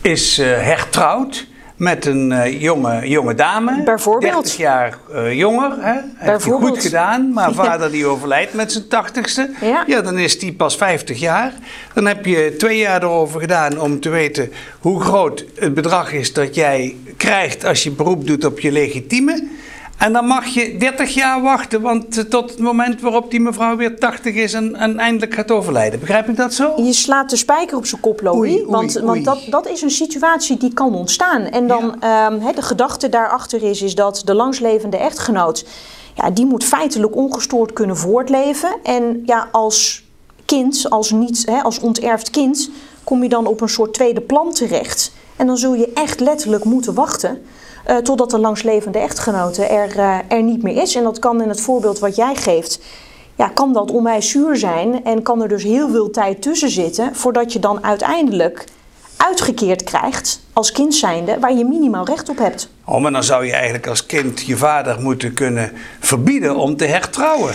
is 0.00 0.38
uh, 0.38 0.46
hertrouwd 0.46 1.46
met 1.76 2.06
een 2.06 2.30
uh, 2.30 2.60
jonge, 2.62 3.08
jonge 3.08 3.34
dame. 3.34 3.82
Bijvoorbeeld. 3.82 4.32
30 4.32 4.56
jaar 4.56 4.98
uh, 5.12 5.32
jonger. 5.32 5.72
Hè? 5.80 5.94
Heeft 6.14 6.44
hij 6.44 6.52
goed 6.52 6.82
gedaan. 6.82 7.32
Maar 7.32 7.52
vader 7.64 7.90
die 7.90 8.06
overlijdt 8.06 8.54
met 8.54 8.72
zijn 8.72 8.88
tachtigste. 8.88 9.50
Ja. 9.60 9.84
ja, 9.86 10.00
dan 10.00 10.18
is 10.18 10.38
die 10.38 10.52
pas 10.52 10.76
50 10.76 11.20
jaar. 11.20 11.52
Dan 11.94 12.06
heb 12.06 12.24
je 12.24 12.54
twee 12.58 12.78
jaar 12.78 13.02
erover 13.02 13.40
gedaan 13.40 13.80
om 13.80 14.00
te 14.00 14.08
weten 14.08 14.52
hoe 14.80 15.00
groot 15.00 15.44
het 15.54 15.74
bedrag 15.74 16.12
is 16.12 16.32
dat 16.32 16.54
jij 16.54 16.96
krijgt 17.16 17.64
als 17.64 17.82
je 17.82 17.90
beroep 17.90 18.26
doet 18.26 18.44
op 18.44 18.60
je 18.60 18.72
legitieme. 18.72 19.64
En 19.98 20.12
dan 20.12 20.26
mag 20.26 20.46
je 20.46 20.76
30 20.76 21.14
jaar 21.14 21.42
wachten, 21.42 21.80
want 21.80 22.30
tot 22.30 22.50
het 22.50 22.58
moment 22.58 23.00
waarop 23.00 23.30
die 23.30 23.40
mevrouw 23.40 23.76
weer 23.76 23.98
80 23.98 24.34
is 24.34 24.52
en, 24.52 24.74
en 24.74 24.98
eindelijk 24.98 25.34
gaat 25.34 25.50
overlijden. 25.50 26.00
Begrijp 26.00 26.28
ik 26.28 26.36
dat 26.36 26.54
zo? 26.54 26.72
Je 26.76 26.92
slaat 26.92 27.30
de 27.30 27.36
spijker 27.36 27.76
op 27.76 27.86
zijn 27.86 28.00
kop, 28.00 28.26
oei, 28.26 28.64
want 28.66 28.96
oei. 28.96 29.06
want 29.06 29.24
dat, 29.24 29.38
dat 29.50 29.68
is 29.68 29.82
een 29.82 29.90
situatie 29.90 30.56
die 30.56 30.72
kan 30.72 30.94
ontstaan. 30.94 31.42
En 31.42 31.66
dan, 31.66 31.96
ja. 32.00 32.30
de 32.30 32.62
gedachte 32.62 33.08
daarachter 33.08 33.62
is, 33.62 33.82
is 33.82 33.94
dat 33.94 34.22
de 34.24 34.34
langslevende 34.34 34.96
echtgenoot... 34.96 35.66
Ja, 36.14 36.30
die 36.30 36.46
moet 36.46 36.64
feitelijk 36.64 37.16
ongestoord 37.16 37.72
kunnen 37.72 37.96
voortleven. 37.96 38.76
En 38.82 39.22
ja, 39.24 39.48
als 39.52 40.04
kind, 40.44 40.90
als, 40.90 41.10
niet, 41.10 41.46
als 41.62 41.78
onterfd 41.78 42.30
kind, 42.30 42.70
kom 43.04 43.22
je 43.22 43.28
dan 43.28 43.46
op 43.46 43.60
een 43.60 43.68
soort 43.68 43.94
tweede 43.94 44.20
plan 44.20 44.52
terecht. 44.52 45.12
En 45.36 45.46
dan 45.46 45.56
zul 45.56 45.74
je 45.74 45.90
echt 45.94 46.20
letterlijk 46.20 46.64
moeten 46.64 46.94
wachten... 46.94 47.42
Uh, 47.90 47.96
totdat 47.96 48.30
de 48.30 48.38
langslevende 48.38 48.98
echtgenote 48.98 49.64
er, 49.64 49.96
uh, 49.96 50.18
er 50.28 50.42
niet 50.42 50.62
meer 50.62 50.82
is. 50.82 50.94
En 50.94 51.02
dat 51.02 51.18
kan 51.18 51.42
in 51.42 51.48
het 51.48 51.60
voorbeeld 51.60 51.98
wat 51.98 52.16
jij 52.16 52.34
geeft, 52.34 52.80
ja, 53.36 53.48
kan 53.48 53.72
dat 53.72 53.90
onwijs 53.90 54.30
zuur 54.30 54.56
zijn. 54.56 55.04
En 55.04 55.22
kan 55.22 55.42
er 55.42 55.48
dus 55.48 55.62
heel 55.62 55.88
veel 55.88 56.10
tijd 56.10 56.42
tussen 56.42 56.70
zitten 56.70 57.14
voordat 57.14 57.52
je 57.52 57.58
dan 57.58 57.84
uiteindelijk 57.84 58.64
uitgekeerd 59.16 59.84
krijgt 59.84 60.40
als 60.52 60.72
kind 60.72 60.94
zijnde 60.94 61.38
waar 61.40 61.54
je 61.54 61.64
minimaal 61.64 62.04
recht 62.04 62.28
op 62.28 62.38
hebt. 62.38 62.68
Oh, 62.88 63.00
maar 63.00 63.12
dan 63.12 63.24
zou 63.24 63.46
je 63.46 63.52
eigenlijk 63.52 63.86
als 63.86 64.06
kind 64.06 64.40
je 64.40 64.56
vader 64.56 65.00
moeten 65.00 65.34
kunnen 65.34 65.72
verbieden 66.00 66.56
om 66.56 66.76
te 66.76 66.84
hertrouwen. 66.84 67.54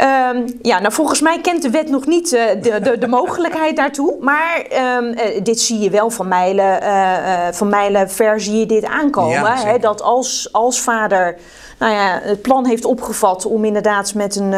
Um, 0.00 0.58
ja, 0.62 0.78
nou 0.78 0.92
volgens 0.92 1.20
mij 1.20 1.40
kent 1.40 1.62
de 1.62 1.70
wet 1.70 1.88
nog 1.88 2.06
niet 2.06 2.32
uh, 2.32 2.42
de, 2.62 2.80
de, 2.82 2.98
de, 2.98 3.06
mogelijkheid 3.06 3.76
daartoe. 3.76 4.16
Maar 4.20 4.66
um, 4.98 5.04
uh, 5.04 5.42
dit 5.42 5.60
zie 5.60 5.78
je 5.78 5.90
wel 5.90 6.10
van 6.10 6.28
mijlen, 6.28 6.82
uh, 6.82 7.48
van 7.52 7.68
mijlen 7.68 8.10
ver 8.10 8.40
zie 8.40 8.56
je 8.58 8.66
dit 8.66 8.84
aankomen. 8.84 9.32
Ja, 9.32 9.56
hè, 9.56 9.78
dat 9.78 10.02
als, 10.02 10.48
als 10.52 10.80
vader 10.80 11.36
nou 11.78 11.92
ja, 11.92 12.20
het 12.22 12.42
plan 12.42 12.66
heeft 12.66 12.84
opgevat 12.84 13.46
om 13.46 13.64
inderdaad 13.64 14.14
met 14.14 14.36
een, 14.36 14.54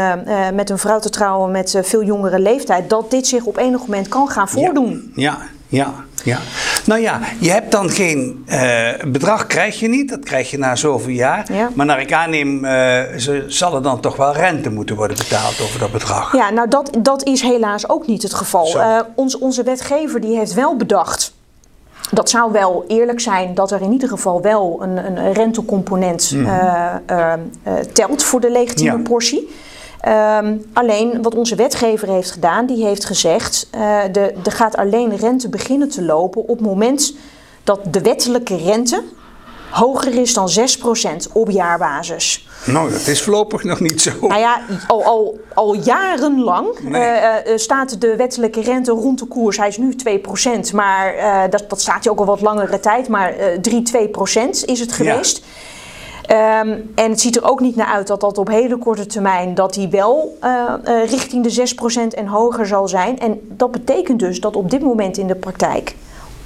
met 0.55 0.71
een 0.71 0.79
vrouw 0.79 0.99
te 0.99 1.11
trouwen 1.11 1.51
met 1.51 1.79
veel 1.83 2.03
jongere 2.03 2.39
leeftijd. 2.39 2.91
Dat 2.91 3.11
dit 3.11 3.27
zich 3.27 3.45
op 3.45 3.57
enig 3.57 3.81
moment 3.81 4.09
kan 4.09 4.29
gaan 4.29 4.49
voordoen. 4.49 5.13
Ja, 5.15 5.23
ja, 5.23 5.39
ja. 5.73 6.39
Nou 6.87 7.01
ja, 7.01 7.21
je 7.39 7.51
hebt 7.51 7.71
dan 7.73 7.91
geen 7.91 8.45
uh, 8.49 8.89
bedrag, 9.07 9.47
krijg 9.47 9.81
je 9.81 9.89
niet. 9.89 10.09
Dat 10.09 10.25
krijg 10.25 10.51
je 10.51 10.59
na 10.59 10.77
zoveel 10.77 11.13
jaar. 11.13 11.53
Ja. 11.53 11.71
Maar 11.75 11.87
naar 11.87 12.01
ik 12.01 12.13
aanneem, 12.13 12.55
uh, 12.55 12.71
ze, 13.17 13.45
zal 13.47 13.75
er 13.75 13.83
dan 13.83 14.01
toch 14.01 14.17
wel 14.17 14.33
rente 14.33 14.71
moeten 14.71 14.97
worden 14.97 15.17
betaald 15.17 15.61
over 15.61 15.79
dat 15.79 15.93
bedrag. 15.93 16.37
Ja, 16.37 16.51
nou 16.51 16.69
dat, 16.69 16.91
dat 16.99 17.25
is 17.25 17.43
helaas 17.43 17.89
ook 17.89 18.07
niet 18.07 18.23
het 18.23 18.35
geval. 18.35 18.77
Uh, 18.77 19.01
ons, 19.15 19.39
onze 19.39 19.63
wetgever 19.63 20.21
die 20.21 20.37
heeft 20.37 20.55
wel 20.55 20.77
bedacht. 20.77 21.35
Dat 22.11 22.31
zou 22.31 22.53
wel 22.53 22.85
eerlijk 22.89 23.21
zijn 23.21 23.55
dat 23.55 23.71
er 23.71 23.81
in 23.81 23.93
ieder 23.93 24.09
geval 24.09 24.43
wel 24.43 24.79
een, 24.83 24.97
een 25.17 25.33
rentecomponent 25.33 26.33
mm 26.35 26.47
-hmm. 26.47 27.51
telt 27.93 28.23
voor 28.23 28.41
de 28.41 28.51
legitieme 28.51 28.97
Ja. 28.97 29.03
portie. 29.03 29.49
Um, 30.09 30.65
alleen 30.73 31.23
wat 31.23 31.35
onze 31.35 31.55
wetgever 31.55 32.09
heeft 32.09 32.31
gedaan, 32.31 32.67
die 32.67 32.85
heeft 32.85 33.05
gezegd: 33.05 33.69
uh, 33.75 34.01
de, 34.13 34.35
er 34.45 34.53
gaat 34.53 34.77
alleen 34.77 35.17
rente 35.17 35.49
beginnen 35.49 35.89
te 35.89 36.03
lopen 36.03 36.41
op 36.41 36.49
het 36.49 36.61
moment 36.61 37.15
dat 37.65 37.81
de 37.91 38.01
wettelijke 38.01 38.57
rente 38.57 39.03
hoger 39.71 40.15
is 40.15 40.35
dan 40.35 40.49
6% 41.29 41.33
op 41.33 41.51
jaarbasis. 41.51 42.49
Nou, 42.65 42.91
dat 42.91 43.07
is 43.07 43.23
voorlopig 43.23 43.65
nog 43.65 43.81
niet 43.81 44.03
zo. 44.03 44.11
Nou 44.21 44.41
ja, 44.41 44.61
al, 44.87 45.05
al, 45.05 45.41
al 45.55 45.75
jarenlang 45.75 46.79
Nee. 46.83 47.03
uh, 47.03 47.23
uh, 47.47 47.57
staat 47.57 48.01
de 48.01 48.17
wettelijke 48.17 48.61
rente 48.61 48.91
rond 48.91 49.19
de 49.19 49.27
koers. 49.27 49.57
Hij 49.57 49.69
is 49.69 49.77
nu 49.77 49.95
2%, 50.71 50.75
maar 50.75 51.17
uh, 51.17 51.43
dat, 51.51 51.65
dat 51.69 51.81
staat 51.81 52.05
hij 52.05 52.13
ook 52.13 52.19
al 52.19 52.25
wat 52.25 52.41
langere 52.41 52.81
tijd. 52.81 53.09
Maar 53.09 53.35
3, 53.61 53.83
2% 54.09 54.49
is 54.65 54.81
het 54.81 54.93
geweest. 54.93 55.37
Ja. 55.37 55.45
Um, 56.31 56.93
en 56.95 57.11
het 57.11 57.21
ziet 57.21 57.37
er 57.37 57.45
ook 57.51 57.61
niet 57.61 57.77
naar 57.77 57.87
uit 57.87 58.07
dat 58.07 58.21
dat 58.21 58.39
op 58.39 58.49
hele 58.49 58.77
korte 58.77 59.07
termijn 59.07 59.55
dat 59.55 59.75
die 59.75 59.89
wel 59.89 60.39
uh, 60.45 60.73
uh, 60.89 61.11
richting 61.11 61.47
de 61.47 61.75
6% 62.13 62.17
en 62.19 62.27
hoger 62.27 62.67
zal 62.67 62.89
zijn. 62.89 63.19
En 63.19 63.41
dat 63.49 63.71
betekent 63.71 64.19
dus 64.19 64.41
dat 64.41 64.57
op 64.57 64.71
dit 64.71 64.83
moment 64.83 65.17
in 65.19 65.27
de 65.27 65.35
praktijk, 65.35 65.95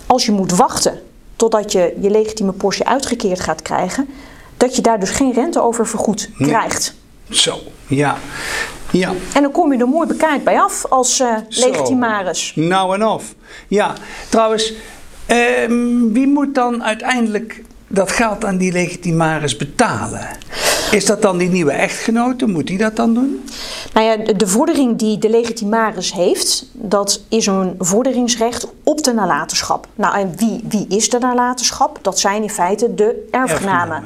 als 0.07 0.27
je 0.27 0.33
moet 0.33 0.53
wachten 0.53 1.01
totdat 1.37 1.73
je 1.73 1.97
je 2.01 2.11
legitieme 2.11 2.53
portie 2.53 2.87
uitgekeerd 2.87 3.41
gaat 3.41 3.62
krijgen, 3.62 4.09
dat 4.57 4.77
je 4.77 4.83
daar 4.83 5.01
dus 5.01 5.11
geen 5.11 5.33
rente 5.33 5.62
over 5.62 5.87
vergoed 5.87 6.31
Nee. 6.37 6.49
krijgt. 6.49 6.95
Zo, 7.31 7.59
ja. 7.87 8.17
Ja, 8.91 9.12
En 9.35 9.43
dan 9.43 9.53
kom 9.53 9.73
je 9.73 9.79
er 9.79 9.89
mooi 9.89 10.07
bekaaid 10.07 10.45
bij 10.45 10.61
af 10.61 10.85
als 10.89 11.21
uh, 11.21 11.37
legitimaris. 11.49 12.53
nou 12.55 12.95
en 12.95 13.07
of. 13.07 13.35
Ja, 13.69 13.93
trouwens, 14.29 14.73
ehm, 15.27 16.12
wie 16.12 16.27
moet 16.27 16.55
dan 16.55 16.85
uiteindelijk 16.85 17.62
dat 17.88 18.12
geld 18.12 18.44
aan 18.44 18.57
die 18.57 18.72
legitimaris 18.72 19.57
betalen? 19.57 20.29
Is 20.90 21.07
dat 21.07 21.22
dan 21.22 21.38
die 21.38 21.49
nieuwe 21.49 21.72
echtgenote? 21.72 22.46
Moet 22.46 22.66
die 22.66 22.79
dat 22.79 22.96
dan 22.96 23.14
doen? 23.14 23.44
Nou 23.92 24.07
ja, 24.07 24.33
de 24.33 24.46
vordering 24.46 24.99
die 24.99 25.18
de 25.18 25.31
legitimaris 25.31 26.12
heeft, 26.12 26.66
dat 26.72 27.20
is 27.29 27.46
een 27.46 27.75
vorderingsrecht 27.79 28.68
op 28.83 29.03
de 29.03 29.12
nalatenschap. 29.12 29.87
Nou, 29.94 30.18
en 30.18 30.33
wie, 30.37 30.64
wie 30.68 30.87
is 30.88 31.11
de 31.11 31.18
nalatenschap? 31.18 31.99
Dat 32.03 32.18
zijn 32.18 32.42
in 32.42 32.51
feite 32.51 32.94
de 32.94 33.29
erfgenamen. 33.31 34.05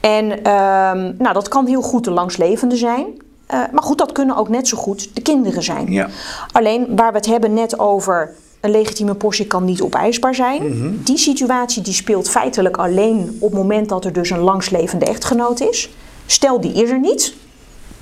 En 0.00 0.42
ehm, 0.42 1.12
nou, 1.18 1.32
dat 1.32 1.48
kan 1.48 1.66
heel 1.66 1.82
goed 1.82 2.04
de 2.04 2.10
langslevende 2.10 2.76
zijn. 2.76 3.06
Uh, 3.54 3.60
maar 3.72 3.82
goed, 3.82 3.98
dat 3.98 4.12
kunnen 4.12 4.36
ook 4.36 4.48
net 4.48 4.68
zo 4.68 4.76
goed 4.76 5.10
de 5.14 5.22
kinderen 5.22 5.62
zijn. 5.62 5.92
Ja. 5.92 6.08
Alleen 6.52 6.96
waar 6.96 7.10
we 7.10 7.16
het 7.16 7.26
hebben 7.26 7.54
net 7.54 7.78
over 7.78 8.34
een 8.64 8.70
legitieme 8.70 9.14
portie 9.14 9.46
kan 9.46 9.64
niet 9.64 9.82
opeisbaar 9.82 10.34
zijn. 10.34 10.78
Mhm. 10.78 10.92
Die 11.02 11.18
situatie 11.18 11.82
die 11.82 11.92
speelt 11.92 12.30
feitelijk 12.30 12.76
alleen 12.76 13.36
op 13.40 13.50
het 13.50 13.60
moment 13.60 13.88
dat 13.88 14.04
er 14.04 14.12
dus 14.12 14.30
een 14.30 14.38
langslevende 14.38 15.04
echtgenoot 15.04 15.60
is. 15.60 15.90
Stel 16.26 16.60
die 16.60 16.72
is 16.72 16.90
er 16.90 17.00
niet, 17.00 17.34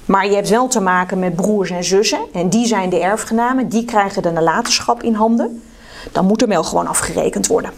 maar 0.05 0.27
je 0.27 0.35
hebt 0.35 0.49
wel 0.49 0.69
te 0.69 0.81
maken 0.81 1.19
met 1.19 1.37
broers 1.37 1.71
en 1.71 1.85
zussen 1.85 2.21
en 2.33 2.49
die 2.49 2.67
zijn 2.67 2.91
de 2.91 3.01
erfgenamen, 3.01 3.69
die 3.69 3.85
krijgen 3.85 4.23
de 4.23 4.31
nalatenschap 4.31 5.03
in 5.03 5.15
handen. 5.15 5.63
Dan 6.13 6.27
moet 6.27 6.43
er 6.43 6.49
wel 6.49 6.65
gewoon 6.65 6.87
afgerekend 6.87 7.47
worden. 7.47 7.71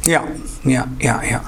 Ja, 0.00 0.22
ja, 0.62 0.88
ja, 0.98 1.22
ja. 1.22 1.42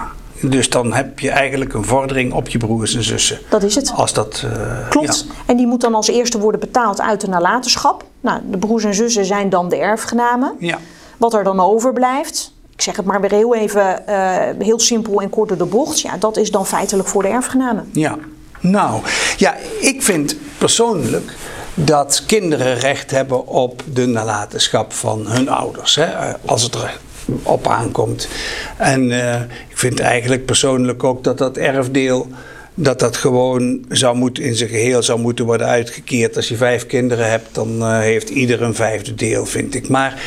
Dus 0.50 0.70
dan 0.70 0.92
heb 0.92 1.18
je 1.18 1.30
eigenlijk 1.30 1.74
een 1.74 1.84
vordering 1.84 2.32
op 2.32 2.48
je 2.48 2.58
broers 2.58 2.94
en 2.94 3.02
zussen. 3.04 3.38
Dat 3.48 3.62
is 3.62 3.74
het. 3.74 3.92
Als 3.94 4.12
dat. 4.12 4.44
eh, 4.44 4.88
Klopt. 4.88 5.24
ja. 5.28 5.34
En 5.46 5.56
die 5.56 5.66
moet 5.66 5.80
dan 5.80 5.94
als 5.94 6.08
eerste 6.08 6.38
worden 6.38 6.60
betaald 6.60 7.00
uit 7.00 7.20
de 7.20 7.28
nalatenschap. 7.28 8.04
Nou, 8.20 8.40
de 8.50 8.58
broers 8.58 8.84
en 8.84 8.94
zussen 8.94 9.24
zijn 9.24 9.48
dan 9.48 9.68
de 9.68 9.76
erfgenamen. 9.76 10.52
Ja. 10.58 10.78
Wat 11.18 11.34
er 11.34 11.44
dan 11.44 11.60
overblijft, 11.60 12.52
ik 12.74 12.82
zeg 12.82 12.96
het 12.96 13.04
maar 13.06 13.20
weer 13.20 13.30
heel 13.30 13.54
even 13.54 14.06
eh, 14.06 14.66
heel 14.66 14.80
simpel 14.80 15.20
en 15.20 15.30
kort 15.30 15.48
door 15.48 15.58
de 15.58 15.64
bocht. 15.64 16.00
Ja, 16.00 16.16
dat 16.16 16.36
is 16.36 16.50
dan 16.50 16.66
feitelijk 16.66 17.08
voor 17.08 17.22
de 17.22 17.28
erfgenamen. 17.28 17.88
Ja, 17.92 18.16
nou, 18.60 19.00
ja, 19.36 19.54
ik 19.80 20.02
vind 20.02 20.36
persoonlijk 20.58 21.32
dat 21.74 22.22
kinderen 22.26 22.74
recht 22.78 23.10
hebben 23.10 23.46
op 23.46 23.82
de 23.92 24.06
nalatenschap 24.06 24.92
van 24.92 25.26
hun 25.26 25.48
ouders, 25.48 25.94
hè, 25.94 26.06
als 26.44 26.62
het 26.62 26.74
er 26.74 26.98
op 27.42 27.66
aankomt. 27.66 28.28
En 28.76 29.10
eh, 29.10 29.40
ik 29.68 29.78
vind 29.78 30.00
eigenlijk 30.00 30.44
persoonlijk 30.44 31.04
ook 31.04 31.24
dat 31.24 31.38
dat 31.38 31.56
erfdeel 31.56 32.28
dat 32.74 32.98
dat 32.98 33.16
gewoon 33.16 33.84
zou 33.88 34.16
moeten, 34.16 34.44
in 34.44 34.54
zijn 34.54 34.70
geheel 34.70 35.02
zou 35.02 35.20
moeten 35.20 35.44
worden 35.44 35.66
uitgekeerd. 35.66 36.36
Als 36.36 36.48
je 36.48 36.56
vijf 36.56 36.86
kinderen 36.86 37.30
hebt, 37.30 37.54
dan 37.54 37.80
eh, 37.80 37.98
heeft 37.98 38.28
ieder 38.28 38.62
een 38.62 38.74
vijfde 38.74 39.14
deel, 39.14 39.46
vind 39.46 39.74
ik. 39.74 39.88
Maar 39.88 40.22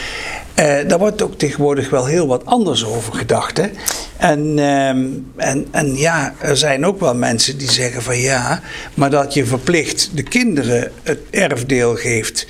eh, 0.53 0.87
daar 0.87 0.99
wordt 0.99 1.21
ook 1.21 1.37
tegenwoordig 1.37 1.89
wel 1.89 2.05
heel 2.05 2.27
wat 2.27 2.45
anders 2.45 2.85
over 2.85 3.13
gedacht. 3.13 3.57
Hè? 3.57 3.67
En, 4.17 4.59
ehm, 4.59 5.05
en, 5.35 5.67
en 5.71 5.95
ja, 5.95 6.33
er 6.39 6.57
zijn 6.57 6.85
ook 6.85 6.99
wel 6.99 7.15
mensen 7.15 7.57
die 7.57 7.71
zeggen 7.71 8.01
van 8.01 8.17
ja, 8.17 8.61
maar 8.93 9.09
dat 9.09 9.33
je 9.33 9.45
verplicht 9.45 10.09
de 10.13 10.23
kinderen 10.23 10.91
het 11.03 11.19
erfdeel 11.29 11.95
geeft. 11.95 12.47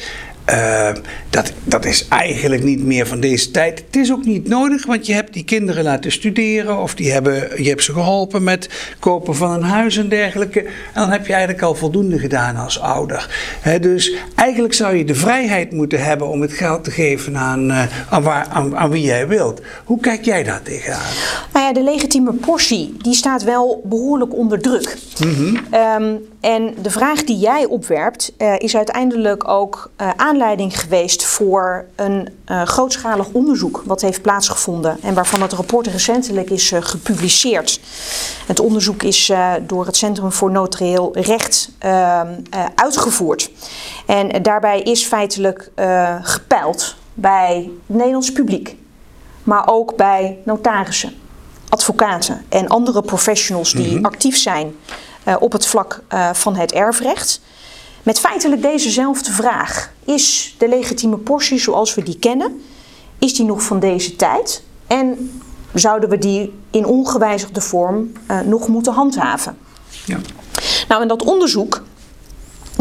Eh, 0.48 0.90
dat, 1.30 1.54
dat 1.64 1.86
is 1.86 2.08
eigenlijk 2.08 2.64
niet 2.64 2.84
meer 2.84 3.08
van 3.08 3.20
deze 3.20 3.52
tijd. 3.52 3.84
Het 3.86 3.96
is 3.96 4.12
ook 4.12 4.26
niet 4.26 4.48
nodig, 4.48 4.86
want 4.86 5.06
je 5.06 5.14
hebt 5.14 5.34
die 5.34 5.44
kinderen 5.44 5.84
laten 5.84 6.12
studeren 6.12 6.78
of 6.78 6.96
die 6.96 7.12
hebben, 7.12 7.64
je 7.64 7.70
hebt 7.70 7.84
ze 7.84 7.94
geholpen 7.94 8.44
met 8.44 8.70
kopen 9.00 9.36
van 9.36 9.52
een 9.52 9.64
huis 9.64 9.98
en 9.98 10.10
dergelijke. 10.10 10.60
En 10.64 10.70
dan 10.94 11.10
heb 11.10 11.26
je 11.26 11.34
eigenlijk 11.34 11.64
al 11.64 11.76
voldoende 11.76 12.20
gedaan 12.20 12.56
als 12.56 12.80
ouder. 12.80 13.30
Dus 13.82 14.14
eigenlijk 14.36 14.74
zou 14.74 14.96
je 14.96 15.06
de 15.06 15.16
vrijheid 15.16 15.72
moeten 15.72 16.04
hebben 16.04 16.28
om 16.28 16.42
het 16.42 16.54
geld 16.54 16.84
te 16.84 16.92
geven 16.92 17.38
aan, 17.38 17.72
eh, 17.72 17.84
aan, 18.10 18.24
waar, 18.24 18.48
aan, 18.50 18.78
aan 18.78 18.90
wie 18.90 19.04
jij 19.04 19.28
wilt. 19.28 19.62
Hoe 19.84 20.00
kijk 20.00 20.26
jij 20.26 20.44
daar 20.44 20.62
tegenaan? 20.62 21.14
Nou 21.54 21.66
ja, 21.66 21.74
de 21.74 21.84
legitieme 21.84 22.34
portie 22.34 22.96
die 23.02 23.14
staat 23.14 23.44
wel 23.44 23.82
behoorlijk 23.84 24.34
onder 24.34 24.60
druk. 24.62 24.98
Ehm, 25.72 26.16
en 26.40 26.76
de 26.82 26.90
vraag 26.90 27.24
die 27.24 27.38
jij 27.38 27.66
opwerpt 27.66 28.34
eh, 28.38 28.54
is 28.58 28.76
uiteindelijk 28.76 29.48
ook 29.48 29.92
eh, 29.96 30.10
aanleiding 30.16 30.80
geweest 30.80 31.26
voor 31.26 31.86
een 31.96 32.30
eh, 32.46 32.62
grootschalig 32.62 33.28
onderzoek 33.32 33.84
wat 33.86 34.02
heeft 34.02 34.22
plaatsgevonden 34.22 34.98
en 35.02 35.14
waarvan 35.14 35.42
het 35.42 35.54
rapport 35.54 35.88
recentelijk 35.88 36.50
is 36.50 36.74
gepubliceerd. 36.80 37.80
Het 38.46 38.60
onderzoek 38.60 39.04
is 39.04 39.32
door 39.62 39.86
het 39.86 39.96
Centrum 39.98 40.32
voor 40.32 40.52
Notarieel 40.52 41.10
Recht 41.14 41.70
ehm, 41.78 42.28
eh, 42.50 42.66
uitgevoerd. 42.76 43.52
En 44.06 44.42
daarbij 44.42 44.82
is 44.82 45.06
feitelijk 45.06 45.72
gepeild 46.22 46.96
bij 47.14 47.70
het 47.86 47.96
Nederlands 47.96 48.32
publiek, 48.32 48.76
maar 49.44 49.68
ook 49.68 49.96
bij 49.96 50.38
notarissen 50.44 51.14
advocaten 51.70 52.46
en 52.50 52.68
andere 52.68 53.02
professionals 53.02 53.72
die 53.72 54.06
actief 54.06 54.38
zijn 54.38 54.76
op 55.40 55.52
het 55.52 55.66
vlak 55.66 56.04
eh, 56.08 56.34
van 56.34 56.56
het 56.56 56.72
erfrecht. 56.72 57.42
Met 58.04 58.20
feitelijk 58.20 58.62
dezezelfde 58.62 59.32
vraag. 59.32 59.92
Is 60.04 60.56
de 60.58 60.68
legitieme 60.68 61.18
portie 61.18 61.60
zoals 61.60 61.96
we 61.96 62.04
die 62.04 62.20
kennen, 62.20 62.62
is 63.20 63.34
die 63.34 63.46
nog 63.46 63.62
van 63.62 63.80
deze 63.80 64.16
tijd? 64.16 64.64
En 64.88 65.32
zouden 65.74 66.10
we 66.10 66.18
die 66.18 66.54
in 66.72 66.86
ongewijzigde 66.86 67.62
vorm 67.62 68.12
eh, 68.28 68.40
nog 68.40 68.68
moeten 68.68 68.94
handhaven? 68.94 69.58
Ja. 70.06 70.20
Nou, 70.88 71.02
en 71.02 71.08
dat 71.08 71.24
onderzoek 71.24 71.84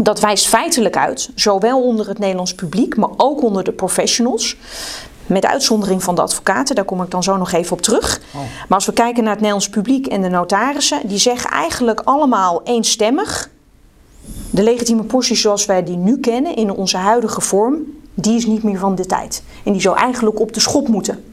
dat 0.03 0.19
wijst 0.19 0.47
feitelijk 0.47 0.97
uit, 0.97 1.29
zowel 1.35 1.83
onder 1.83 2.07
het 2.07 2.19
Nederlands 2.19 2.55
publiek, 2.55 2.95
maar 2.95 3.09
ook 3.17 3.41
onder 3.41 3.63
de 3.63 3.71
professionals. 3.71 4.57
Met 5.27 5.45
uitzondering 5.45 6.03
van 6.03 6.15
de 6.15 6.21
advocaten, 6.21 6.75
daar 6.75 6.85
kom 6.85 7.01
ik 7.01 7.11
dan 7.11 7.23
zo 7.23 7.37
nog 7.37 7.51
even 7.51 7.71
op 7.71 7.81
terug. 7.81 8.21
Maar 8.33 8.77
als 8.77 8.85
we 8.85 8.93
kijken 8.93 9.23
naar 9.23 9.31
het 9.31 9.41
Nederlands 9.41 9.69
publiek 9.69 10.07
en 10.07 10.21
de 10.21 10.29
notarissen, 10.29 11.07
die 11.07 11.17
zeggen 11.17 11.49
eigenlijk 11.49 12.01
allemaal 12.03 12.61
eenstemmig: 12.63 13.49
de 14.49 14.63
legitieme 14.63 15.03
portie 15.03 15.35
zoals 15.35 15.65
wij 15.65 15.83
die 15.83 15.97
nu 15.97 16.19
kennen 16.19 16.55
in 16.55 16.71
onze 16.71 16.97
huidige 16.97 17.41
vorm, 17.41 17.75
die 18.13 18.35
is 18.35 18.45
niet 18.45 18.63
meer 18.63 18.79
van 18.79 18.95
de 18.95 19.05
tijd. 19.05 19.43
En 19.63 19.71
die 19.71 19.81
zou 19.81 19.97
eigenlijk 19.97 20.39
op 20.39 20.53
de 20.53 20.59
schop 20.59 20.87
moeten. 20.87 21.23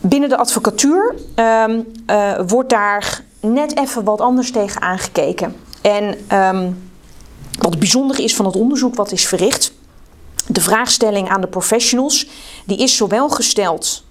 Binnen 0.00 0.28
de 0.28 0.36
advocatuur 0.36 1.14
ehm, 1.34 1.80
eh, 2.06 2.32
wordt 2.46 2.70
daar 2.70 3.24
net 3.40 3.78
even 3.78 4.04
wat 4.04 4.20
anders 4.20 4.52
tegen 4.52 4.80
aangekeken. 4.80 5.54
En 5.82 6.14
ehm, 6.26 6.70
wat 7.58 7.78
bijzonder 7.78 8.20
is 8.20 8.36
van 8.36 8.46
het 8.46 8.56
onderzoek 8.56 8.94
wat 8.94 9.12
is 9.12 9.26
verricht, 9.26 9.72
de 10.52 10.60
vraagstelling 10.60 11.28
aan 11.28 11.40
de 11.40 11.46
professionals, 11.46 12.26
die 12.64 12.78
is 12.78 12.96
zowel 12.96 13.28
gesteld 13.28 14.04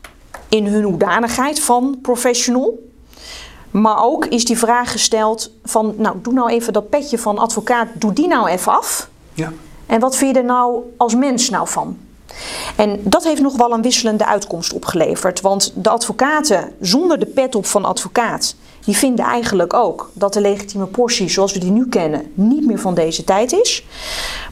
in 0.50 0.66
hun 0.66 0.84
hoedanigheid 0.84 1.60
van 1.60 2.00
professional, 2.02 2.90
maar 3.72 4.04
ook 4.04 4.26
is 4.26 4.46
die 4.46 4.58
vraag 4.58 4.92
gesteld 4.92 5.52
van, 5.64 5.94
nou 5.98 6.16
doe 6.22 6.34
nou 6.34 6.50
even 6.50 6.74
dat 6.74 6.90
petje 6.90 7.18
van 7.18 7.38
advocaat, 7.38 7.88
doe 7.94 8.14
die 8.14 8.28
nou 8.28 8.50
even 8.50 8.72
af. 8.72 9.10
Ja. 9.34 9.52
En 9.86 10.00
wat 10.00 10.16
vind 10.16 10.36
je 10.36 10.42
er 10.42 10.48
nou 10.48 10.82
als 10.98 11.16
mens 11.16 11.50
nou 11.50 11.68
van? 11.68 11.98
En 12.76 13.00
dat 13.04 13.24
heeft 13.24 13.42
nog 13.42 13.58
wel 13.58 13.74
een 13.74 13.82
wisselende 13.82 14.26
uitkomst 14.26 14.74
opgeleverd. 14.74 15.42
Want 15.42 15.74
de 15.76 15.90
advocaten 15.90 16.74
zonder 16.82 17.20
de 17.20 17.26
pet 17.26 17.56
op 17.56 17.66
van 17.66 17.86
advocaat, 17.86 18.56
die 18.86 18.98
vinden 18.98 19.26
eigenlijk 19.26 19.74
ook 19.74 20.10
dat 20.14 20.34
de 20.34 20.42
legitieme 20.42 20.86
portie 20.86 21.30
zoals 21.30 21.54
we 21.54 21.60
die 21.60 21.72
nu 21.72 21.88
kennen 21.88 22.32
niet 22.34 22.66
meer 22.66 22.80
van 22.80 22.94
deze 22.94 23.24
tijd 23.24 23.52
is. 23.52 23.86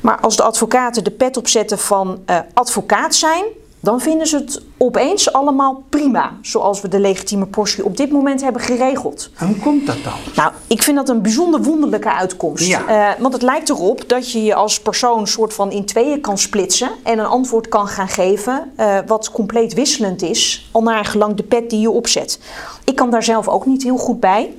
Maar 0.02 0.20
als 0.20 0.36
de 0.36 0.44
advocaten 0.44 1.04
de 1.04 1.12
pet 1.12 1.38
opzetten 1.38 1.80
van 1.80 2.22
eh, 2.26 2.40
advocaat 2.54 3.16
zijn, 3.16 3.44
dan 3.80 4.02
vinden 4.02 4.28
ze 4.28 4.38
het 4.38 4.62
opeens 4.78 5.34
allemaal 5.34 5.84
prima. 5.90 6.38
Zoals 6.42 6.82
we 6.82 6.88
de 6.88 7.00
legitieme 7.00 7.46
portie 7.46 7.86
op 7.86 7.98
dit 7.98 8.12
moment 8.12 8.42
hebben 8.42 8.62
geregeld. 8.62 9.30
En 9.38 9.48
hoe 9.48 9.58
komt 9.58 9.86
dat 9.86 10.04
dan? 10.04 10.14
Nou, 10.36 10.52
ik 10.68 10.84
vind 10.84 10.98
dat 10.98 11.10
een 11.10 11.22
bijzonder 11.22 11.64
wonderlijke 11.64 12.14
uitkomst. 12.14 12.66
Ja. 12.66 12.88
Eh, 12.88 13.22
want 13.22 13.34
het 13.34 13.42
lijkt 13.42 13.70
erop 13.70 14.10
dat 14.10 14.32
je 14.32 14.44
je 14.44 14.56
als 14.56 14.80
persoon 14.80 15.28
soort 15.28 15.54
van 15.54 15.72
in 15.72 15.86
tweeën 15.86 16.22
kan 16.22 16.38
splitsen 16.38 16.90
en 17.04 17.20
een 17.20 17.26
antwoord 17.26 17.68
kan 17.68 17.88
gaan 17.88 18.08
geven 18.08 18.72
eh, 18.76 18.98
wat 19.08 19.32
compleet 19.32 19.74
wisselend 19.74 20.22
is, 20.22 20.70
al 20.72 20.82
naar 20.82 21.06
gelang 21.06 21.36
de 21.36 21.44
pet 21.44 21.70
die 21.70 21.80
je 21.80 21.90
opzet. 21.90 22.40
Ik 22.84 22.96
kan 22.96 23.10
daar 23.10 23.24
zelf 23.24 23.48
ook 23.48 23.66
niet 23.66 23.84
heel 23.84 23.98
goed 23.98 24.20
bij. 24.20 24.54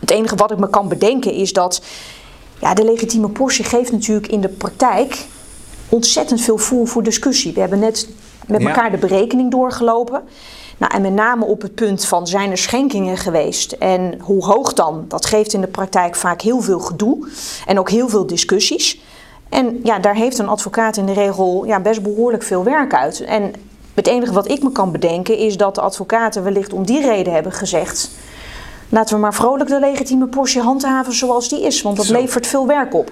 Het 0.00 0.10
enige 0.10 0.36
wat 0.36 0.50
ik 0.50 0.58
me 0.58 0.70
kan 0.70 0.88
bedenken 0.88 1.32
is 1.32 1.52
dat 1.52 1.82
ja, 2.60 2.74
de 2.74 2.84
legitieme 2.84 3.28
portie 3.28 3.64
geeft 3.64 3.92
natuurlijk 3.92 4.26
in 4.26 4.40
de 4.40 4.48
praktijk 4.48 5.26
ontzettend 5.88 6.40
veel 6.40 6.58
voer 6.58 6.88
voor 6.88 7.02
discussie. 7.02 7.52
We 7.52 7.60
hebben 7.60 7.78
net 7.78 8.08
met 8.46 8.60
Ja. 8.62 8.68
elkaar 8.68 8.90
de 8.90 8.96
berekening 8.96 9.50
doorgelopen. 9.50 10.22
Nou, 10.78 10.94
en 10.94 11.02
met 11.02 11.12
name 11.12 11.44
op 11.44 11.62
het 11.62 11.74
punt 11.74 12.04
van 12.04 12.26
zijn 12.26 12.50
er 12.50 12.58
schenkingen 12.58 13.16
geweest 13.16 13.72
en 13.72 14.18
hoe 14.20 14.44
hoog 14.44 14.72
dan? 14.72 15.04
Dat 15.08 15.26
geeft 15.26 15.52
in 15.52 15.60
de 15.60 15.66
praktijk 15.66 16.16
vaak 16.16 16.40
heel 16.40 16.60
veel 16.60 16.78
gedoe 16.78 17.28
en 17.66 17.78
ook 17.78 17.90
heel 17.90 18.08
veel 18.08 18.26
discussies. 18.26 19.00
En 19.48 19.80
ja, 19.82 19.98
daar 19.98 20.14
heeft 20.14 20.38
een 20.38 20.48
advocaat 20.48 20.96
in 20.96 21.06
de 21.06 21.12
regel 21.12 21.64
ja, 21.64 21.80
best 21.80 22.02
behoorlijk 22.02 22.42
veel 22.42 22.64
werk 22.64 22.94
uit. 22.94 23.20
En 23.20 23.52
het 23.94 24.06
enige 24.06 24.32
wat 24.32 24.48
ik 24.48 24.62
me 24.62 24.72
kan 24.72 24.92
bedenken 24.92 25.38
is 25.38 25.56
dat 25.56 25.74
de 25.74 25.80
advocaten 25.80 26.42
wellicht 26.42 26.72
om 26.72 26.86
die 26.86 27.00
reden 27.00 27.32
hebben 27.32 27.52
gezegd... 27.52 28.10
laten 28.88 29.14
we 29.14 29.20
maar 29.20 29.34
vrolijk 29.34 29.70
de 29.70 29.80
legitieme 29.80 30.26
portie 30.26 30.60
handhaven 30.60 31.12
zoals 31.12 31.48
die 31.48 31.62
is, 31.62 31.82
want 31.82 31.96
dat 31.96 32.06
Zo. 32.06 32.12
levert 32.12 32.46
veel 32.46 32.66
werk 32.66 32.94
op. 32.94 33.10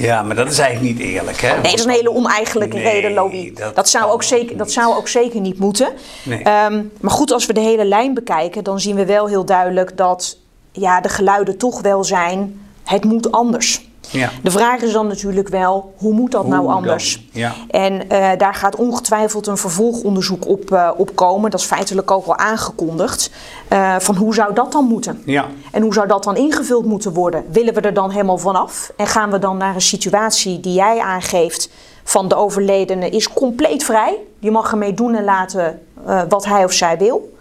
Ja, 0.00 0.22
maar 0.22 0.36
dat 0.36 0.50
is 0.50 0.58
eigenlijk 0.58 0.98
niet 0.98 1.06
eerlijk, 1.08 1.40
hè? 1.40 1.52
Nee, 1.52 1.62
dat 1.62 1.72
is 1.74 1.84
een 1.84 1.90
hele 1.90 2.10
oneigenlijke 2.14 2.76
Nee, 2.76 2.84
reden, 2.92 3.12
Louis. 3.12 3.54
dat 3.54 3.74
Dat, 3.76 3.88
zou 3.88 4.10
ook 4.10 4.22
zeker, 4.22 4.48
niet. 4.48 4.58
dat 4.58 4.72
zou 4.72 4.96
ook 4.96 5.08
zeker 5.08 5.40
niet 5.40 5.58
moeten. 5.58 5.88
Nee. 6.24 6.42
Ehm, 6.42 6.82
maar 7.00 7.10
goed, 7.10 7.32
als 7.32 7.46
we 7.46 7.52
de 7.52 7.60
hele 7.60 7.84
lijn 7.84 8.14
bekijken, 8.14 8.64
dan 8.64 8.80
zien 8.80 8.96
we 8.96 9.04
wel 9.06 9.26
heel 9.26 9.44
duidelijk 9.44 9.96
dat 9.96 10.36
ja, 10.72 11.00
de 11.00 11.08
geluiden 11.08 11.56
toch 11.58 11.80
wel 11.80 12.04
zijn: 12.04 12.60
het 12.84 13.04
moet 13.04 13.32
anders. 13.32 13.88
Ja. 14.10 14.30
De 14.42 14.50
vraag 14.50 14.80
is 14.80 14.92
dan 14.92 15.06
natuurlijk 15.06 15.48
wel, 15.48 15.94
hoe 15.96 16.12
moet 16.12 16.30
dat 16.30 16.42
Hoe 16.42 16.50
nou 16.50 16.66
anders? 16.68 17.28
Ja. 17.32 17.52
En 17.68 18.10
eh, 18.10 18.38
daar 18.38 18.54
gaat 18.54 18.76
ongetwijfeld 18.76 19.46
een 19.46 19.56
vervolgonderzoek 19.56 20.46
op, 20.46 20.94
op 20.96 21.14
komen. 21.14 21.50
Dat 21.50 21.60
is 21.60 21.66
feitelijk 21.66 22.10
ook 22.10 22.26
al 22.26 22.36
aangekondigd. 22.36 23.30
Eh, 23.68 23.96
van 23.98 24.16
hoe 24.16 24.34
zou 24.34 24.54
dat 24.54 24.72
dan 24.72 24.84
moeten? 24.84 25.22
Ja. 25.24 25.46
En 25.72 25.82
hoe 25.82 25.94
zou 25.94 26.06
dat 26.06 26.24
dan 26.24 26.36
ingevuld 26.36 26.84
moeten 26.84 27.12
worden? 27.12 27.44
Willen 27.50 27.74
we 27.74 27.80
er 27.80 27.94
dan 27.94 28.10
helemaal 28.10 28.38
vanaf? 28.38 28.92
En 28.96 29.06
gaan 29.06 29.30
we 29.30 29.38
dan 29.38 29.56
naar 29.56 29.74
een 29.74 29.80
situatie 29.80 30.60
die 30.60 30.74
jij 30.74 31.00
aangeeft 31.00 31.70
van 32.04 32.28
de 32.28 32.34
overledene 32.34 33.08
is 33.08 33.32
compleet 33.32 33.84
vrij. 33.84 34.16
Je 34.38 34.50
mag 34.50 34.70
ermee 34.70 34.94
doen 34.94 35.14
en 35.14 35.24
laten 35.24 35.80
wat 36.28 36.44
hij 36.44 36.64
of 36.64 36.72
zij 36.72 36.98
wil. 36.98 37.36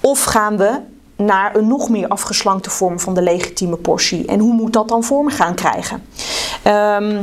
Of 0.00 0.24
gaan 0.24 0.56
we 0.56 0.80
naar 1.16 1.56
een 1.56 1.66
nog 1.68 1.88
meer 1.88 2.08
afgeslankte 2.08 2.70
vorm 2.70 3.00
van 3.00 3.14
de 3.14 3.22
legitieme 3.22 3.76
portie? 3.76 4.26
En 4.26 4.38
hoe 4.38 4.52
moet 4.52 4.72
dat 4.72 4.88
dan 4.88 5.04
vorm 5.04 5.28
gaan 5.28 5.54
krijgen? 5.54 6.02
Ehm, 6.62 7.22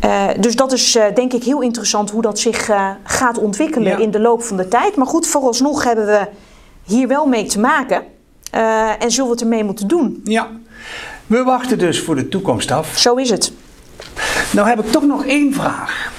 eh, 0.00 0.28
dus 0.40 0.56
dat 0.56 0.72
is 0.72 0.96
eh, 0.96 1.04
denk 1.14 1.32
ik 1.32 1.44
heel 1.44 1.60
interessant 1.60 2.10
hoe 2.10 2.22
dat 2.22 2.38
zich 2.38 2.68
eh, 2.68 2.90
gaat 3.04 3.38
ontwikkelen 3.38 3.88
Ja. 3.92 3.98
in 3.98 4.10
de 4.10 4.20
loop 4.20 4.42
van 4.42 4.56
de 4.56 4.68
tijd. 4.68 4.96
Maar 4.96 5.06
goed, 5.06 5.26
vooralsnog 5.26 5.84
hebben 5.84 6.06
we 6.06 6.28
hier 6.84 7.08
wel 7.08 7.26
mee 7.26 7.46
te 7.46 7.60
maken. 7.60 8.02
en 8.98 9.10
zullen 9.10 9.26
we 9.26 9.32
het 9.32 9.40
ermee 9.42 9.64
moeten 9.64 9.88
doen? 9.88 10.20
ja. 10.24 10.48
We 11.26 11.42
wachten 11.42 11.78
dus 11.78 12.00
voor 12.00 12.14
de 12.14 12.28
toekomst 12.28 12.70
af. 12.70 12.98
Zo 12.98 13.14
is 13.14 13.30
het. 13.30 13.52
Nou 14.50 14.68
heb 14.68 14.84
ik 14.84 14.90
toch 14.92 15.02
nog 15.06 15.24
één 15.24 15.54
vraag. 15.54 16.12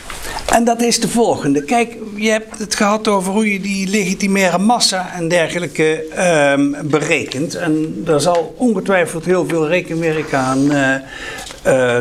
En 0.53 0.63
dat 0.63 0.81
is 0.81 0.99
de 0.99 1.07
volgende. 1.07 1.63
Kijk, 1.63 1.97
je 2.15 2.29
hebt 2.29 2.59
het 2.59 2.75
gehad 2.75 3.07
over 3.07 3.31
hoe 3.31 3.53
je 3.53 3.59
die 3.59 3.89
legitimaire 3.89 4.57
massa 4.57 5.13
en 5.13 5.27
dergelijke 5.27 6.07
ehm, 6.07 6.87
berekent. 6.89 7.55
En 7.55 7.93
daar 8.05 8.21
zal 8.21 8.53
ongetwijfeld 8.57 9.25
heel 9.25 9.47
veel 9.47 9.67
rekenwerk 9.67 10.33
aan 10.33 10.71
eh, 10.71 10.93
eh, 10.95 11.01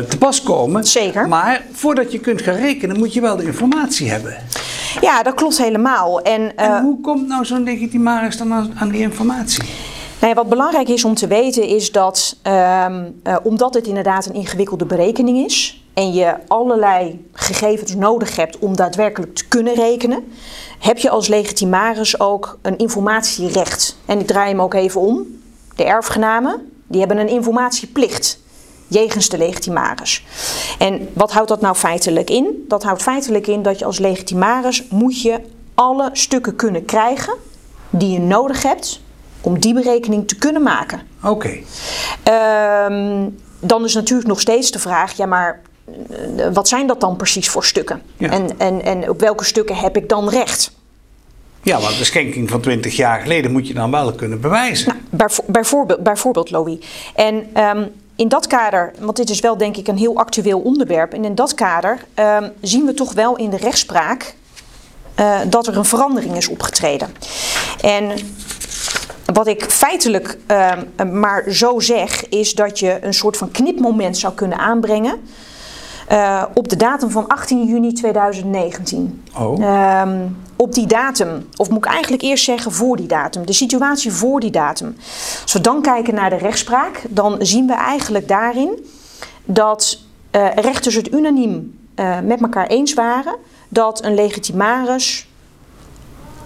te 0.03 0.17
pas 0.17 0.43
komen. 0.43 0.83
Zeker. 0.83 1.27
Maar 1.27 1.63
voordat 1.71 2.11
je 2.11 2.19
kunt 2.19 2.41
gaan 2.41 2.55
rekenen, 2.55 2.97
moet 2.97 3.13
je 3.13 3.21
wel 3.21 3.35
de 3.35 3.43
informatie 3.43 4.09
hebben. 4.09 4.37
Ja, 5.01 5.23
dat 5.23 5.33
klopt 5.33 5.57
helemaal. 5.57 6.21
En, 6.21 6.55
eh, 6.55 6.65
En 6.65 6.81
hoe 6.81 7.01
komt 7.01 7.27
nou 7.27 7.45
zo'n 7.45 7.63
legitimaris 7.63 8.37
dan 8.37 8.53
aan, 8.53 8.73
aan 8.75 8.89
die 8.89 9.01
informatie? 9.01 9.63
Nou 10.19 10.35
ja, 10.35 10.41
wat 10.41 10.49
belangrijk 10.49 10.87
is 10.87 11.03
om 11.03 11.15
te 11.15 11.27
weten 11.27 11.67
is 11.67 11.91
dat, 11.91 12.35
ehm, 12.41 13.03
eh, 13.23 13.35
omdat 13.43 13.73
het 13.73 13.87
inderdaad 13.87 14.25
een 14.25 14.33
ingewikkelde 14.33 14.85
berekening 14.85 15.45
is 15.45 15.82
en 15.93 16.13
je 16.13 16.35
allerlei 16.47 17.29
gegevens 17.33 17.95
nodig 17.95 18.35
hebt 18.35 18.59
om 18.59 18.75
daadwerkelijk 18.75 19.35
te 19.35 19.47
kunnen 19.47 19.73
rekenen, 19.73 20.31
heb 20.79 20.97
je 20.97 21.09
als 21.09 21.27
legitimaris 21.27 22.19
ook 22.19 22.59
een 22.61 22.77
informatierecht. 22.77 23.97
En 24.05 24.19
ik 24.19 24.27
draai 24.27 24.49
hem 24.49 24.61
ook 24.61 24.73
even 24.73 25.01
om. 25.01 25.41
De 25.75 25.83
erfgenamen, 25.83 26.71
die 26.87 26.99
hebben 26.99 27.17
een 27.17 27.29
informatieplicht 27.29 28.41
jegens 28.87 29.29
de 29.29 29.37
legitimaris. 29.37 30.23
En 30.79 31.09
wat 31.13 31.31
houdt 31.31 31.49
dat 31.49 31.61
nou 31.61 31.75
feitelijk 31.75 32.29
in? 32.29 32.65
Dat 32.67 32.83
houdt 32.83 33.01
feitelijk 33.01 33.47
in 33.47 33.61
dat 33.61 33.79
je 33.79 33.85
als 33.85 33.99
legitimaris 33.99 34.87
moet 34.89 35.21
je 35.21 35.39
alle 35.73 36.09
stukken 36.13 36.55
kunnen 36.55 36.85
krijgen 36.85 37.33
die 37.89 38.11
je 38.11 38.19
nodig 38.19 38.63
hebt 38.63 39.01
om 39.41 39.59
die 39.59 39.73
berekening 39.73 40.27
te 40.27 40.35
kunnen 40.37 40.63
maken. 40.63 41.01
Oké. 41.23 41.57
Ehm, 42.23 43.29
dan 43.59 43.83
is 43.83 43.93
natuurlijk 43.93 44.27
nog 44.27 44.39
steeds 44.39 44.71
de 44.71 44.79
vraag, 44.79 45.17
ja 45.17 45.25
maar 45.25 45.61
wat 46.53 46.67
zijn 46.67 46.87
dat 46.87 46.99
dan 46.99 47.15
precies 47.15 47.49
voor 47.49 47.65
stukken? 47.65 48.01
Ja. 48.17 48.29
En, 48.29 48.59
en, 48.59 48.83
en 48.83 49.09
op 49.09 49.19
welke 49.19 49.43
stukken 49.45 49.75
heb 49.75 49.97
ik 49.97 50.09
dan 50.09 50.29
recht? 50.29 50.71
Ja, 51.61 51.79
want 51.79 51.97
de 51.97 52.03
schenking 52.03 52.49
van 52.49 52.61
20 52.61 52.95
jaar 52.95 53.21
geleden 53.21 53.51
moet 53.51 53.67
je 53.67 53.73
dan 53.73 53.91
wel 53.91 54.13
kunnen 54.13 54.41
bewijzen. 54.41 54.87
Nou, 54.87 54.99
bijvo- 55.09 55.43
bijvoorbeeld, 55.47 56.03
bijvoorbeeld 56.03 56.51
Louis. 56.51 56.77
En 57.15 57.49
ehm, 57.53 57.87
in 58.15 58.27
dat 58.27 58.47
kader, 58.47 58.93
want 58.99 59.17
dit 59.17 59.29
is 59.29 59.39
wel 59.39 59.57
denk 59.57 59.77
ik 59.77 59.87
een 59.87 59.97
heel 59.97 60.17
actueel 60.17 60.59
onderwerp, 60.59 61.13
en 61.13 61.25
in 61.25 61.35
dat 61.35 61.53
kader 61.53 61.99
ehm, 62.13 62.49
zien 62.61 62.85
we 62.85 62.93
toch 62.93 63.13
wel 63.13 63.35
in 63.37 63.49
de 63.49 63.57
rechtspraak 63.57 64.35
eh, 65.15 65.39
dat 65.47 65.67
er 65.67 65.77
een 65.77 65.85
verandering 65.85 66.35
is 66.35 66.47
opgetreden. 66.47 67.15
En 67.81 68.11
wat 69.33 69.47
ik 69.47 69.63
feitelijk 69.63 70.37
ehm, 70.45 71.19
maar 71.19 71.43
zo 71.51 71.79
zeg, 71.79 72.29
is 72.29 72.53
dat 72.53 72.79
je 72.79 72.97
een 73.01 73.13
soort 73.13 73.37
van 73.37 73.51
knipmoment 73.51 74.17
zou 74.17 74.33
kunnen 74.33 74.57
aanbrengen 74.57 75.19
eh, 76.07 76.43
op 76.53 76.69
de 76.69 76.75
datum 76.75 77.09
van 77.09 77.27
18 77.27 77.65
juni 77.65 77.93
2019. 77.93 79.23
Oh. 79.37 79.63
Ehm, 79.63 80.19
op 80.55 80.73
die 80.73 80.87
datum, 80.87 81.47
of 81.55 81.69
moet 81.69 81.85
ik 81.85 81.91
eigenlijk 81.91 82.23
eerst 82.23 82.43
zeggen 82.43 82.71
voor 82.71 82.97
die 82.97 83.07
datum, 83.07 83.45
de 83.45 83.53
situatie 83.53 84.11
voor 84.11 84.39
die 84.39 84.51
datum. 84.51 84.95
Als 85.41 85.53
we 85.53 85.61
dan 85.61 85.81
kijken 85.81 86.13
naar 86.13 86.29
de 86.29 86.35
rechtspraak, 86.35 87.01
dan 87.09 87.37
zien 87.39 87.67
we 87.67 87.73
eigenlijk 87.73 88.27
daarin 88.27 88.85
dat 89.45 89.99
eh, 90.31 90.47
rechters 90.55 90.95
het 90.95 91.13
unaniem 91.13 91.79
eh, 91.95 92.19
met 92.19 92.41
elkaar 92.41 92.67
eens 92.67 92.93
waren 92.93 93.35
dat 93.69 94.03
een 94.03 94.13
legitimaris 94.13 95.27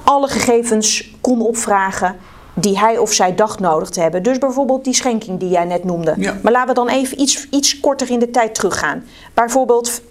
alle 0.04 0.28
gegevens 0.28 1.12
kon 1.22 1.41
opvragen 1.41 2.15
die 2.60 2.80
hij 2.80 2.98
of 2.98 3.13
zij 3.13 3.36
dacht 3.36 3.60
nodig 3.60 3.89
te 3.89 4.02
hebben. 4.02 4.24
Dus 4.24 4.38
bijvoorbeeld 4.38 4.84
die 4.84 4.93
schenking 4.93 5.39
die 5.39 5.50
jij 5.50 5.65
net 5.65 5.84
noemde. 5.84 6.13
Ja. 6.17 6.38
Maar 6.43 6.52
laten 6.52 6.67
we 6.67 6.74
dan 6.74 6.88
even 6.88 7.22
iets, 7.22 7.48
iets 7.50 7.80
korter 7.80 8.10
in 8.12 8.20
de 8.20 8.32
tijd 8.32 8.56
teruggaan. 8.56 9.04
Bijvoorbeeld 9.34 10.02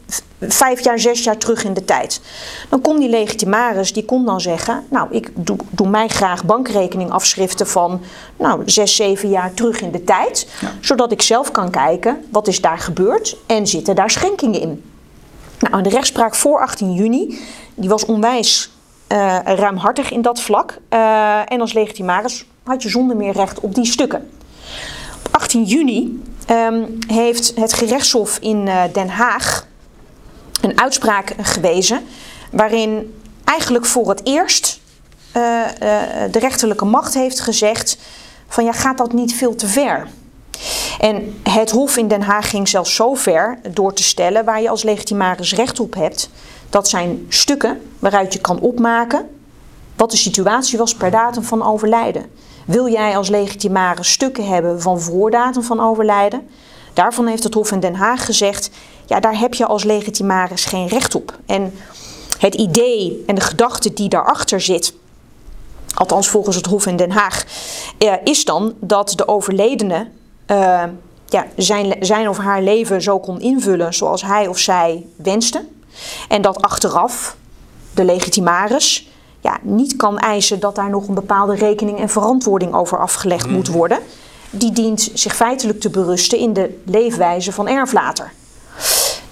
vijf 0.41 0.85
jaar, 0.85 0.99
zes 0.99 1.25
jaar 1.25 1.37
terug 1.37 1.65
in 1.65 1.75
de 1.75 1.85
tijd. 1.85 2.21
Dan 2.69 2.81
kon 2.81 2.99
die 2.99 3.09
legitimaris, 3.09 3.93
die 3.93 4.05
kon 4.05 4.25
dan 4.25 4.41
zeggen... 4.41 4.85
nou, 4.91 5.09
ik 5.11 5.31
doe, 5.35 5.57
doe 5.71 5.89
mij 5.89 6.09
graag 6.09 6.45
bankrekeningafschriften 6.45 7.67
van 7.67 8.01
nou, 8.37 8.63
zes, 8.65 8.97
zeven 8.97 9.29
jaar 9.29 9.55
terug 9.55 9.81
in 9.81 9.91
de 9.91 10.05
tijd. 10.05 10.49
Zodat 10.81 11.13
ik 11.13 11.23
zelf 11.23 11.51
kan 11.51 11.71
kijken, 11.71 12.25
wat 12.31 12.49
is 12.49 12.61
daar 12.61 12.79
gebeurd 12.79 13.37
en 13.47 13.67
zitten 13.67 13.95
daar 13.95 14.11
schenkingen 14.11 14.61
in. 14.61 14.85
Nou, 15.59 15.83
de 15.83 15.89
rechtspraak 15.89 16.35
voor 16.35 16.61
18 16.61 16.93
juni 16.93 17.39
die 17.75 17.89
was 17.89 18.05
onwijs 18.05 18.71
eh, 19.07 19.39
ruimhartig 19.45 20.11
in 20.11 20.23
dat 20.23 20.41
vlak. 20.41 20.79
Eh, 20.89 21.41
en 21.49 21.61
als 21.61 21.73
legitimaris 21.73 22.47
had 22.63 22.83
je 22.83 22.89
zonder 22.89 23.17
meer 23.17 23.33
recht 23.33 23.61
op 23.61 23.75
die 23.75 23.87
stukken. 23.87 24.31
Op 25.27 25.35
18 25.35 25.65
juni 25.65 26.23
ehm, 26.47 26.85
heeft 27.07 27.53
het 27.57 27.73
gerechtshof 27.73 28.39
in 28.39 28.69
eh, 28.69 28.83
Den 28.93 29.09
Haag 29.09 29.67
een 30.61 30.81
uitspraak 30.81 31.35
gewezen 31.41 32.01
waarin 32.51 33.21
eigenlijk 33.45 33.87
voor 33.87 34.09
het 34.09 34.21
eerst 34.25 34.81
de 36.31 36.39
rechterlijke 36.39 36.85
macht 36.85 37.15
heeft 37.15 37.41
gezegd 37.41 37.99
van 38.49 38.65
ja, 38.65 38.73
gaat 38.73 38.99
dat 38.99 39.13
niet 39.13 39.35
veel 39.35 39.55
te 39.55 39.67
ver? 39.67 40.07
En 41.01 41.41
het 41.43 41.71
Hof 41.71 41.97
in 41.97 42.09
Den 42.09 42.23
Haag 42.23 42.51
ging 42.51 42.69
zelfs 42.69 42.95
zo 42.95 43.15
ver 43.15 43.59
door 43.71 43.93
te 43.93 44.03
stellen 44.03 44.45
waar 44.45 44.63
je 44.63 44.69
als 44.69 44.83
legitimaris 44.83 45.55
recht 45.55 45.81
op 45.81 45.95
hebt. 45.95 46.31
Dat 46.71 46.89
zijn 46.89 47.27
stukken 47.29 47.81
waaruit 47.99 48.33
je 48.33 48.41
kan 48.41 48.61
opmaken 48.61 49.29
wat 49.97 50.11
de 50.11 50.17
situatie 50.17 50.79
was 50.79 50.95
per 50.95 51.11
datum 51.11 51.43
van 51.43 51.63
overlijden. 51.63 52.27
Wil 52.67 52.89
jij 52.89 53.17
als 53.17 53.29
legitimaris 53.29 54.13
stukken 54.13 54.47
hebben 54.47 54.81
van 54.81 55.01
voordatum 55.01 55.63
van 55.63 55.81
overlijden? 55.81 56.49
Daarvan 56.93 57.27
heeft 57.27 57.45
het 57.45 57.55
Hof 57.55 57.71
in 57.73 57.81
Den 57.81 57.95
Haag 57.95 58.25
gezegd: 58.25 58.71
ja, 59.07 59.21
daar 59.21 59.39
heb 59.39 59.55
je 59.55 59.67
als 59.67 59.85
legitimaris 59.85 60.65
geen 60.65 60.87
recht 60.87 61.15
op. 61.15 61.39
En 61.47 61.75
het 62.39 62.55
idee 62.55 63.23
en 63.27 63.35
de 63.35 63.41
gedachte 63.41 63.93
die 63.93 64.09
daarachter 64.09 64.61
zit, 64.61 64.95
althans 65.95 66.29
volgens 66.29 66.57
het 66.57 66.67
Hof 66.67 66.87
in 66.87 66.97
Den 66.97 67.11
Haag, 67.11 67.45
eh, 67.99 68.13
is 68.25 68.45
dan 68.45 68.75
dat 68.81 69.13
de 69.17 69.29
overledene 69.29 70.09
eh, 70.47 70.83
ja, 71.27 71.47
zijn, 71.57 71.97
zijn 72.01 72.29
of 72.29 72.39
haar 72.39 72.63
leven 72.63 73.03
zo 73.03 73.19
kon 73.19 73.41
invullen 73.41 73.95
zoals 73.95 74.23
hij 74.23 74.47
of 74.47 74.59
zij 74.59 75.07
wenste. 75.17 75.65
En 76.29 76.43
dat 76.43 76.63
achteraf 76.63 77.37
de 77.95 78.05
legitimaris 78.05 79.09
ja, 79.41 79.59
niet 79.63 79.97
kan 79.97 80.19
eisen 80.19 80.61
dat 80.61 80.75
daar 80.75 80.91
nog 80.91 81.09
een 81.09 81.15
bepaalde 81.15 81.55
rekening 81.55 81.99
en 81.99 82.09
verantwoording 82.09 82.75
over 82.75 82.99
afgelegd 82.99 83.51
moet 83.51 83.69
worden. 83.69 83.99
Die 84.51 84.73
dient 84.73 85.11
zich 85.15 85.37
feitelijk 85.37 85.81
te 85.81 85.91
berusten 85.91 86.39
in 86.39 86.53
de 86.53 86.83
leefwijze 86.85 87.53
van 87.53 87.69
erflater. 87.69 88.33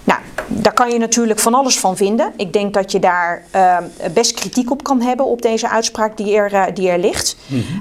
Nou, 0.05 0.21
daar 0.49 0.73
kan 0.73 0.91
je 0.91 0.99
natuurlijk 0.99 1.41
van 1.41 1.55
alles 1.55 1.79
van 1.79 1.97
vinden. 1.97 2.33
Ik 2.37 2.53
denk 2.53 2.75
dat 2.75 2.93
je 2.93 2.99
daar 2.99 3.45
eh, 3.51 3.77
best 4.13 4.33
kritiek 4.35 4.71
op 4.71 4.83
kan 4.83 5.01
hebben 5.01 5.27
op 5.27 5.43
deze 5.43 5.69
uitspraak 5.69 6.17
die 6.17 6.37
er, 6.37 6.53
eh, 6.53 6.75
die 6.75 6.89
er 6.89 6.99
ligt. 6.99 7.37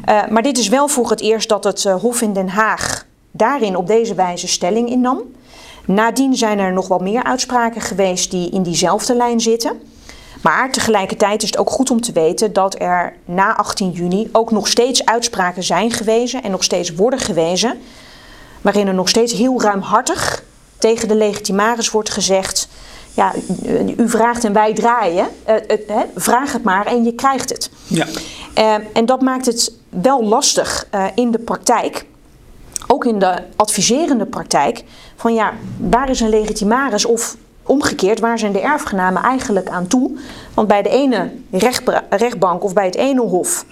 Eh, 0.06 0.28
maar 0.30 0.42
dit 0.42 0.58
is 0.58 0.68
wel 0.68 0.88
voor 0.88 1.10
het 1.10 1.22
eerst 1.22 1.50
dat 1.50 1.64
het 1.64 1.86
eh, 1.86 1.96
Hof 1.96 2.22
in 2.22 2.34
Den 2.34 2.50
Haag 2.50 3.06
daarin 3.32 3.76
op 3.76 3.88
deze 3.88 4.16
wijze 4.16 4.48
stelling 4.48 4.90
innam. 4.90 5.22
Nadien 5.86 6.36
zijn 6.36 6.60
er 6.60 6.74
nog 6.74 6.88
wel 6.88 7.00
meer 7.00 7.24
uitspraken 7.24 7.82
geweest 7.82 8.32
die 8.32 8.50
in 8.50 8.64
diezelfde 8.64 9.16
lijn 9.16 9.40
zitten. 9.40 9.82
Maar 10.42 10.72
tegelijkertijd 10.72 11.44
is 11.44 11.50
het 11.50 11.58
ook 11.58 11.70
goed 11.70 11.92
om 11.92 12.02
te 12.02 12.12
weten 12.12 12.54
dat 12.54 12.80
er 12.80 13.14
na 13.26 13.56
18 13.56 13.92
juni 13.92 14.30
ook 14.32 14.52
nog 14.52 14.68
steeds 14.68 15.06
uitspraken 15.06 15.64
zijn 15.64 15.92
gewezen 15.92 16.44
en 16.44 16.52
nog 16.52 16.64
steeds 16.64 16.94
worden 16.96 17.20
gewezen. 17.20 17.80
Waarin 18.62 18.88
er 18.88 18.94
nog 18.94 19.10
steeds 19.10 19.34
heel 19.34 19.62
ruimhartig 19.62 20.44
tegen 20.78 21.08
de 21.08 21.16
legitimaris 21.16 21.92
wordt 21.92 22.10
gezegd: 22.10 22.68
ja, 23.14 23.32
u- 23.98 24.10
vraagt 24.10 24.44
en 24.44 24.54
wij 24.54 24.74
draaien. 24.74 25.28
Eh, 25.44 25.56
eh, 25.56 25.98
vraag 26.16 26.54
het 26.54 26.64
maar 26.64 26.86
en 26.86 27.04
je 27.04 27.14
krijgt 27.14 27.50
het. 27.50 27.70
Ja. 27.88 28.06
Eh, 28.54 28.76
en 28.94 29.06
dat 29.06 29.22
maakt 29.22 29.46
het 29.46 29.72
wel 29.90 30.24
lastig 30.24 30.88
eh, 30.90 31.06
in 31.16 31.32
de 31.32 31.40
praktijk. 31.40 32.06
Ook 32.88 33.06
in 33.06 33.20
de 33.20 33.44
adviserende 33.56 34.26
praktijk 34.26 34.84
van 35.16 35.34
ja, 35.34 35.54
waar 35.78 36.10
is 36.10 36.20
een 36.20 36.30
legitimaris 36.30 37.06
of 37.06 37.36
omgekeerd, 37.64 38.20
waar 38.20 38.40
zijn 38.40 38.52
de 38.52 38.62
erfgenamen 38.62 39.22
eigenlijk 39.22 39.70
aan 39.70 39.88
toe? 39.88 40.12
Want 40.54 40.68
bij 40.68 40.82
de 40.82 40.90
ene 40.90 41.32
rechtbank 42.10 42.64
of 42.64 42.74
bij 42.74 42.86
het 42.86 42.96
ene 42.96 43.22
hof 43.22 43.66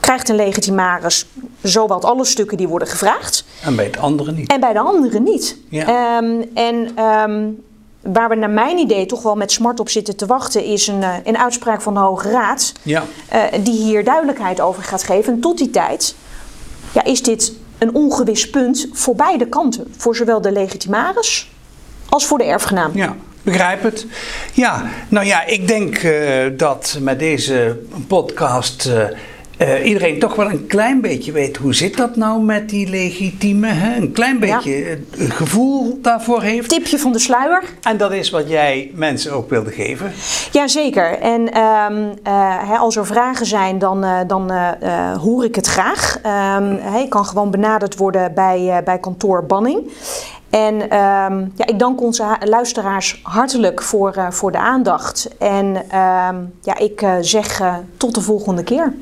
krijgt 0.00 0.28
een 0.28 0.36
legitimaris 0.36 1.26
zowat 1.62 2.04
alle 2.04 2.24
stukken 2.24 2.56
die 2.56 2.68
worden 2.68 2.88
gevraagd. 2.88 3.44
En 3.64 3.76
bij 3.76 3.84
het 3.84 3.98
andere 3.98 4.32
niet. 4.32 4.50
En 4.52 4.60
bij 4.60 4.72
de 4.72 4.78
andere 4.78 5.20
niet. 5.20 5.56
Ja. 5.68 6.16
Um, 6.16 6.50
en 6.54 7.04
um, 7.04 7.62
waar 8.00 8.28
we 8.28 8.34
naar 8.34 8.50
mijn 8.50 8.78
idee 8.78 9.06
toch 9.06 9.22
wel 9.22 9.36
met 9.36 9.52
smart 9.52 9.80
op 9.80 9.88
zitten 9.88 10.16
te 10.16 10.26
wachten, 10.26 10.64
is 10.64 10.86
een, 10.86 11.00
uh, 11.00 11.14
een 11.24 11.38
uitspraak 11.38 11.80
van 11.80 11.94
de 11.94 12.00
Hoge 12.00 12.30
Raad. 12.30 12.72
Ja. 12.82 13.04
Uh, 13.32 13.42
die 13.64 13.82
hier 13.82 14.04
duidelijkheid 14.04 14.60
over 14.60 14.82
gaat 14.82 15.02
geven. 15.02 15.32
En 15.32 15.40
tot 15.40 15.58
die 15.58 15.70
tijd 15.70 16.14
ja, 16.92 17.04
is 17.04 17.22
dit 17.22 17.52
een 17.80 17.94
ongewis 17.94 18.50
punt 18.50 18.88
voor 18.92 19.14
beide 19.14 19.46
kanten. 19.46 19.94
Voor 19.96 20.16
zowel 20.16 20.40
de 20.40 20.52
legitimaris 20.52 21.50
als 22.08 22.26
voor 22.26 22.38
de 22.38 22.44
erfgenaam. 22.44 22.90
Ja. 22.94 23.16
Begrijp 23.42 23.82
het. 23.82 24.06
Ja, 24.52 24.90
nou 25.08 25.26
ja, 25.26 25.46
ik 25.46 25.68
denk 25.68 26.02
uh, 26.02 26.44
dat 26.56 26.98
met 27.00 27.18
deze 27.18 27.78
podcast 28.06 28.86
uh, 28.86 29.02
uh, 29.60 29.86
iedereen 29.86 30.18
toch 30.18 30.34
wel 30.34 30.50
een 30.50 30.66
klein 30.66 31.00
beetje 31.00 31.32
weet 31.32 31.56
hoe 31.56 31.74
zit 31.74 31.96
dat 31.96 32.16
nou 32.16 32.42
met 32.42 32.68
die 32.68 32.88
legitieme. 32.88 33.66
Hè? 33.66 33.96
Een 33.96 34.12
klein 34.12 34.38
beetje 34.38 34.76
ja. 34.76 34.96
een 35.16 35.30
gevoel 35.30 35.98
daarvoor 36.02 36.42
heeft. 36.42 36.68
Tipje 36.68 36.98
van 36.98 37.12
de 37.12 37.18
sluier. 37.18 37.62
En 37.82 37.96
dat 37.96 38.12
is 38.12 38.30
wat 38.30 38.48
jij 38.48 38.90
mensen 38.94 39.32
ook 39.32 39.50
wilde 39.50 39.70
geven. 39.70 40.12
Jazeker. 40.52 41.18
En 41.18 41.58
um, 41.58 42.12
uh, 42.26 42.80
als 42.80 42.96
er 42.96 43.06
vragen 43.06 43.46
zijn, 43.46 43.78
dan, 43.78 44.04
uh, 44.04 44.18
dan 44.26 44.52
hoor 45.20 45.44
ik 45.44 45.54
het 45.54 45.66
graag. 45.66 46.18
Um, 46.56 47.08
kan 47.08 47.24
gewoon 47.24 47.50
benaderd 47.50 47.96
worden 47.96 48.34
bij, 48.34 48.82
bij 48.84 48.98
kantoor 48.98 49.46
Banning. 49.46 49.90
En 50.50 50.74
um, 50.74 51.52
ja, 51.54 51.66
ik 51.66 51.78
dank 51.78 52.00
onze 52.00 52.24
luisteraars 52.44 53.20
hartelijk 53.22 53.82
voor, 53.82 54.26
voor 54.30 54.52
de 54.52 54.58
aandacht. 54.58 55.28
En 55.38 55.84
ja, 56.62 56.78
ik 56.78 57.06
zeg 57.20 57.62
tot 57.96 58.14
de 58.14 58.20
volgende 58.20 58.62
keer. 58.62 58.92